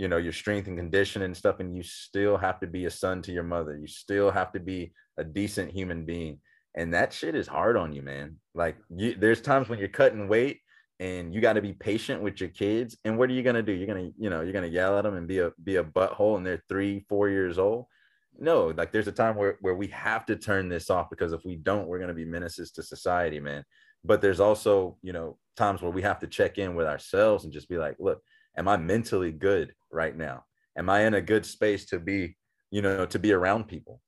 [0.00, 2.90] you know your strength and condition and stuff and you still have to be a
[2.90, 3.76] son to your mother.
[3.76, 6.38] You still have to be a decent human being.
[6.74, 8.36] And that shit is hard on you man.
[8.54, 10.60] Like you, there's times when you're cutting weight
[11.00, 12.96] and you got to be patient with your kids.
[13.04, 13.72] And what are you going to do?
[13.72, 15.76] You're going to you know you're going to yell at them and be a be
[15.76, 17.84] a butthole and they're three four years old?
[18.38, 21.44] No like there's a time where, where we have to turn this off because if
[21.44, 23.64] we don't we're going to be menaces to society man.
[24.02, 27.52] But there's also you know times where we have to check in with ourselves and
[27.52, 28.22] just be like look
[28.60, 30.44] am i mentally good right now?
[30.78, 32.36] Am i in a good space to be
[32.70, 34.00] you know to be around people?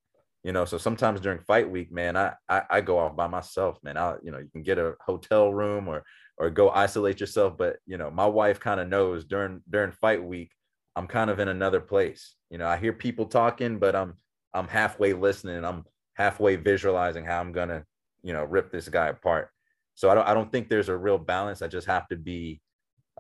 [0.45, 3.79] You know so sometimes during fight week man i i, I go off by myself
[3.83, 3.97] man.
[3.97, 6.05] I you know you can get a hotel room or
[6.39, 10.23] or go isolate yourself but you know my wife kind of knows during during fight
[10.23, 10.51] week
[10.97, 12.35] i'm kind of in another place.
[12.51, 14.15] You know i hear people talking but i'm
[14.55, 15.85] i'm halfway listening and i'm
[16.15, 17.85] halfway visualizing how i'm gonna
[18.23, 19.49] you know rip this guy apart.
[19.95, 21.63] So I don't I don't think there's a real balance.
[21.63, 22.61] I just have to be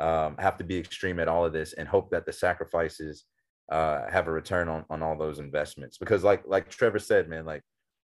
[0.02, 3.24] um, have to be extreme at all of this and hope that the sacrifices
[3.70, 5.96] uh, have a return on on all those investments.
[5.98, 7.62] Because like like Trevor said, man, like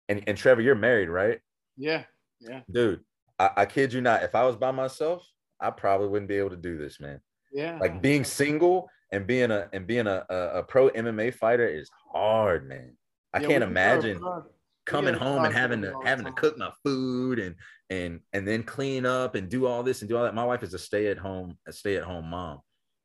[0.07, 1.39] and, and Trevor, you're married, right?
[1.75, 2.03] Yeah.
[2.39, 2.61] Yeah.
[2.71, 3.01] Dude,
[3.39, 4.23] I, I kid you not.
[4.23, 5.27] If I was by myself,
[5.59, 7.19] I probably wouldn't be able to do this, man.
[7.51, 7.77] Yeah.
[7.81, 11.89] Like being single and being a and being a, a, a pro MMA fighter is
[12.13, 12.95] hard, man.
[13.33, 14.41] I Yeah, can't imagine try-
[14.87, 17.55] coming home and having to having to cook my food and
[17.89, 20.33] and and then clean up and do all this and do all that.
[20.33, 22.61] My wife is a stay at home a stay at home mom,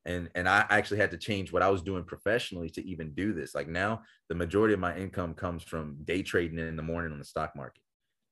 [0.06, 3.32] and and I actually had to change what I was doing professionally to even do
[3.34, 3.54] this.
[3.54, 7.18] Like now, the majority of my income comes from day trading in the morning on
[7.18, 7.82] the stock market.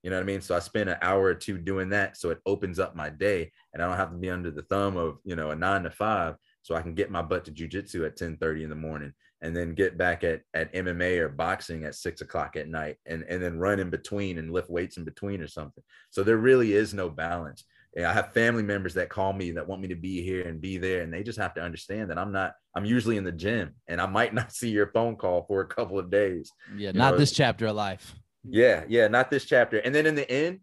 [0.02, 0.40] You know what I mean?
[0.40, 3.52] So I spend an hour or two doing that, so it opens up my day,
[3.74, 5.90] and I don't have to be under the thumb of you know a nine to
[5.90, 9.12] five, so I can get my butt to jujitsu at ten thirty in the morning
[9.43, 13.23] and then get back at at MMA or boxing at six o'clock at night and
[13.25, 15.83] and then run in between and lift weights in between or something.
[16.11, 17.65] So there really is no balance.
[17.97, 20.61] Yeah, I have family members that call me that want me to be here and
[20.61, 22.55] be there, and they just have to understand that I'm not.
[22.75, 25.67] I'm usually in the gym, and I might not see your phone call for a
[25.67, 26.53] couple of days.
[26.77, 28.15] Yeah, You not know, this chapter of life.
[28.49, 29.79] Yeah, yeah, not this chapter.
[29.79, 30.61] And then in the end,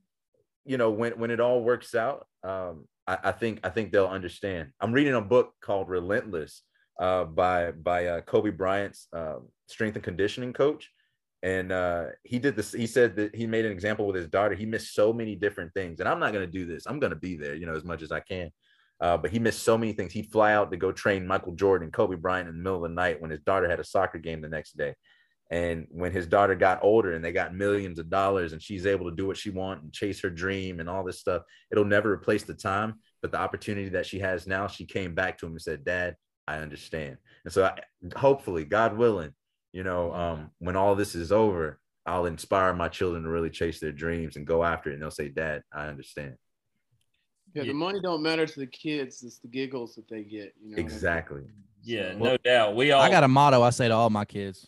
[0.66, 4.08] you know, when when it all works out, um, I, I think I think they'll
[4.08, 4.70] understand.
[4.80, 6.64] I'm reading a book called Relentless
[7.00, 9.38] uh, by by uh, Kobe Bryant's uh,
[9.68, 10.92] strength and conditioning coach,
[11.44, 12.72] and uh, he did this.
[12.72, 14.56] He said that he made an example with his daughter.
[14.56, 16.86] He missed so many different things, and I'm not going to do this.
[16.86, 18.52] I'm going to be there, you know, as much as I can.
[19.00, 20.12] Uh, but he missed so many things.
[20.12, 22.96] He'd fly out to go train Michael Jordan Kobe Bryant in the middle of the
[22.96, 24.96] night when his daughter had a soccer game the next day.
[25.50, 29.10] And when his daughter got older and they got millions of dollars and she's able
[29.10, 32.12] to do what she wants and chase her dream and all this stuff, it'll never
[32.12, 32.96] replace the time.
[33.22, 36.16] But the opportunity that she has now, she came back to him and said, Dad,
[36.48, 37.18] I understand.
[37.44, 37.80] And so I,
[38.16, 39.34] hopefully, God willing,
[39.74, 43.80] you know, um, when all this is over, I'll inspire my children to really chase
[43.80, 44.94] their dreams and go after it.
[44.94, 46.36] And they'll say, Dad, I understand.
[47.54, 49.24] Yeah, the money don't matter to the kids.
[49.24, 50.54] It's the giggles that they get.
[50.62, 50.78] You know.
[50.78, 51.44] Exactly.
[51.84, 52.76] Yeah, So- no doubt.
[52.76, 54.68] We all I got a motto I say to all my kids.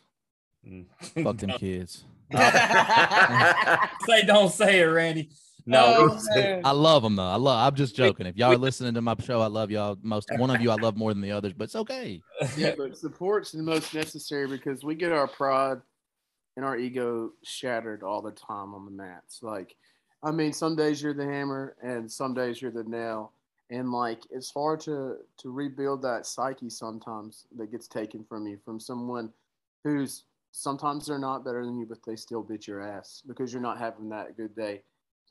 [0.67, 0.85] Mm.
[1.23, 2.03] Fuck them kids.
[2.31, 5.29] say don't say it, Randy.
[5.69, 6.61] No, Oh.
[6.63, 7.23] I love them though.
[7.27, 7.67] I love.
[7.67, 8.25] I'm just joking.
[8.25, 9.97] If y'all are listening to my show, I love y'all.
[10.01, 12.21] Most one of you I love more than the others, but it's okay.
[12.57, 15.79] yeah, but support's the most necessary because we get our pride
[16.57, 19.41] and our ego shattered all the time on the mats.
[19.43, 19.75] Like,
[20.23, 23.31] I mean, some days you're the hammer and some days you're the nail.
[23.69, 28.57] And like, it's hard to to rebuild that psyche sometimes that gets taken from you
[28.65, 29.31] from someone
[29.83, 33.61] who's sometimes they're not better than you, but they still beat your ass because you're
[33.61, 34.81] not having that good day.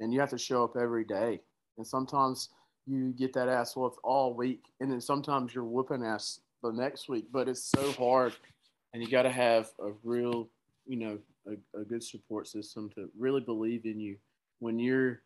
[0.00, 1.40] And you have to show up every day.
[1.76, 2.50] And sometimes
[2.86, 7.08] you get that ass whooped all week, and then sometimes you're whooping ass the next
[7.08, 7.26] week.
[7.30, 8.34] But it's so hard,
[8.92, 10.48] and you got to have a real,
[10.86, 14.16] you know, a, a good support system to really believe in you
[14.58, 15.20] when you're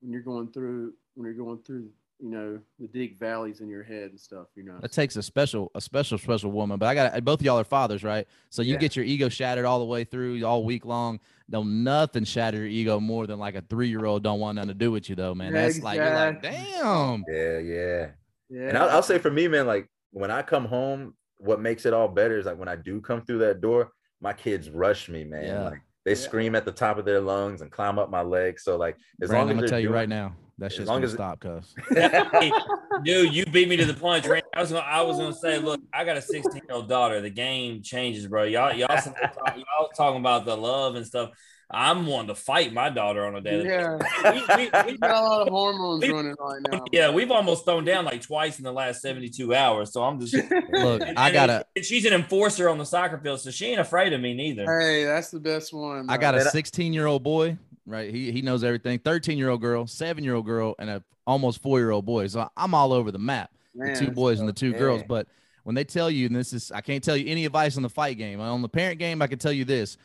[0.00, 1.88] when you're going through when you're going through
[2.18, 4.46] you know the deep valleys in your head and stuff.
[4.54, 6.78] You know, It takes a special, a special, special woman.
[6.78, 8.26] But I got both of y'all are fathers, right?
[8.50, 8.78] So you Yeah.
[8.78, 11.20] get your ego shattered all the way through, all week long.
[11.50, 14.68] Don't nothing shatter your ego more than like a three year old don't want nothing
[14.68, 15.52] to do with you, though, man.
[15.52, 17.24] That's like you're like, damn.
[17.28, 18.06] Yeah, yeah.
[18.48, 18.68] yeah.
[18.68, 21.92] And I'll, I'll say for me, man, like when I come home, what makes it
[21.92, 25.24] all better is like when I do come through that door, my kids rush me,
[25.24, 25.44] man.
[25.44, 25.62] Yeah.
[25.64, 26.16] Like they Yeah.
[26.16, 28.64] scream at the top of their lungs and climb up my legs.
[28.64, 30.72] So like as Brandon, long as I'm gonna they're tell you right now, that as
[30.74, 31.74] shit's long gonna as stop, cuz.
[33.04, 34.46] Dude, you beat me to the punch, Randy.
[34.54, 37.20] I was gonna, I was gonna say, look, I got a 16 year old daughter.
[37.20, 38.44] The game changes, bro.
[38.44, 39.14] Y'all, y'all, some-
[39.56, 41.30] y'all talking about the love and stuff.
[41.68, 43.64] I'm wanting to fight my daughter on a daily.
[43.68, 43.98] yeah.
[44.22, 46.84] We, we, We we, got a lot of hormones we- running right now.
[46.92, 49.92] yeah, we've almost thrown down like twice in the last 72 hours.
[49.92, 53.40] So I'm just Look, And- I gotta, it- she's an enforcer on the soccer field,
[53.40, 54.64] so she ain't afraid of me neither.
[54.78, 56.08] Hey, that's the best one.
[56.08, 58.12] I got a 16 year old boy, right?
[58.12, 58.98] He he knows everything.
[58.98, 62.26] 13 year old girl, seven year old girl, and a almost four year old boy.
[62.28, 63.50] So I'm all over the map.
[63.74, 65.02] Man, the two boys and the two girls.
[65.08, 65.26] But
[65.64, 67.88] when they tell you, and this is, I can't tell you any advice on the
[67.90, 68.40] fight game.
[68.40, 69.96] On the parent game, I can tell you this.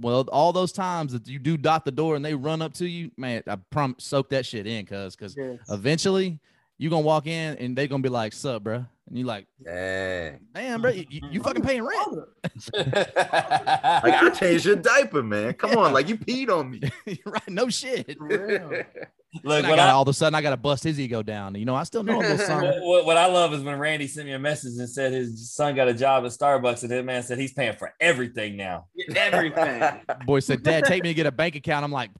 [0.00, 2.86] Well, all those times that you do dot the door and they run up to
[2.86, 5.58] you, man, I prom soak that shit in, cuz because Yes.
[5.68, 6.40] eventually
[6.78, 10.40] you're gonna walk in and they're gonna be like, "Sup, bro?" And you like, Dang.
[10.54, 12.18] "Damn, bro, you, you fucking paying rent."
[13.14, 15.54] Like I changed your diaper, man.
[15.54, 16.80] Come on, like you peed on me.
[17.26, 17.48] right?
[17.48, 18.16] No shit.
[18.18, 18.82] For real.
[19.42, 21.56] Look, And I got I, all of a sudden I gotta bust his ego down.
[21.56, 22.62] You know, I still know him, little son.
[22.62, 25.52] what, what- what I love is when Randy sent me a message and said his
[25.52, 28.86] son got a job at Starbucks, and that man said he's paying for everything now.
[29.16, 29.82] Everything.
[30.24, 31.84] Boy said, Dad, take me to get a bank account.
[31.84, 32.10] I'm like,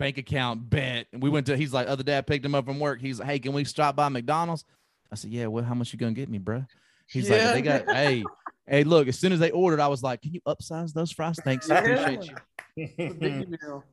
[0.00, 1.06] bank account bet.
[1.12, 3.00] And we went to, he's like, other dad picked him up from work.
[3.00, 4.64] He's like, hey, can we stop by McDonald's?
[5.12, 6.64] I said, yeah, well, how much you gonna get me, bro?
[7.06, 8.24] He's like, they got, hey,
[8.66, 11.38] hey, look, as soon as they ordered, I was like, can you upsize those fries?
[11.44, 11.70] Thanks.
[11.70, 12.36] I appreciate you.
[12.76, 13.84] It's a biggie meal.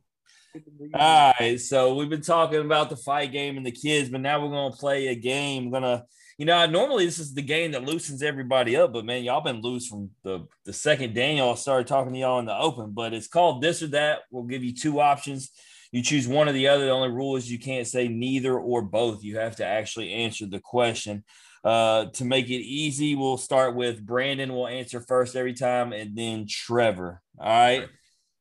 [0.54, 0.90] It's a biggie meal.
[0.94, 4.42] All right, so we've been talking about the fight game and the kids, but now
[4.42, 5.66] we're gonna play a game.
[5.66, 6.06] We're gonna,
[6.38, 9.62] you know, normally this is the game that loosens everybody up, but man, y'all been
[9.62, 12.92] loose from the the second Daniel started talking to y'all in the open.
[12.92, 14.20] But it's called this or that.
[14.32, 15.52] We'll give you two options.
[15.92, 16.86] You choose one or the other.
[16.86, 19.24] The only rule is you can't say neither or both.
[19.24, 21.24] You have to actually answer the question.
[21.64, 24.54] Uh, to make it easy, we'll start with Brandon.
[24.54, 27.22] will answer first every time, and then Trevor.
[27.40, 27.88] All right.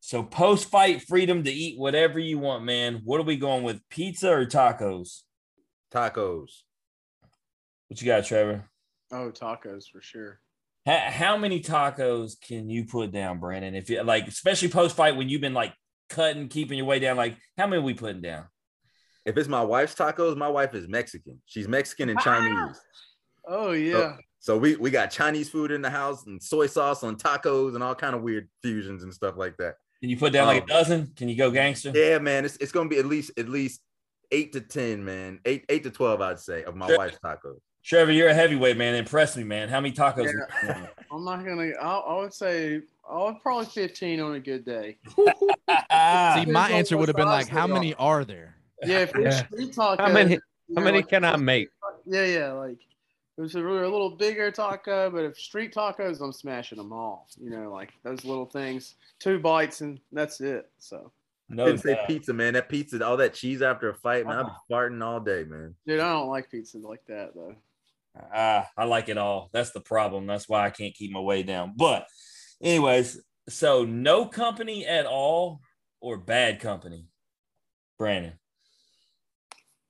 [0.01, 3.01] So post fight freedom to eat whatever you want, man.
[3.05, 3.81] What are we going with?
[3.89, 5.23] Pizza or tacos?
[5.93, 6.62] Tacos.
[7.89, 8.68] What you got, Trevor?
[9.10, 10.40] Oh, tacos for sure.
[10.85, 13.74] How, how many tacos can you put down, Brandon?
[13.74, 15.74] If you like, especially post fight when you've been like
[16.09, 18.47] cutting, keeping your way down, like how many we putting down?
[19.24, 21.41] If it's my wife's tacos, my wife is Mexican.
[21.47, 22.81] She's Mexican and Chinese.
[23.47, 24.16] Oh yeah.
[24.39, 27.83] So we we got Chinese food in the house and soy sauce on tacos and
[27.83, 29.74] all kind of weird fusions and stuff like that.
[30.01, 31.12] Can you put down like a Um, dozen?
[31.16, 31.91] Can you go gangster?
[31.95, 33.81] Yeah, man, it's it's gonna be at least at least
[34.31, 36.99] eight to ten, man, eight eight to twelve, I'd say, of my Sure.
[36.99, 37.59] wife's tacos.
[37.87, 38.97] Trevor, you're a heavyweight man.
[38.97, 39.69] Impress me, man.
[39.69, 40.29] How many tacos?
[41.13, 41.71] I'm not gonna.
[41.81, 44.99] I, I would say I would probably 15 on a good day.
[45.17, 45.25] See,
[45.69, 48.57] my on answer would have been like, how many are there?
[48.85, 49.47] Yeah, if it's Yeah.
[49.47, 50.39] street tacos, How many?
[50.75, 51.69] How many like- can I make?
[52.07, 52.79] Yeah, yeah, like
[53.39, 56.93] it was a, really, a little bigger taco, but if street tacos, I'm smashing them
[56.93, 57.29] all.
[57.41, 60.69] You know, like those little things, two bites and that's it.
[60.79, 61.13] So,
[61.49, 62.55] no Didn't say pizza, man.
[62.55, 64.39] That pizza, all that cheese after a fight, man.
[64.39, 65.75] I'll be farting all day, man.
[65.87, 67.55] dude, I don't like pizza like that though.
[68.35, 69.51] Ah, I like it all.
[69.53, 70.27] That's the problem.
[70.27, 71.75] That's why I can't keep my way down.
[71.77, 72.07] But,
[72.63, 75.61] anyways, so no company at all
[76.01, 77.07] or bad company,
[77.99, 78.35] Brandon.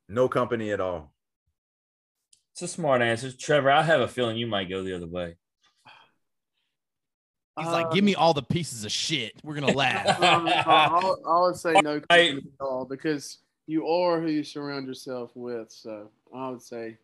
[0.08, 1.12] No company at all.
[2.52, 3.70] It's a smart answer, Trevor.
[3.70, 5.36] I have a feeling you might go the other way.
[7.58, 9.32] He's Uh, like, give me all the pieces of shit.
[9.42, 10.06] We're gonna laugh.
[10.22, 14.28] um, I, I, I would say no I- company at all because you are who
[14.28, 15.70] you surround yourself with.
[15.72, 16.98] So I would say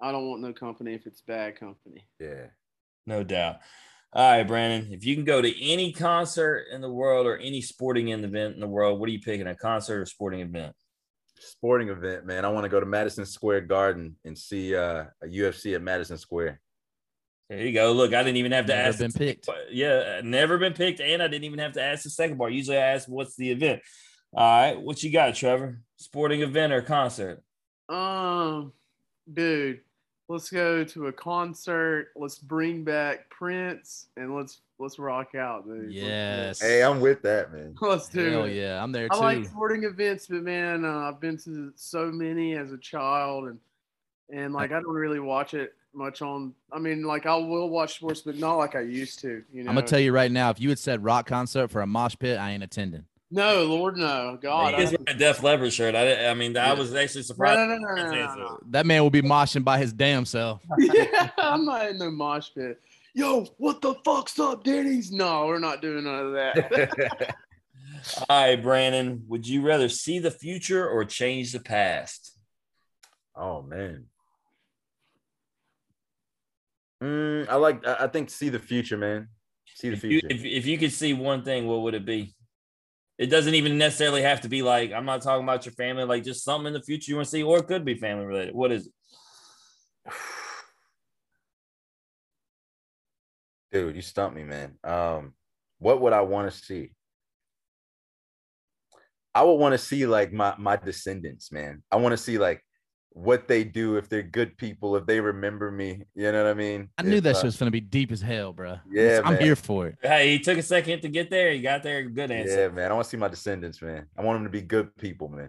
[0.00, 2.06] I don't want no company if it's bad company.
[2.20, 2.46] Yeah.
[3.06, 3.56] No doubt.
[4.12, 4.92] All right, Brandon.
[4.92, 8.60] If you can go to any concert in the world or any sporting event in
[8.60, 9.46] the world, what are you picking?
[9.46, 10.74] A concert or sporting event?
[11.38, 12.44] Sporting event, man.
[12.44, 16.16] I want to go to Madison Square Garden and see uh, a UFC at Madison
[16.18, 16.60] Square.
[17.50, 17.92] There you go.
[17.92, 18.98] Look, I didn't even have to Never ask.
[18.98, 19.48] been the- picked.
[19.70, 22.52] Yeah, never been picked, and I didn't even have to ask the second part.
[22.52, 23.82] Usually, I ask, "What's the event?"
[24.32, 25.80] All right, what you got, Trevor?
[25.96, 27.42] Sporting event or concert?
[27.88, 28.72] Um,
[29.32, 29.80] dude,
[30.28, 32.08] let's go to a concert.
[32.16, 35.84] Let's bring back Prince and let's let's rock out, dude.
[35.84, 36.04] Let's do it.
[36.04, 36.60] Yes.
[36.60, 37.76] Hey, I'm with that, man.
[37.80, 38.54] Let's do Hell it.
[38.54, 39.16] yeah, I'm there too.
[39.16, 43.44] I like sporting events, but man, uh, I've been to so many as a child,
[43.44, 43.58] and
[44.30, 46.54] and like I don't really watch it much on.
[46.72, 49.42] I mean, like I will watch sports, but not like I used to.
[49.52, 49.70] You know.
[49.70, 52.16] I'm gonna tell you right now, if you had said rock concert for a mosh
[52.18, 53.04] pit, I ain't attending.
[53.30, 54.74] No, Lord, no, God.
[54.74, 55.94] He is wearing a Def Leppard shirt.
[55.96, 57.58] I, I mean, I was actually surprised.
[57.58, 58.58] no, no, no, no, no, no.
[58.70, 60.62] That man will be moshing by his damn self.
[60.78, 62.80] yeah, I'm not in no mosh pit.
[63.14, 65.10] Yo, what the fuck's up, Denny's?
[65.10, 67.34] No, we're not doing none of that.
[68.28, 69.24] All right, Brandon.
[69.26, 72.32] Would you rather see the future or change the past?
[73.34, 74.04] oh man.
[77.02, 77.84] Mm, I like.
[77.86, 79.28] I I think see the future, man.
[79.74, 80.26] See the If you, future.
[80.30, 82.35] if, if you could see one thing, what would it be?
[83.18, 86.22] It doesn't even necessarily have to be like I'm not talking about your family, like
[86.22, 88.54] just something in the future you want to see, or it could be family related.
[88.54, 90.12] What is it?
[93.72, 94.74] Dude, you stumped me, man.
[94.84, 95.32] Um,
[95.78, 96.92] what would I want to see?
[99.34, 101.82] I would want to see like my my descendants, man.
[101.90, 102.62] I want to see like
[103.18, 106.04] what they do if they're good people, if they remember me.
[106.14, 106.90] You know what I mean?
[106.98, 108.78] I knew If, that uh, shit was gonna be deep as hell, bro.
[108.90, 109.42] Yeah, I'm man.
[109.42, 109.96] here for it.
[110.02, 111.50] Hey, he took a second to get there.
[111.52, 112.02] He got there.
[112.04, 112.60] Good answer.
[112.60, 112.90] Yeah, man.
[112.90, 114.06] I want to see my descendants, man.
[114.18, 115.48] I want them to be good people, man.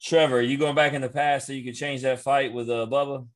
[0.00, 2.86] Trevor, you going back in the past so you could change that fight with uh,
[2.88, 3.26] Bubba?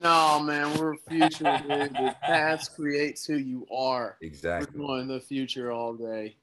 [0.00, 1.92] no, man, we're future, dude.
[1.94, 4.16] The past creates who you are.
[4.22, 4.86] exactly We're Exactly.
[4.86, 6.36] going the future all day.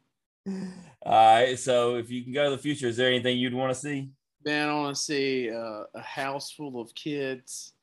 [0.47, 1.57] All right.
[1.59, 4.09] So if you can go to the future, is there anything you'd want to see?
[4.45, 7.73] Man, I want to see uh, a house full of kids.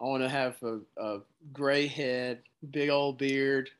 [0.00, 1.20] I want to have a, a
[1.52, 3.70] gray head, big old beard,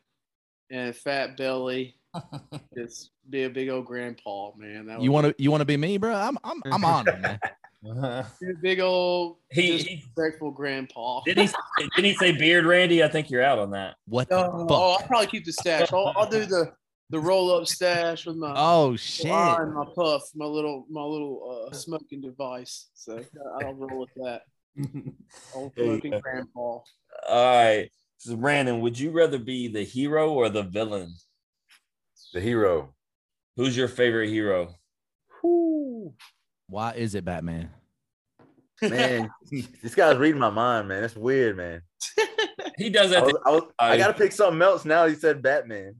[0.71, 1.97] and a fat belly.
[2.77, 4.87] Just be a big old grandpa, man.
[4.87, 6.15] That You want to you want to be me, bro?
[6.15, 7.39] I'm I'm I'm honored, man.
[8.41, 11.23] be a big old he, he disrespectful grandpa.
[11.25, 11.49] did he
[11.97, 13.03] did he say beard, Randy?
[13.03, 13.97] I think you're out on that.
[14.07, 14.91] What the Oh, oh.
[14.93, 15.93] I'll probably keep the stash.
[15.93, 16.73] I'll, I'll do the
[17.11, 19.31] the roll up stash with my Oh shit!
[19.31, 22.89] line and my puff, my little my little uh, smoking device.
[22.95, 23.23] So
[23.61, 24.43] I'll roll with that.
[25.55, 26.21] Old There you smoking go.
[26.21, 26.61] grandpa.
[26.61, 26.85] All
[27.29, 27.91] right.
[28.19, 31.15] So Brandon, would you rather be the hero or the villain?
[32.33, 32.95] The hero.
[33.57, 34.75] Who's your favorite hero?
[35.43, 36.15] Who
[36.69, 37.71] why is it Batman?
[38.83, 39.31] Man,
[39.83, 41.03] this guy's reading my mind, man.
[41.03, 41.83] That's weird, man.
[42.79, 43.25] He does I, that.
[43.25, 45.07] was, I, was, I gotta pick something else now.
[45.07, 45.97] He said Batman.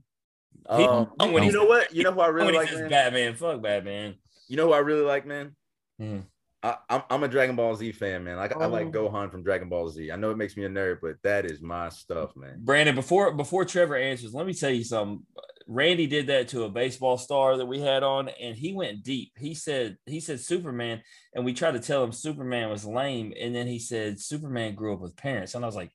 [0.75, 1.93] He- Um, when you know what?
[1.93, 2.89] You know who I really like, man?
[2.89, 4.15] Batman, fuck Batman.
[4.47, 5.55] You know who I really like, man?
[5.99, 6.19] Hmm.
[6.63, 8.37] I, I'm, I'm a Dragon Ball Z fan, man.
[8.37, 9.09] I, I like Oh.
[9.09, 10.11] Gohan from Dragon Ball Z.
[10.11, 12.57] I know it makes me a nerd, but that is my stuff, man.
[12.59, 15.25] Brandon, before before Trevor answers, let me tell you something.
[15.67, 19.31] Randy did that to a baseball star that we had on, and he went deep.
[19.39, 21.01] He said he said Superman,
[21.33, 24.93] and we tried to tell him Superman was lame, and then he said Superman grew
[24.93, 25.91] up with parents, and I was like,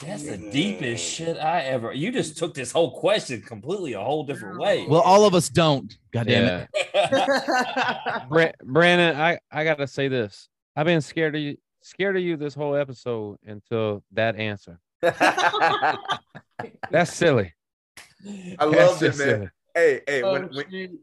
[0.00, 1.92] that's the deepest shit I ever.
[1.92, 4.86] You just took this whole question completely a whole different way.
[4.88, 5.96] Well, all of us don't.
[6.12, 6.94] God damn it.
[8.28, 10.48] Bra- Brandon, I I gotta say this.
[10.76, 14.78] I've been scared of you scared of you this whole episode until that answer.
[15.02, 15.98] That's
[17.12, 17.52] silly.
[18.58, 19.12] I That's love it, man.
[19.12, 19.48] silly.
[19.74, 21.00] Hey, hey, Oh, when, when, shoot.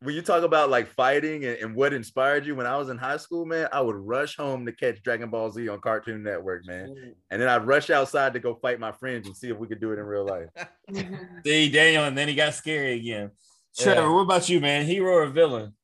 [0.00, 2.96] When you talk about like fighting and, and what inspired you when I was in
[2.98, 6.64] high school, man, I would rush home to catch Dragon Ball Z on Cartoon Network,
[6.66, 7.14] man.
[7.30, 9.80] And then I'd rush outside to go fight my friends and see if we could
[9.80, 10.48] do it in real life.
[11.44, 13.30] See Daniel, and then he got scary again.
[13.76, 14.12] Trevor, Yeah.
[14.12, 14.86] what about you, man?
[14.86, 15.74] Hero or villain?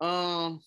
[0.00, 0.60] Um,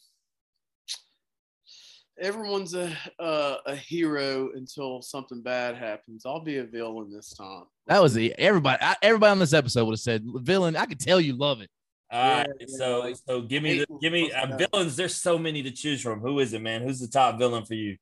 [2.20, 6.26] everyone's a uh, a hero until something bad happens.
[6.26, 7.64] I'll be a villain this time.
[7.88, 8.82] That was the everybody.
[8.82, 10.76] I, everybody on this episode would have said villain.
[10.76, 11.70] I could tell you love it.
[12.12, 14.96] All right, Yeah, so like, so give me the give me uh, villains.
[14.96, 16.20] There's so many to choose from.
[16.20, 16.84] Who is it, man?
[16.84, 17.98] Who's the top villain for you?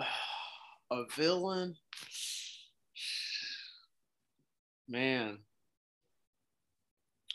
[0.92, 1.74] a villain.
[4.88, 5.38] Man,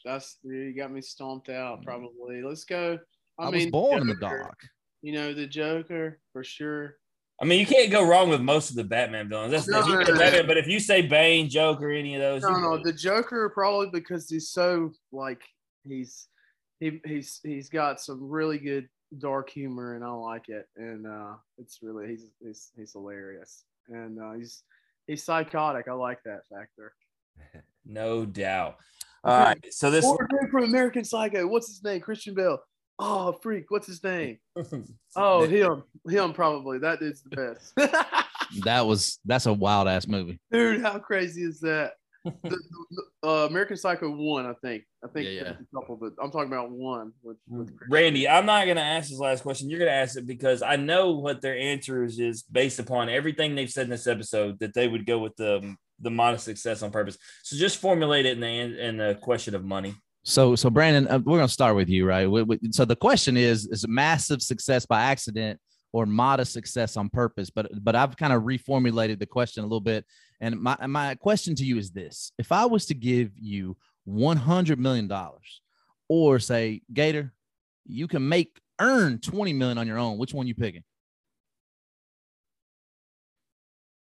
[0.06, 1.84] that's you got me stomped out.
[1.84, 2.42] Probably.
[2.44, 2.98] Let's go.
[3.38, 4.58] I, I, mean, was born in the dark.
[5.02, 6.96] You know the Joker for sure.
[7.42, 9.52] I mean, you can't go wrong with most of the Batman villains.
[9.52, 10.18] That's, No, if you no, say no.
[10.20, 13.50] Batman, but if you say Bane, Joker, any of those, No, you- no, the Joker
[13.50, 15.42] probably because he's so like
[15.88, 16.28] he's
[16.80, 18.88] he he's he's got some really good
[19.18, 24.20] dark humor and I like it and uh it's really he's he's he's hilarious and
[24.22, 24.64] uh he's
[25.08, 25.88] he's psychotic.
[25.88, 26.94] I like that factor.
[27.86, 28.78] no doubt.
[29.24, 32.00] All right, so this Or dude from American Psycho, what's his name?
[32.00, 32.60] Christian Bale.
[33.00, 34.38] Oh freak, what's his name?
[35.16, 36.78] Oh him, him probably.
[36.80, 37.74] That dude's the best.
[38.64, 40.40] That was that's a wild ass movie.
[40.52, 41.94] Dude, how crazy is that?
[42.26, 44.84] The, the- uh, American Psycho one, I think.
[45.04, 45.50] I think Yeah, yeah.
[45.52, 49.10] a couple, but I'm talking about one with, with Randy, I'm not going to ask
[49.10, 49.70] this last question.
[49.70, 53.56] You're going to ask it because I know what their answers is based upon everything
[53.56, 56.92] they've said in this episode that they would go with the the modest success on
[56.92, 57.18] purpose.
[57.44, 58.48] So just formulate it in the
[58.88, 59.96] in the question of money.
[60.24, 62.30] So so Brandon, uh, we're gonna start with you, right?
[62.30, 65.60] We- we- so the question is: is massive success by accident
[65.92, 67.50] or modest success on purpose?
[67.50, 70.06] But but I've kind of reformulated the question a little bit,
[70.42, 74.38] and my my question to you is this: If I was to give you one
[74.38, 75.62] hundred million dollars,
[76.08, 77.34] or say Gator,
[77.86, 80.84] you can make earn twenty million on your own, which one you picking?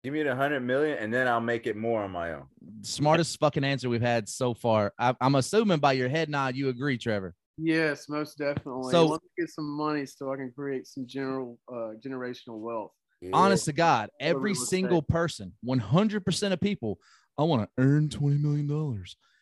[0.04, 2.44] Give me the hundred million, and then I'll make it more on my own.
[2.82, 4.92] Smartest fucking answer we've had so far.
[4.98, 7.34] I, I'm assuming by your head nod you agree, Trevor.
[7.58, 8.92] Yes, most definitely.
[8.92, 12.92] So- let me get some money so I can create some general uh, generational wealth.
[13.32, 14.68] Honest to God, every real estate.
[14.68, 16.98] single person, 100% of people,
[17.38, 18.70] I want to earn $20 million.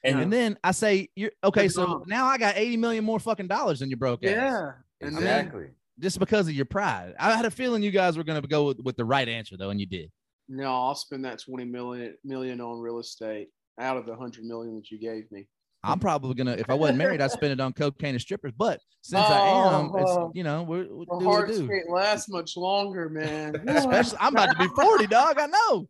[0.05, 1.69] And And then I say, you're okay.
[1.69, 2.05] So wrong.
[2.07, 4.31] now I got 80 million more fucking dollars than you broke ass.
[4.31, 4.71] Yeah.
[5.01, 5.67] And then- Exactly.
[6.01, 7.15] Just because of your pride.
[7.21, 9.57] I had a feeling you guys were going to go with, with the right answer,
[9.57, 10.11] though, and you did.
[10.49, 13.49] No, I'll spend that 20 million million on real estate
[13.81, 15.47] out of the 100 million that you gave me.
[15.85, 18.53] I'm probably going to, if I wasn't married, I'd spend it on cocaine and strippers.
[18.57, 21.59] But since I am, Oh, it's, you know, we're, we The do what hearts we
[21.59, 21.69] do.
[21.69, 23.57] can't last much longer, man.
[23.69, 25.39] Especially, I'm about to be 40, dog.
[25.39, 25.89] I know.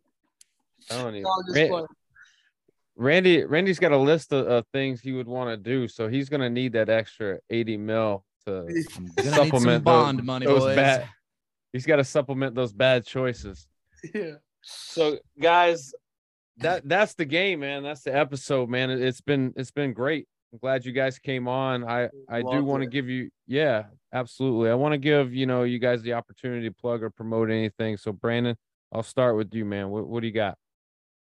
[0.91, 1.23] I don't even.
[1.23, 1.85] No, I'm just Ran- playing.
[2.97, 6.29] Randy, Randy's got a list of, of things he would want to do, so he's
[6.29, 8.85] gonna need that extra 80 mil to I'm going to need
[9.15, 10.75] some supplement bond those, money, those boys.
[10.77, 11.09] bad.
[11.73, 13.67] He's got to supplement those bad choices.
[14.13, 14.35] yeah.
[14.61, 15.93] So, guys,
[16.57, 17.83] that that's the game, man.
[17.83, 18.89] That's the episode, man.
[18.89, 20.27] It- It's been it's been great.
[20.53, 21.83] I'm glad you guys came on.
[21.83, 24.69] I I do want to give you, yeah, absolutely.
[24.69, 27.97] I want to give you know you guys the opportunity to plug or promote anything.
[27.97, 28.55] So, Brandon,
[28.91, 29.89] I'll start with you, man.
[29.89, 30.57] What what do you got?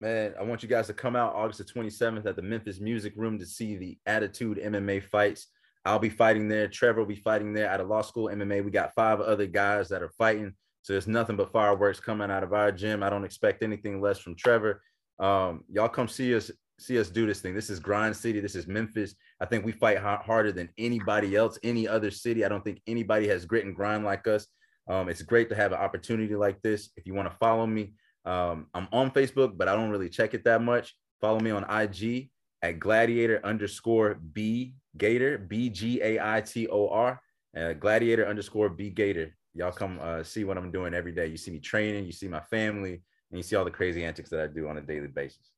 [0.01, 3.13] Man, I want you guys to come out August the 27th at the Memphis Music
[3.15, 5.47] Room to see the Attitude MMA fights.
[5.85, 6.67] I'll be fighting there.
[6.67, 8.65] Trevor will be fighting there at a law school MMA.
[8.65, 10.53] We got five other guys that are fighting.
[10.81, 13.01] So there's nothing but fireworks coming out of our gym.
[13.03, 14.81] I don't expect anything less from Trevor.
[15.19, 17.55] Um, y'all come see us, see us do this thing.
[17.55, 18.39] This is Grind City.
[18.39, 19.15] This is Memphis.
[19.39, 22.43] I think we fight ha- harder than anybody else, any other city.
[22.45, 24.47] I don't think anybody has grit and grind like us.
[24.87, 26.89] Um, it's great to have an opportunity like this.
[26.95, 27.93] If you want to follow me,
[28.25, 30.95] um, I'm on Facebook, but I don't really check it that much.
[31.21, 32.29] Follow me on IG
[32.61, 37.21] at gladiator underscore B Gator, B G A I T O R,
[37.57, 39.35] uh, gladiator underscore B Gator.
[39.53, 41.27] Y'all come uh, see what I'm doing every day.
[41.27, 43.01] You see me training, you see my family,
[43.35, 45.51] and you see all the crazy antics that I do on a daily basis.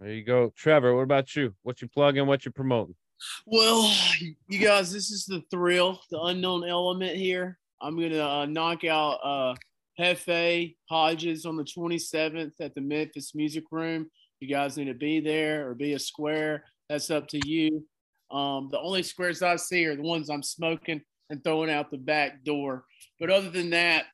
[0.00, 0.96] There you go, Trevor.
[0.96, 1.54] What about you?
[1.62, 2.26] What you plugging?
[2.26, 2.94] What you promoting?
[3.44, 3.92] Well,
[4.48, 7.58] you guys, this is the thrill, the unknown element here.
[7.82, 9.54] I'm gonna uh, knock out uh,
[10.00, 14.08] Hefe Hodges on the 27th at the Memphis Music Room.
[14.40, 16.64] You guys need to be there or be a square.
[16.88, 17.84] That's up to you.
[18.30, 21.98] Um, the only squares I see are the ones I'm smoking and throwing out the
[21.98, 22.86] back door.
[23.20, 24.06] But other than that,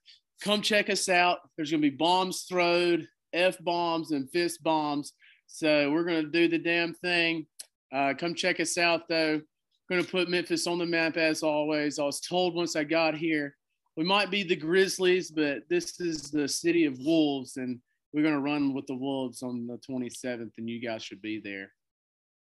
[0.45, 1.39] come check us out.
[1.57, 5.13] There's gonna be bombs thrown, f bombs, and fist bombs.
[5.47, 7.47] So we're gonna do the damn thing.
[7.93, 9.41] Uh, come check us out, though.
[9.89, 11.99] Going to put Memphis on the map as always.
[11.99, 13.55] I was told once I got here
[13.97, 17.79] we might be the Grizzlies, but this is the city of wolves, and
[18.13, 21.73] we're gonna run with the wolves on the 27th, and you guys should be there.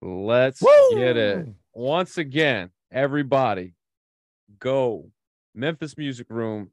[0.02, 0.60] Let's
[0.92, 1.46] get it.
[1.72, 3.74] Once again, everybody
[4.58, 5.10] go.
[5.54, 6.70] Memphis Music Room,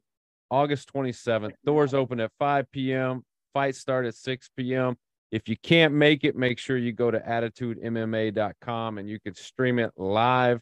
[0.54, 1.50] August 27th.
[1.64, 3.24] Doors open at 5 p.m.
[3.52, 4.96] Fights start at 6 p.m.
[5.32, 9.80] If you can't make it, make sure you go to attitudemma.com and you can stream
[9.80, 10.60] it live.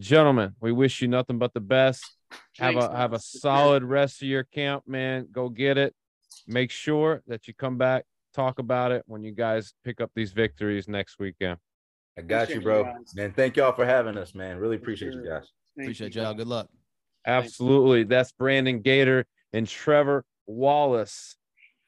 [0.00, 2.02] Gentlemen, we wish you nothing but the best.
[2.56, 5.28] Have Thanks, a have a solid rest of your camp, man.
[5.30, 5.94] Go get it.
[6.46, 10.32] Make sure that you come back, talk about it when you guys pick up these
[10.32, 11.58] victories next weekend.
[12.16, 12.84] I got you, bro.
[12.84, 13.04] you.
[13.14, 14.56] Man, thank y'all for having us, man.
[14.56, 15.52] Really appreciate you guys.
[15.76, 16.22] Thank Appreciate you.
[16.22, 16.32] y'all.
[16.32, 16.68] Good luck.
[17.28, 18.04] Absolutely.
[18.04, 21.36] That's Brandon Gator and Trevor Wallace.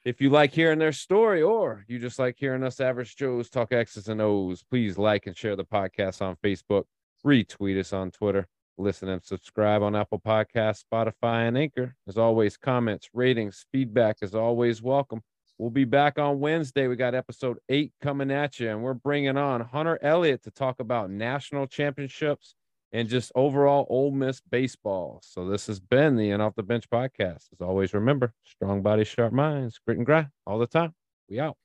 [0.04, 3.72] If you like hearing their story or you just like hearing us average Joes talk
[3.72, 6.84] X's and O's, please like and share the podcast on Facebook,
[7.24, 8.46] retweet us on Twitter,
[8.78, 11.94] listen and subscribe on Apple Podcasts, Spotify, and Anchor.
[12.06, 15.22] As always, comments, ratings, feedback is always welcome.
[15.58, 16.86] We'll be back on Wednesday.
[16.86, 20.80] We got episode eight coming at you, and we're bringing on Hunter Elliott to talk
[20.80, 22.54] about national championships
[22.92, 25.20] and just overall Ole Miss baseball.
[25.22, 27.48] So this has been the End Off the Bench podcast.
[27.52, 30.94] As always, remember, strong body, sharp minds, grit and grind all the time.
[31.28, 31.56] We out.